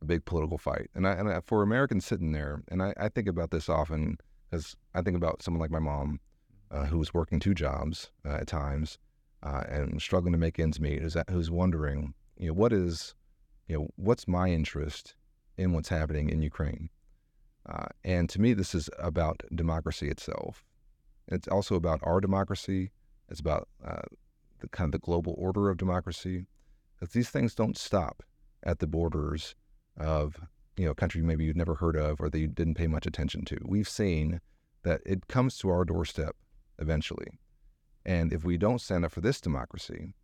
a 0.00 0.04
big 0.04 0.24
political 0.24 0.58
fight. 0.58 0.88
And, 0.94 1.06
I, 1.06 1.12
and 1.12 1.28
I, 1.28 1.40
for 1.40 1.62
Americans 1.62 2.06
sitting 2.06 2.32
there, 2.32 2.62
and 2.68 2.82
I, 2.82 3.08
think 3.14 3.28
about 3.28 3.50
this 3.50 3.68
often 3.68 4.16
because 4.50 4.76
I 4.94 5.02
think 5.02 5.16
about 5.16 5.42
someone 5.42 5.60
like 5.60 5.70
my 5.70 5.78
mom 5.78 6.20
uh, 6.70 6.86
who 6.86 6.98
was 6.98 7.12
working 7.12 7.40
two 7.40 7.54
jobs 7.54 8.10
uh, 8.26 8.36
at 8.36 8.46
times 8.46 8.98
uh, 9.42 9.64
and 9.68 10.00
struggling 10.00 10.32
to 10.32 10.38
make 10.38 10.58
ends 10.58 10.80
meet, 10.80 11.02
who's, 11.02 11.16
who's 11.28 11.50
wondering, 11.50 12.14
you 12.38 12.48
know, 12.48 12.54
what 12.54 12.72
is, 12.72 13.14
you 13.68 13.76
know, 13.78 13.88
what's 13.96 14.26
my 14.26 14.48
interest 14.48 15.14
in 15.56 15.72
what's 15.72 15.88
happening 15.88 16.30
in 16.30 16.42
Ukraine? 16.42 16.88
Uh, 17.68 17.86
and 18.04 18.28
to 18.30 18.40
me, 18.40 18.54
this 18.54 18.74
is 18.74 18.88
about 18.98 19.42
democracy 19.54 20.08
itself. 20.08 20.64
It's 21.28 21.48
also 21.48 21.74
about 21.74 22.00
our 22.02 22.20
democracy. 22.20 22.90
It's 23.30 23.40
about 23.40 23.68
uh, 23.84 24.02
the 24.60 24.68
kind 24.68 24.88
of 24.88 24.92
the 25.00 25.04
global 25.04 25.34
order 25.38 25.70
of 25.70 25.76
democracy. 25.76 26.46
Because 26.98 27.14
these 27.14 27.30
things 27.30 27.54
don't 27.54 27.78
stop 27.78 28.22
at 28.62 28.78
the 28.78 28.86
borders 28.86 29.54
of 29.96 30.40
you 30.76 30.84
know 30.84 30.90
a 30.92 30.94
country 30.94 31.22
maybe 31.22 31.44
you've 31.44 31.56
never 31.56 31.74
heard 31.74 31.96
of 31.96 32.20
or 32.20 32.28
that 32.30 32.38
you 32.38 32.46
didn't 32.46 32.74
pay 32.74 32.86
much 32.86 33.06
attention 33.06 33.44
to. 33.46 33.58
We've 33.64 33.88
seen 33.88 34.40
that 34.82 35.00
it 35.04 35.28
comes 35.28 35.56
to 35.58 35.70
our 35.70 35.84
doorstep 35.84 36.36
eventually, 36.78 37.28
and 38.04 38.32
if 38.32 38.44
we 38.44 38.56
don't 38.56 38.80
stand 38.80 39.04
up 39.04 39.12
for 39.12 39.20
this 39.20 39.40
democracy, 39.40 40.14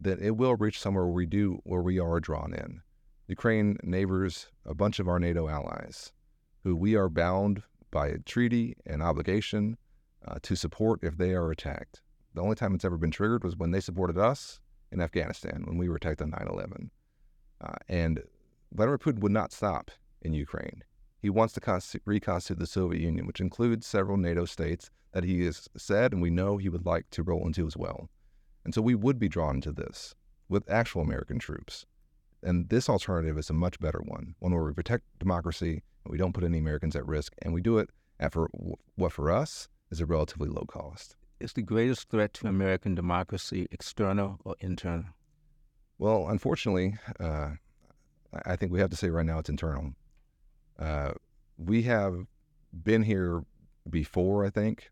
then 0.00 0.18
it 0.20 0.36
will 0.36 0.56
reach 0.56 0.78
somewhere 0.78 1.04
where 1.04 1.14
we 1.14 1.26
do 1.26 1.60
where 1.64 1.82
we 1.82 1.98
are 1.98 2.20
drawn 2.20 2.52
in. 2.52 2.82
Ukraine 3.26 3.76
neighbors 3.82 4.48
a 4.64 4.74
bunch 4.74 4.98
of 4.98 5.08
our 5.08 5.18
NATO 5.18 5.48
allies, 5.48 6.12
who 6.64 6.74
we 6.74 6.94
are 6.94 7.10
bound 7.10 7.62
by 7.90 8.08
a 8.08 8.18
treaty 8.18 8.76
and 8.86 9.02
obligation 9.02 9.76
uh, 10.26 10.38
to 10.42 10.56
support 10.56 11.00
if 11.02 11.16
they 11.16 11.32
are 11.32 11.50
attacked. 11.50 12.00
The 12.34 12.42
only 12.42 12.56
time 12.56 12.74
it's 12.74 12.84
ever 12.84 12.98
been 12.98 13.10
triggered 13.10 13.44
was 13.44 13.56
when 13.56 13.70
they 13.70 13.80
supported 13.80 14.18
us 14.18 14.60
in 14.92 15.00
Afghanistan 15.00 15.64
when 15.66 15.78
we 15.78 15.88
were 15.88 15.96
attacked 15.96 16.22
on 16.22 16.30
9 16.30 16.48
11. 16.50 16.90
Uh, 17.60 17.74
and 17.88 18.22
Vladimir 18.72 18.98
Putin 18.98 19.20
would 19.20 19.32
not 19.32 19.52
stop 19.52 19.90
in 20.22 20.32
Ukraine. 20.32 20.84
He 21.20 21.30
wants 21.30 21.54
to 21.54 21.60
consti- 21.60 22.00
reconstitute 22.04 22.58
the 22.58 22.66
Soviet 22.66 23.00
Union, 23.00 23.26
which 23.26 23.40
includes 23.40 23.86
several 23.86 24.16
NATO 24.16 24.44
states 24.44 24.90
that 25.12 25.24
he 25.24 25.44
has 25.46 25.68
said 25.76 26.12
and 26.12 26.22
we 26.22 26.30
know 26.30 26.56
he 26.56 26.68
would 26.68 26.86
like 26.86 27.10
to 27.10 27.22
roll 27.22 27.46
into 27.46 27.66
as 27.66 27.76
well. 27.76 28.08
And 28.64 28.74
so 28.74 28.82
we 28.82 28.94
would 28.94 29.18
be 29.18 29.28
drawn 29.28 29.56
into 29.56 29.72
this 29.72 30.14
with 30.48 30.70
actual 30.70 31.02
American 31.02 31.38
troops. 31.38 31.86
And 32.42 32.68
this 32.68 32.88
alternative 32.88 33.36
is 33.38 33.50
a 33.50 33.54
much 33.54 33.80
better 33.80 34.00
one, 34.04 34.34
one 34.38 34.52
where 34.52 34.62
we 34.62 34.72
protect 34.72 35.04
democracy 35.18 35.82
and 36.04 36.12
we 36.12 36.18
don't 36.18 36.32
put 36.32 36.44
any 36.44 36.58
Americans 36.58 36.94
at 36.94 37.06
risk, 37.06 37.34
and 37.42 37.52
we 37.52 37.60
do 37.60 37.78
it 37.78 37.90
at 38.20 38.34
what 38.94 39.12
for 39.12 39.30
us 39.30 39.68
is 39.90 40.00
a 40.00 40.06
relatively 40.06 40.48
low 40.48 40.64
cost. 40.68 41.16
Is 41.40 41.52
the 41.52 41.62
greatest 41.62 42.08
threat 42.08 42.34
to 42.34 42.48
American 42.48 42.96
democracy 42.96 43.68
external 43.70 44.40
or 44.44 44.56
internal? 44.58 45.04
Well, 45.96 46.28
unfortunately, 46.28 46.96
uh, 47.20 47.50
I 48.44 48.56
think 48.56 48.72
we 48.72 48.80
have 48.80 48.90
to 48.90 48.96
say 48.96 49.08
right 49.10 49.24
now 49.24 49.38
it's 49.38 49.48
internal. 49.48 49.94
Uh, 50.78 51.12
we 51.56 51.82
have 51.82 52.26
been 52.72 53.02
here 53.02 53.44
before, 53.88 54.44
I 54.44 54.50
think, 54.50 54.90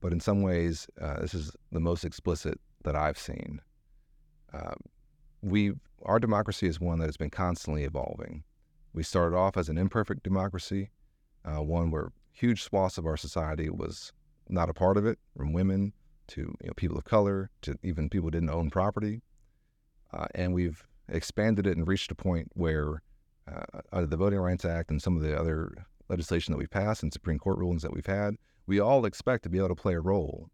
but 0.00 0.12
in 0.12 0.18
some 0.18 0.42
ways, 0.42 0.88
uh, 1.00 1.20
this 1.20 1.32
is 1.32 1.52
the 1.70 1.80
most 1.80 2.04
explicit 2.04 2.60
that 2.82 2.96
I've 2.96 3.18
seen. 3.18 3.60
Uh, 4.52 4.74
we, 5.42 5.74
our 6.02 6.18
democracy 6.18 6.66
is 6.66 6.80
one 6.80 6.98
that 6.98 7.06
has 7.06 7.16
been 7.16 7.30
constantly 7.30 7.84
evolving. 7.84 8.42
We 8.92 9.04
started 9.04 9.36
off 9.36 9.56
as 9.56 9.68
an 9.68 9.78
imperfect 9.78 10.24
democracy, 10.24 10.90
uh, 11.44 11.62
one 11.62 11.92
where 11.92 12.10
huge 12.32 12.64
swaths 12.64 12.98
of 12.98 13.06
our 13.06 13.16
society 13.16 13.70
was 13.70 14.12
not 14.48 14.70
a 14.70 14.74
part 14.74 14.96
of 14.96 15.06
it, 15.06 15.18
from 15.36 15.52
women 15.52 15.92
to 16.28 16.40
you 16.40 16.66
know, 16.66 16.72
people 16.76 16.96
of 16.96 17.04
color 17.04 17.50
to 17.62 17.78
even 17.82 18.08
people 18.08 18.26
who 18.26 18.32
didn't 18.32 18.50
own 18.50 18.70
property. 18.70 19.22
Uh, 20.12 20.26
and 20.34 20.54
we've 20.54 20.84
expanded 21.08 21.66
it 21.66 21.76
and 21.76 21.86
reached 21.86 22.10
a 22.10 22.14
point 22.14 22.48
where, 22.54 23.02
uh, 23.50 23.80
under 23.92 24.06
the 24.06 24.16
Voting 24.16 24.38
Rights 24.38 24.64
Act 24.64 24.90
and 24.90 25.02
some 25.02 25.16
of 25.16 25.22
the 25.22 25.38
other 25.38 25.86
legislation 26.08 26.52
that 26.52 26.58
we've 26.58 26.70
passed 26.70 27.02
and 27.02 27.12
Supreme 27.12 27.38
Court 27.38 27.58
rulings 27.58 27.82
that 27.82 27.92
we've 27.92 28.06
had, 28.06 28.36
we 28.66 28.80
all 28.80 29.04
expect 29.04 29.42
to 29.42 29.48
be 29.48 29.58
able 29.58 29.68
to 29.68 29.74
play 29.74 29.94
a 29.94 30.00
role 30.00 30.50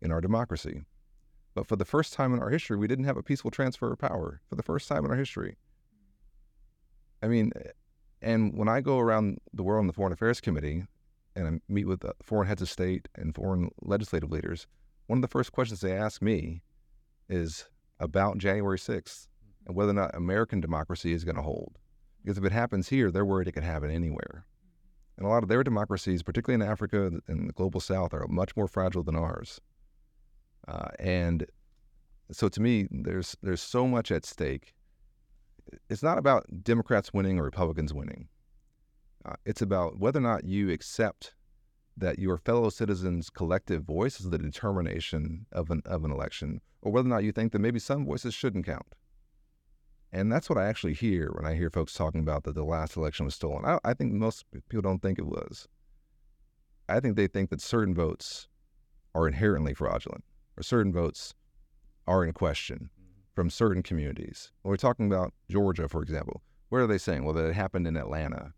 in 0.00 0.12
our 0.12 0.20
democracy. 0.20 0.82
But 1.54 1.66
for 1.66 1.76
the 1.76 1.84
first 1.84 2.12
time 2.12 2.32
in 2.32 2.40
our 2.40 2.50
history, 2.50 2.76
we 2.76 2.86
didn't 2.86 3.06
have 3.06 3.16
a 3.16 3.22
peaceful 3.22 3.50
transfer 3.50 3.92
of 3.92 3.98
power. 3.98 4.40
For 4.48 4.54
the 4.54 4.62
first 4.62 4.88
time 4.88 5.04
in 5.04 5.10
our 5.10 5.16
history. 5.16 5.56
I 7.22 7.28
mean, 7.28 7.52
and 8.22 8.56
when 8.56 8.68
I 8.68 8.80
go 8.80 8.98
around 8.98 9.38
the 9.52 9.62
world 9.62 9.82
in 9.82 9.86
the 9.86 9.92
Foreign 9.92 10.12
Affairs 10.12 10.40
Committee 10.40 10.84
and 11.36 11.46
I 11.46 11.72
meet 11.72 11.86
with 11.86 12.04
foreign 12.22 12.48
heads 12.48 12.62
of 12.62 12.70
state 12.70 13.08
and 13.14 13.34
foreign 13.34 13.70
legislative 13.82 14.30
leaders, 14.30 14.66
one 15.06 15.18
of 15.18 15.22
the 15.22 15.28
first 15.28 15.52
questions 15.52 15.80
they 15.80 15.92
ask 15.92 16.22
me 16.22 16.62
is 17.28 17.66
about 17.98 18.38
January 18.38 18.78
6th 18.78 19.28
and 19.66 19.76
whether 19.76 19.90
or 19.90 19.94
not 19.94 20.14
American 20.14 20.60
democracy 20.60 21.12
is 21.12 21.24
going 21.24 21.36
to 21.36 21.42
hold. 21.42 21.78
Because 22.22 22.38
if 22.38 22.44
it 22.44 22.52
happens 22.52 22.88
here, 22.88 23.10
they're 23.10 23.24
worried 23.24 23.48
it 23.48 23.52
could 23.52 23.62
happen 23.62 23.90
anywhere. 23.90 24.44
And 25.16 25.26
a 25.26 25.28
lot 25.28 25.42
of 25.42 25.48
their 25.48 25.62
democracies, 25.62 26.22
particularly 26.22 26.62
in 26.64 26.70
Africa 26.70 27.10
and 27.28 27.48
the 27.48 27.52
global 27.52 27.80
south, 27.80 28.14
are 28.14 28.26
much 28.28 28.56
more 28.56 28.68
fragile 28.68 29.02
than 29.02 29.16
ours. 29.16 29.60
Uh, 30.66 30.88
and 30.98 31.46
so 32.30 32.48
to 32.48 32.60
me, 32.60 32.86
there's 32.90 33.36
there's 33.42 33.60
so 33.60 33.86
much 33.86 34.10
at 34.10 34.24
stake. 34.24 34.72
It's 35.88 36.02
not 36.02 36.18
about 36.18 36.46
Democrats 36.62 37.12
winning 37.12 37.38
or 37.38 37.44
Republicans 37.44 37.92
winning. 37.92 38.28
Uh, 39.24 39.34
it's 39.44 39.62
about 39.62 39.98
whether 39.98 40.18
or 40.18 40.22
not 40.22 40.44
you 40.44 40.70
accept 40.70 41.34
that 41.96 42.18
your 42.18 42.38
fellow 42.38 42.70
citizens' 42.70 43.28
collective 43.28 43.82
voice 43.84 44.20
is 44.20 44.30
the 44.30 44.38
determination 44.38 45.46
of 45.52 45.70
an 45.70 45.82
of 45.84 46.04
an 46.04 46.10
election, 46.10 46.60
or 46.80 46.90
whether 46.92 47.06
or 47.06 47.10
not 47.10 47.24
you 47.24 47.32
think 47.32 47.52
that 47.52 47.58
maybe 47.58 47.78
some 47.78 48.06
voices 48.06 48.32
shouldn't 48.32 48.66
count. 48.66 48.94
And 50.12 50.32
that's 50.32 50.48
what 50.48 50.58
I 50.58 50.66
actually 50.66 50.94
hear 50.94 51.30
when 51.34 51.46
I 51.46 51.54
hear 51.54 51.70
folks 51.70 51.92
talking 51.92 52.20
about 52.20 52.44
that 52.44 52.54
the 52.54 52.64
last 52.64 52.96
election 52.96 53.26
was 53.26 53.34
stolen. 53.34 53.64
I, 53.64 53.78
I 53.84 53.94
think 53.94 54.12
most 54.12 54.44
people 54.68 54.82
don't 54.82 55.02
think 55.02 55.18
it 55.18 55.26
was. 55.26 55.68
I 56.88 56.98
think 56.98 57.16
they 57.16 57.28
think 57.28 57.50
that 57.50 57.60
certain 57.60 57.94
votes 57.94 58.48
are 59.14 59.28
inherently 59.28 59.74
fraudulent, 59.74 60.24
or 60.56 60.62
certain 60.62 60.92
votes 60.92 61.34
are 62.06 62.24
in 62.24 62.32
question 62.32 62.90
from 63.34 63.50
certain 63.50 63.82
communities. 63.82 64.50
When 64.62 64.70
we're 64.70 64.76
talking 64.76 65.06
about 65.06 65.32
Georgia, 65.48 65.88
for 65.88 66.02
example, 66.02 66.42
what 66.70 66.78
are 66.78 66.86
they 66.86 66.98
saying? 66.98 67.24
Well, 67.24 67.34
that 67.34 67.46
it 67.46 67.54
happened 67.54 67.86
in 67.86 67.96
Atlanta. 67.96 68.52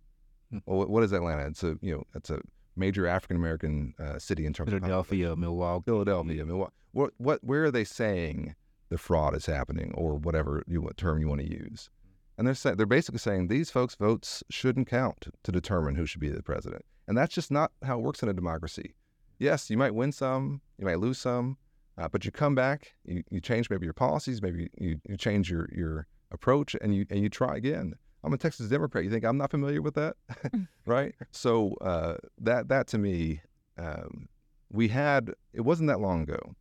Well, 0.66 0.86
what 0.86 1.02
is 1.02 1.12
Atlanta? 1.12 1.46
It's 1.46 1.62
a 1.62 1.78
you 1.80 1.94
know 1.94 2.04
it's 2.14 2.30
a 2.30 2.40
major 2.76 3.06
African 3.06 3.36
American 3.36 3.94
uh, 3.98 4.18
city 4.18 4.46
in 4.46 4.52
terms 4.52 4.70
Philadelphia, 4.70 5.32
of 5.32 5.38
Philadelphia, 5.38 5.40
Milwaukee. 5.40 5.84
Philadelphia, 5.86 6.46
Milwaukee. 6.46 6.72
What 6.92 7.12
what 7.18 7.42
where 7.42 7.64
are 7.64 7.70
they 7.70 7.84
saying 7.84 8.54
the 8.92 8.98
fraud 8.98 9.34
is 9.34 9.46
happening 9.46 9.90
or 9.94 10.14
whatever 10.14 10.62
you, 10.68 10.82
what 10.82 10.98
term 10.98 11.18
you 11.18 11.26
want 11.26 11.40
to 11.40 11.50
use. 11.50 11.88
And 12.36 12.46
they're 12.46 12.54
saying, 12.54 12.76
they're 12.76 12.86
basically 12.86 13.18
saying 13.18 13.48
these 13.48 13.70
folks' 13.70 13.94
votes 13.94 14.44
shouldn't 14.50 14.86
count 14.86 15.28
to 15.42 15.50
determine 15.50 15.94
who 15.94 16.04
should 16.04 16.20
be 16.20 16.28
the 16.28 16.42
president. 16.42 16.84
And 17.08 17.16
that's 17.16 17.34
just 17.34 17.50
not 17.50 17.72
how 17.82 17.98
it 17.98 18.02
works 18.02 18.22
in 18.22 18.28
a 18.28 18.34
democracy. 18.34 18.94
Yes, 19.38 19.70
you 19.70 19.78
might 19.78 19.94
win 19.94 20.12
some, 20.12 20.60
you 20.78 20.84
might 20.84 21.00
lose 21.00 21.18
some, 21.18 21.56
uh, 21.96 22.08
but 22.08 22.24
you 22.24 22.30
come 22.30 22.54
back, 22.54 22.94
you, 23.04 23.24
you 23.30 23.40
change 23.40 23.70
maybe 23.70 23.86
your 23.86 23.94
policies, 23.94 24.42
maybe 24.42 24.68
you, 24.78 25.00
you 25.08 25.16
change 25.16 25.50
your, 25.50 25.68
your 25.72 26.06
approach, 26.30 26.76
and 26.80 26.94
you 26.94 27.06
and 27.10 27.20
you 27.20 27.28
try 27.28 27.56
again. 27.56 27.94
I'm 28.24 28.32
a 28.32 28.38
Texas 28.38 28.68
Democrat. 28.68 29.04
You 29.04 29.10
think 29.10 29.24
I'm 29.24 29.36
not 29.36 29.50
familiar 29.50 29.82
with 29.82 29.94
that, 29.94 30.16
right? 30.86 31.14
So 31.32 31.74
uh, 31.80 32.16
that 32.38 32.68
that 32.68 32.86
to 32.88 32.98
me, 32.98 33.42
um, 33.78 34.28
we 34.70 34.88
had. 34.88 35.32
It 35.52 35.62
wasn't 35.62 35.88
that 35.88 36.00
long 36.00 36.22
ago 36.22 36.54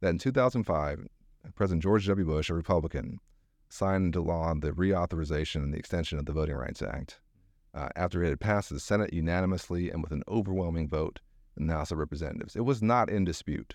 that 0.00 0.10
in 0.10 0.18
2005, 0.18 1.06
President 1.54 1.82
George 1.82 2.06
W. 2.06 2.26
Bush, 2.26 2.50
a 2.50 2.54
Republican, 2.54 3.18
signed 3.68 4.06
into 4.06 4.20
law 4.20 4.52
the 4.54 4.72
reauthorization 4.72 5.56
and 5.56 5.72
the 5.72 5.78
extension 5.78 6.18
of 6.18 6.26
the 6.26 6.32
Voting 6.32 6.56
Rights 6.56 6.82
Act 6.82 7.20
uh, 7.74 7.88
after 7.96 8.22
it 8.22 8.30
had 8.30 8.40
passed 8.40 8.70
the 8.70 8.80
Senate 8.80 9.12
unanimously 9.12 9.90
and 9.90 10.02
with 10.02 10.12
an 10.12 10.22
overwhelming 10.28 10.88
vote 10.88 11.20
in 11.56 11.66
the 11.66 11.74
House 11.74 11.90
of 11.90 11.98
Representatives. 11.98 12.56
It 12.56 12.64
was 12.64 12.82
not 12.82 13.10
in 13.10 13.24
dispute. 13.24 13.74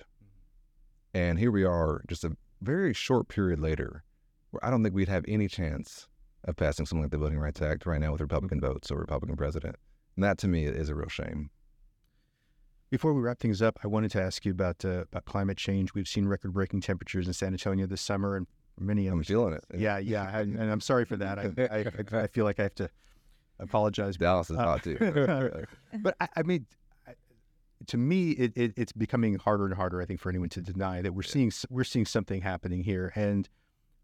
And 1.14 1.38
here 1.38 1.52
we 1.52 1.64
are, 1.64 2.04
just 2.08 2.24
a 2.24 2.36
very 2.62 2.94
short 2.94 3.28
period 3.28 3.60
later, 3.60 4.04
where 4.52 4.66
I 4.66 4.70
don't 4.70 4.84
think 4.84 4.96
we'd 4.96 5.10
have 5.10 5.26
any 5.28 5.48
chance 5.48 6.08
of 6.46 6.56
passing 6.56 6.86
something 6.86 7.04
like 7.04 7.12
the 7.12 7.18
Voting 7.18 7.39
Rights 7.39 7.62
Act 7.62 7.86
right 7.86 8.00
now 8.00 8.12
with 8.12 8.22
Republican 8.22 8.60
votes 8.60 8.91
or 8.91 8.98
Republican 8.98 9.36
president. 9.36 9.76
And 10.16 10.24
that 10.24 10.38
to 10.39 10.48
me 10.48 10.66
is 10.66 10.89
a 10.89 10.96
real 10.96 11.10
shame. 11.10 11.50
Before 12.89 13.14
we 13.14 13.22
wrap 13.22 13.39
things 13.39 13.62
up, 13.62 13.80
I 13.84 13.88
wanted 13.88 14.12
to 14.12 14.22
ask 14.22 14.46
you 14.46 14.52
about 14.52 14.86
uh, 14.86 15.06
about 15.12 15.26
climate 15.26 15.58
change. 15.58 15.96
We've 15.96 16.08
seen 16.08 16.28
record-breaking 16.28 16.82
temperatures 16.82 17.26
in 17.26 17.34
San 17.34 17.54
Antonio 17.54 17.88
this 17.88 18.02
summer, 18.02 18.36
and 18.36 18.46
many 18.80 19.08
I'm 19.08 19.24
feeling 19.24 19.54
it. 19.54 19.64
Yeah, 19.76 19.98
yeah, 19.98 20.30
I, 20.32 20.41
and 20.41 20.72
I'm 20.72 20.82
sorry 20.82 21.06
for 21.06 21.18
that. 21.18 21.39
I, 21.39 21.52
I, 21.72 22.22
I, 22.24 22.28
feel 22.28 22.46
like 22.46 22.60
I 22.60 22.64
have 22.64 22.76
to 22.76 22.89
apologize. 23.60 24.18
Dallas 24.18 24.52
is 24.52 24.58
uh, 24.58 24.64
hot 24.64 24.84
too. 24.84 24.98
but 26.02 26.16
I, 26.22 26.28
I, 26.36 26.44
mean, 26.44 26.68
to 27.88 27.98
me, 27.98 28.32
it, 28.32 28.56
it, 28.56 28.74
it's 28.78 28.91
becoming 28.91 29.36
harder 29.39 29.66
and 29.66 29.74
harder. 29.74 30.00
I 30.00 30.06
think 30.06 30.20
for 30.20 30.30
anyone 30.30 30.50
to 30.50 30.62
deny 30.62 31.02
that 31.02 31.14
we're 31.14 31.24
seeing 31.24 31.52
we're 31.72 31.84
seeing 31.84 32.06
something 32.06 32.41
happening 32.41 32.84
here, 32.84 33.12
and 33.16 33.50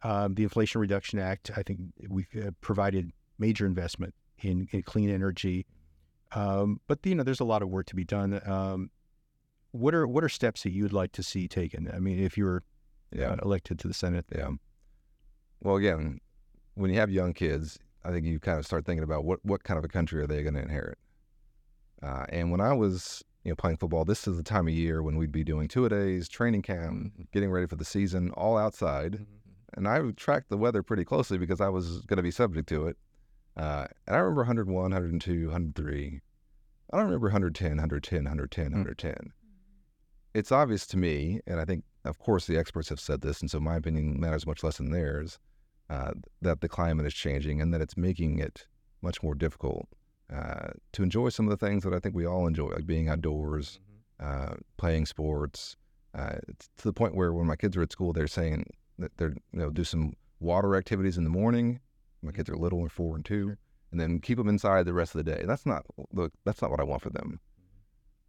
um, 0.04 0.36
the 0.36 0.44
Inflation 0.44 0.82
Reduction 0.82 1.20
Act. 1.20 1.52
I 1.56 1.64
think 1.64 1.80
we've 2.08 2.28
uh, 2.36 2.52
provided 2.62 3.12
major 3.38 3.66
investment 3.66 4.14
in, 4.40 4.68
in 4.72 4.84
clean 4.84 5.10
energy 5.10 5.66
um, 6.34 6.80
but 6.88 7.00
you 7.04 7.16
know, 7.16 7.24
there's 7.24 7.40
a 7.40 7.46
lot 7.46 7.62
of 7.62 7.70
work 7.70 7.88
to 7.88 7.96
be 7.96 8.04
done. 8.04 8.42
Um, 8.46 8.92
what 9.72 9.94
are 9.94 10.08
what 10.08 10.24
are 10.24 10.30
steps 10.30 10.64
that 10.64 10.72
you'd 10.72 10.94
like 10.94 11.12
to 11.14 11.24
see 11.24 11.48
taken? 11.48 11.90
I 11.94 12.00
mean, 12.00 12.20
if 12.20 12.38
you 12.38 12.46
were 12.46 12.64
yeah. 13.12 13.32
uh, 13.32 13.38
elected 13.44 13.80
to 13.80 13.88
the 13.88 13.94
Senate, 13.94 14.26
yeah. 14.34 14.50
Well, 15.62 15.76
again, 15.76 16.20
when 16.76 16.92
you 16.92 17.00
have 17.00 17.10
young 17.10 17.34
kids, 17.34 17.80
I 18.04 18.12
think 18.12 18.26
you 18.26 18.40
kind 18.40 18.60
of 18.60 18.66
start 18.66 18.86
thinking 18.86 19.04
about 19.04 19.26
what 19.26 19.40
what 19.44 19.64
kind 19.64 19.78
of 19.78 19.84
a 19.84 19.88
country 19.88 20.22
are 20.22 20.28
they 20.28 20.44
going 20.44 20.56
to 20.56 20.62
inherit. 20.62 20.98
Uh, 22.02 22.26
and 22.30 22.52
when 22.52 22.62
I 22.62 22.74
was 22.74 23.24
you 23.44 23.52
know 23.52 23.56
playing 23.56 23.78
football, 23.78 24.06
this 24.06 24.28
is 24.28 24.38
the 24.38 24.44
time 24.44 24.68
of 24.68 24.74
year 24.74 25.02
when 25.02 25.18
we'd 25.18 25.32
be 25.32 25.44
doing 25.44 25.68
two 25.68 25.86
a 25.86 25.90
days, 25.90 26.30
training 26.30 26.62
camp, 26.62 26.94
mm-hmm. 26.94 27.24
getting 27.32 27.52
ready 27.52 27.66
for 27.66 27.76
the 27.76 27.86
season, 27.86 28.32
all 28.32 28.58
outside. 28.58 29.14
Mm-hmm. 29.14 29.24
And 29.74 29.88
I 29.88 30.00
tracked 30.12 30.50
the 30.50 30.58
weather 30.58 30.84
pretty 30.84 31.06
closely 31.06 31.38
because 31.38 31.62
I 31.62 31.70
was 31.70 32.02
going 32.02 32.18
to 32.18 32.24
be 32.24 32.32
subject 32.32 32.68
to 32.70 32.88
it. 32.88 32.98
Uh, 33.56 33.88
and 34.08 34.16
I 34.16 34.20
remember 34.20 34.42
101, 34.42 34.74
102, 34.82 35.46
103. 35.46 36.22
I 36.92 36.98
don't 36.98 37.06
remember 37.06 37.28
110, 37.28 37.70
110, 37.72 38.18
110, 38.24 38.64
110. 38.72 39.14
Mm. 39.14 39.32
It's 40.34 40.52
obvious 40.52 40.88
to 40.88 40.98
me, 40.98 41.40
and 41.46 41.60
I 41.60 41.66
think, 41.66 41.84
of 42.06 42.20
course, 42.20 42.48
the 42.48 42.58
experts 42.58 42.90
have 42.90 43.00
said 43.00 43.22
this, 43.22 43.42
and 43.42 43.50
so 43.50 43.60
my 43.60 43.76
opinion 43.76 44.20
matters 44.20 44.48
much 44.48 44.64
less 44.64 44.78
than 44.78 44.92
theirs, 44.92 45.40
uh, 45.90 46.12
that 46.42 46.62
the 46.62 46.70
climate 46.70 47.06
is 47.06 47.14
changing 47.14 47.62
and 47.62 47.74
that 47.74 47.82
it's 47.82 47.98
making 47.98 48.40
it 48.40 48.68
much 49.02 49.22
more 49.24 49.36
difficult 49.36 49.88
uh, 50.34 50.70
to 50.94 51.04
enjoy 51.04 51.30
some 51.30 51.48
of 51.48 51.58
the 51.58 51.66
things 51.66 51.84
that 51.84 51.94
I 51.94 52.00
think 52.00 52.16
we 52.16 52.26
all 52.26 52.48
enjoy, 52.48 52.70
like 52.70 52.86
being 52.86 53.10
outdoors, 53.10 53.80
mm-hmm. 54.22 54.54
uh, 54.54 54.56
playing 54.78 55.06
sports. 55.06 55.76
Uh, 56.14 56.38
to 56.78 56.84
the 56.84 56.94
point 56.94 57.16
where 57.16 57.34
when 57.34 57.46
my 57.46 57.56
kids 57.56 57.78
are 57.78 57.82
at 57.82 57.92
school, 57.92 58.14
they're 58.14 58.28
saying 58.28 58.66
they're 59.18 59.30
you 59.30 59.60
know 59.60 59.70
do 59.70 59.84
some 59.84 60.14
water 60.40 60.76
activities 60.76 61.18
in 61.18 61.24
the 61.24 61.30
morning 61.30 61.80
my 62.22 62.32
kids 62.32 62.50
are 62.50 62.58
little, 62.58 62.80
and 62.80 62.92
four 62.92 63.16
and 63.16 63.26
two, 63.26 63.58
and 63.92 64.00
then 64.00 64.20
keep 64.20 64.38
them 64.38 64.50
inside 64.50 64.86
the 64.86 64.94
rest 64.94 65.16
of 65.16 65.24
the 65.24 65.32
day. 65.32 65.44
That's 65.46 65.66
not 65.66 65.86
look. 66.12 66.34
That's 66.46 66.62
not 66.62 66.72
what 66.72 66.80
I 66.80 66.84
want 66.84 67.02
for 67.02 67.10
them. 67.10 67.40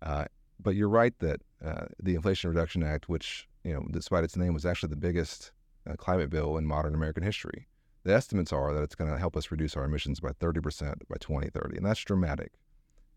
Uh, 0.02 0.24
but 0.58 0.74
you're 0.74 0.88
right 0.88 1.18
that 1.18 1.40
uh, 1.64 1.86
the 2.02 2.14
Inflation 2.14 2.50
Reduction 2.50 2.82
Act, 2.82 3.08
which 3.08 3.48
you 3.64 3.74
know, 3.74 3.86
despite 3.90 4.24
its 4.24 4.36
name, 4.36 4.54
was 4.54 4.66
actually 4.66 4.90
the 4.90 4.96
biggest 4.96 5.52
uh, 5.88 5.94
climate 5.96 6.30
bill 6.30 6.56
in 6.56 6.66
modern 6.66 6.94
American 6.94 7.22
history. 7.22 7.66
The 8.04 8.14
estimates 8.14 8.52
are 8.52 8.72
that 8.72 8.82
it's 8.82 8.94
going 8.94 9.10
to 9.10 9.18
help 9.18 9.36
us 9.36 9.50
reduce 9.50 9.76
our 9.76 9.84
emissions 9.84 10.20
by 10.20 10.30
30% 10.30 10.62
by 11.08 11.16
2030, 11.20 11.76
and 11.76 11.84
that's 11.84 12.00
dramatic. 12.00 12.52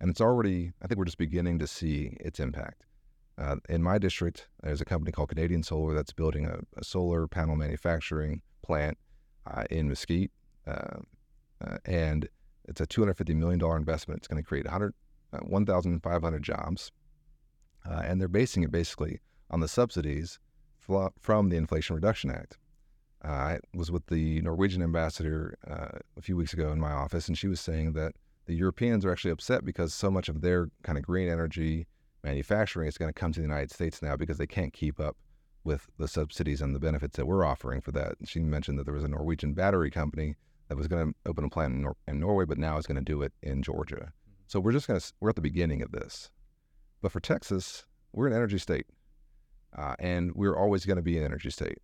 And 0.02 0.10
it's 0.10 0.20
already, 0.20 0.74
I 0.82 0.88
think 0.88 0.98
we're 0.98 1.06
just 1.06 1.18
beginning 1.18 1.60
to 1.60 1.68
see 1.68 2.18
its 2.20 2.42
impact. 2.42 2.84
Uh, 3.38 3.56
in 3.68 3.82
my 3.82 3.98
district, 3.98 4.48
there's 4.62 4.82
a 4.82 4.86
company 4.86 5.12
called 5.12 5.30
Canadian 5.30 5.64
Solar 5.64 5.94
that's 5.94 6.14
building 6.14 6.46
a, 6.46 6.60
a 6.78 6.84
solar 6.84 7.28
panel 7.28 7.56
manufacturing 7.56 8.42
plant 8.62 8.98
uh, 9.48 9.64
in 9.70 9.90
Mesquite, 9.90 10.32
uh, 10.68 11.00
uh, 11.66 11.78
and 11.86 12.30
it's 12.66 12.80
a 12.80 12.88
$250 12.88 13.36
million 13.36 13.62
investment. 13.76 14.20
It's 14.20 14.28
going 14.28 14.42
to 14.42 14.48
create 14.48 14.66
100, 14.66 14.94
uh, 15.34 15.40
1,500 15.40 16.44
jobs. 16.44 16.92
Uh, 17.90 18.02
and 18.06 18.22
they're 18.22 18.30
basing 18.30 18.64
it 18.64 18.72
basically 18.72 19.20
on 19.50 19.60
the 19.60 19.68
subsidies 19.68 20.40
fl- 20.78 21.08
from 21.20 21.50
the 21.50 21.58
Inflation 21.58 21.96
Reduction 21.96 22.32
Act. 22.32 22.58
I 23.22 23.60
was 23.74 23.90
with 23.90 24.08
the 24.08 24.42
Norwegian 24.42 24.82
ambassador 24.82 25.58
a 26.18 26.22
few 26.22 26.36
weeks 26.36 26.52
ago 26.52 26.74
in 26.74 26.80
my 26.80 26.92
office, 26.92 27.30
and 27.30 27.38
she 27.38 27.48
was 27.48 27.62
saying 27.62 27.94
that 27.94 28.14
the 28.48 28.54
Europeans 28.54 29.06
are 29.06 29.12
actually 29.14 29.32
upset 29.32 29.64
because 29.64 29.94
so 29.94 30.12
much 30.12 30.28
of 30.28 30.42
their 30.42 30.70
kind 30.84 30.98
of 30.98 31.06
green 31.06 31.30
energy 31.30 31.88
manufacturing 32.24 32.88
is 32.88 32.98
going 32.98 33.10
to 33.10 33.20
come 33.20 33.32
to 33.32 33.40
the 33.40 33.46
United 33.46 33.72
States 33.72 34.02
now 34.02 34.16
because 34.16 34.38
they 34.38 34.48
can't 34.48 34.74
keep 34.74 35.00
up 35.00 35.18
with 35.64 35.88
the 35.98 36.08
subsidies 36.08 36.62
and 36.62 36.76
the 36.76 36.80
benefits 36.80 37.16
that 37.18 37.26
we're 37.26 37.46
offering 37.46 37.82
for 37.82 37.92
that. 37.92 38.16
She 38.26 38.40
mentioned 38.40 38.78
that 38.80 38.84
there 38.86 38.94
was 38.94 39.04
a 39.04 39.10
Norwegian 39.10 39.54
battery 39.54 39.90
company 39.90 40.36
that 40.68 40.78
was 40.78 40.88
going 40.88 41.14
to 41.14 41.30
open 41.30 41.46
a 41.46 41.50
plant 41.50 41.74
in, 41.74 41.82
Nor- 41.82 41.98
in 42.08 42.20
Norway, 42.20 42.46
but 42.46 42.58
now 42.58 42.78
is 42.78 42.88
going 42.88 42.96
to 42.96 43.02
do 43.02 43.22
it 43.22 43.34
in 43.42 43.62
Georgia. 43.62 44.12
So 44.48 44.60
we're 44.60 44.72
just 44.72 44.88
going 44.88 45.00
to 45.00 45.14
we're 45.20 45.30
at 45.30 45.36
the 45.36 45.42
beginning 45.42 45.82
of 45.82 45.92
this. 45.92 46.30
But 47.02 47.12
for 47.12 47.20
Texas, 47.20 47.86
we're 48.12 48.28
an 48.28 48.34
energy 48.34 48.58
state, 48.58 48.86
uh, 49.78 49.96
and 50.00 50.34
we're 50.36 50.56
always 50.56 50.86
going 50.86 50.98
to 50.98 51.04
be 51.04 51.18
an 51.18 51.24
energy 51.24 51.50
state. 51.50 51.80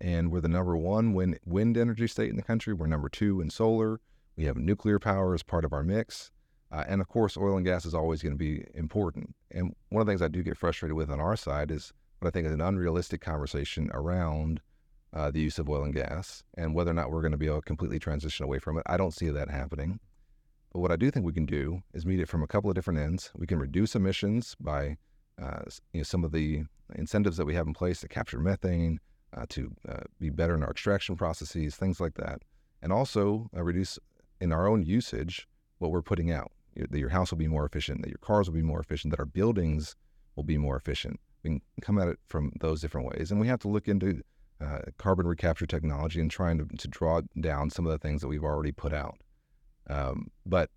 And 0.00 0.30
we're 0.30 0.40
the 0.40 0.48
number 0.48 0.76
one 0.76 1.12
wind, 1.12 1.38
wind 1.44 1.76
energy 1.76 2.06
state 2.06 2.30
in 2.30 2.36
the 2.36 2.42
country. 2.42 2.72
We're 2.72 2.86
number 2.86 3.08
two 3.08 3.40
in 3.40 3.50
solar. 3.50 4.00
We 4.36 4.44
have 4.44 4.56
nuclear 4.56 4.98
power 4.98 5.34
as 5.34 5.42
part 5.42 5.64
of 5.64 5.72
our 5.72 5.82
mix. 5.82 6.30
Uh, 6.72 6.84
and 6.88 7.00
of 7.00 7.08
course, 7.08 7.36
oil 7.36 7.56
and 7.56 7.66
gas 7.66 7.84
is 7.84 7.94
always 7.94 8.22
going 8.22 8.32
to 8.32 8.38
be 8.38 8.64
important. 8.74 9.34
And 9.50 9.74
one 9.88 10.00
of 10.00 10.06
the 10.06 10.10
things 10.10 10.22
I 10.22 10.28
do 10.28 10.42
get 10.42 10.56
frustrated 10.56 10.96
with 10.96 11.10
on 11.10 11.20
our 11.20 11.36
side 11.36 11.70
is 11.70 11.92
what 12.20 12.28
I 12.28 12.30
think 12.30 12.46
is 12.46 12.52
an 12.52 12.60
unrealistic 12.60 13.20
conversation 13.20 13.90
around 13.92 14.60
uh, 15.12 15.30
the 15.30 15.40
use 15.40 15.58
of 15.58 15.68
oil 15.68 15.82
and 15.82 15.94
gas 15.94 16.44
and 16.56 16.74
whether 16.74 16.90
or 16.90 16.94
not 16.94 17.10
we're 17.10 17.22
going 17.22 17.32
to 17.32 17.38
be 17.38 17.46
able 17.46 17.56
to 17.56 17.62
completely 17.62 17.98
transition 17.98 18.44
away 18.44 18.58
from 18.58 18.78
it. 18.78 18.84
I 18.86 18.96
don't 18.96 19.14
see 19.14 19.28
that 19.30 19.50
happening. 19.50 19.98
But 20.72 20.80
what 20.80 20.92
I 20.92 20.96
do 20.96 21.10
think 21.10 21.26
we 21.26 21.32
can 21.32 21.46
do 21.46 21.82
is 21.92 22.06
meet 22.06 22.20
it 22.20 22.28
from 22.28 22.42
a 22.42 22.46
couple 22.46 22.70
of 22.70 22.76
different 22.76 23.00
ends. 23.00 23.30
We 23.34 23.46
can 23.46 23.58
reduce 23.58 23.96
emissions 23.96 24.54
by 24.60 24.98
uh, 25.42 25.62
you 25.92 26.00
know, 26.00 26.04
some 26.04 26.22
of 26.22 26.30
the 26.30 26.62
incentives 26.94 27.36
that 27.36 27.46
we 27.46 27.54
have 27.54 27.66
in 27.66 27.74
place 27.74 28.00
to 28.00 28.08
capture 28.08 28.38
methane, 28.38 29.00
uh, 29.36 29.46
to 29.48 29.72
uh, 29.88 30.02
be 30.18 30.30
better 30.30 30.54
in 30.54 30.62
our 30.62 30.70
extraction 30.70 31.16
processes, 31.16 31.74
things 31.74 32.00
like 32.00 32.14
that, 32.14 32.42
and 32.82 32.92
also 32.92 33.48
uh, 33.56 33.62
reduce 33.62 33.98
in 34.40 34.52
our 34.52 34.68
own 34.68 34.82
usage 34.82 35.48
what 35.78 35.90
we're 35.90 36.02
putting 36.02 36.30
out. 36.30 36.52
That 36.76 36.98
your 36.98 37.08
house 37.10 37.30
will 37.30 37.38
be 37.38 37.48
more 37.48 37.66
efficient, 37.66 38.02
that 38.02 38.08
your 38.08 38.18
cars 38.18 38.48
will 38.48 38.54
be 38.54 38.62
more 38.62 38.80
efficient, 38.80 39.10
that 39.10 39.20
our 39.20 39.26
buildings 39.26 39.96
will 40.36 40.44
be 40.44 40.58
more 40.58 40.76
efficient. 40.76 41.18
We 41.42 41.50
can 41.50 41.60
come 41.80 41.98
at 41.98 42.08
it 42.08 42.18
from 42.26 42.52
those 42.60 42.80
different 42.80 43.08
ways, 43.08 43.30
and 43.30 43.40
we 43.40 43.48
have 43.48 43.60
to 43.60 43.68
look 43.68 43.88
into 43.88 44.22
uh, 44.60 44.80
carbon 44.98 45.26
recapture 45.26 45.66
technology 45.66 46.20
and 46.20 46.30
trying 46.30 46.58
to, 46.58 46.66
to 46.76 46.88
draw 46.88 47.22
down 47.40 47.70
some 47.70 47.86
of 47.86 47.92
the 47.92 47.98
things 47.98 48.20
that 48.20 48.28
we've 48.28 48.44
already 48.44 48.72
put 48.72 48.92
out. 48.92 49.16
Um, 49.88 50.28
but 50.46 50.70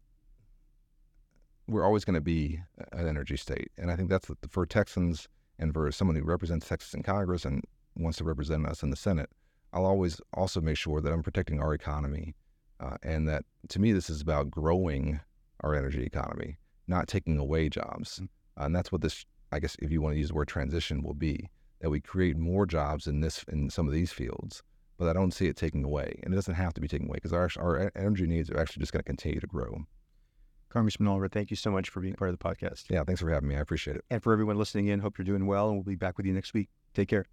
we're 1.68 1.86
always 1.86 2.06
going 2.06 2.16
to 2.16 2.22
be 2.22 2.60
an 2.92 3.08
energy 3.08 3.38
state, 3.38 3.72
and 3.78 3.92
I 3.92 3.96
think 3.96 4.10
that's 4.10 4.28
the, 4.28 4.38
for 4.50 4.66
Texans 4.66 5.28
and 5.60 5.74
for 5.74 5.92
someone 5.92 6.16
who 6.16 6.24
represents 6.24 6.68
Texas 6.68 6.94
in 6.94 7.04
Congress 7.04 7.46
and 7.46 7.64
wants 7.96 8.18
to 8.18 8.24
represent 8.24 8.66
us 8.66 8.84
in 8.84 8.90
the 8.90 8.96
Senate. 8.96 9.30
I'll 9.72 9.86
always 9.86 10.20
also 10.34 10.62
make 10.62 10.78
sure 10.78 11.02
that 11.02 11.12
I'm 11.12 11.24
protecting 11.24 11.62
our 11.62 11.74
economy, 11.74 12.36
uh, 12.80 12.98
and 13.04 13.28
that 13.28 13.44
to 13.70 13.80
me 13.80 13.92
this 13.92 14.10
is 14.10 14.22
about 14.22 14.50
growing 14.50 15.20
our 15.64 15.76
energy 15.76 16.04
economy, 16.04 16.58
not 16.88 17.08
taking 17.08 17.38
away 17.38 17.70
jobs, 17.70 18.22
uh, 18.60 18.66
and 18.66 18.76
that's 18.76 18.92
what 18.92 19.02
this, 19.02 19.26
I 19.52 19.60
guess, 19.60 19.76
if 19.80 19.92
you 19.92 20.02
want 20.02 20.16
to 20.16 20.20
use 20.20 20.30
the 20.30 20.36
word 20.36 20.48
transition, 20.48 21.04
will 21.04 21.14
be 21.14 21.50
that 21.82 21.90
we 21.90 22.00
create 22.00 22.38
more 22.38 22.66
jobs 22.66 23.08
in 23.08 23.22
this 23.22 23.44
in 23.52 23.70
some 23.70 23.88
of 23.88 23.94
these 23.94 24.12
fields 24.12 24.64
but 24.98 25.10
I 25.10 25.14
don't 25.14 25.34
see 25.34 25.48
it 25.48 25.58
taking 25.58 25.84
away. 25.84 26.20
And 26.24 26.34
it 26.34 26.36
doesn't 26.36 26.54
have 26.54 26.74
to 26.74 26.82
be 26.82 26.88
taken 26.88 27.08
away 27.08 27.16
because 27.16 27.34
our, 27.34 27.50
our 27.58 27.92
energy 27.96 28.26
needs 28.26 28.50
are 28.50 28.60
actually 28.60 28.82
just 28.82 28.94
going 28.94 29.02
to 29.02 29.08
continue 29.08 29.40
to 29.40 29.48
grow. 29.48 29.86
Congressman 30.70 31.10
Allred, 31.10 31.32
thank 31.32 31.52
you 31.52 31.56
so 31.56 31.70
much 31.70 31.90
for 31.90 32.00
being 32.00 32.16
part 32.16 32.32
of 32.32 32.38
the 32.38 32.44
podcast. 32.44 32.86
Yeah, 32.90 33.04
thanks 33.04 33.22
for 33.22 33.30
having 33.30 33.50
me. 33.50 33.56
I 33.56 33.60
appreciate 33.60 33.96
it. 33.96 34.06
And 34.10 34.24
for 34.24 34.34
everyone 34.34 34.58
listening 34.58 34.88
in, 34.88 35.00
hope 35.00 35.18
you're 35.18 35.26
doing 35.26 35.46
well, 35.46 35.68
and 35.68 35.76
we'll 35.76 35.84
be 35.84 35.96
back 35.96 36.18
with 36.18 36.26
you 36.26 36.34
next 36.34 36.54
week. 36.54 36.70
Take 36.94 37.10
care. 37.10 37.26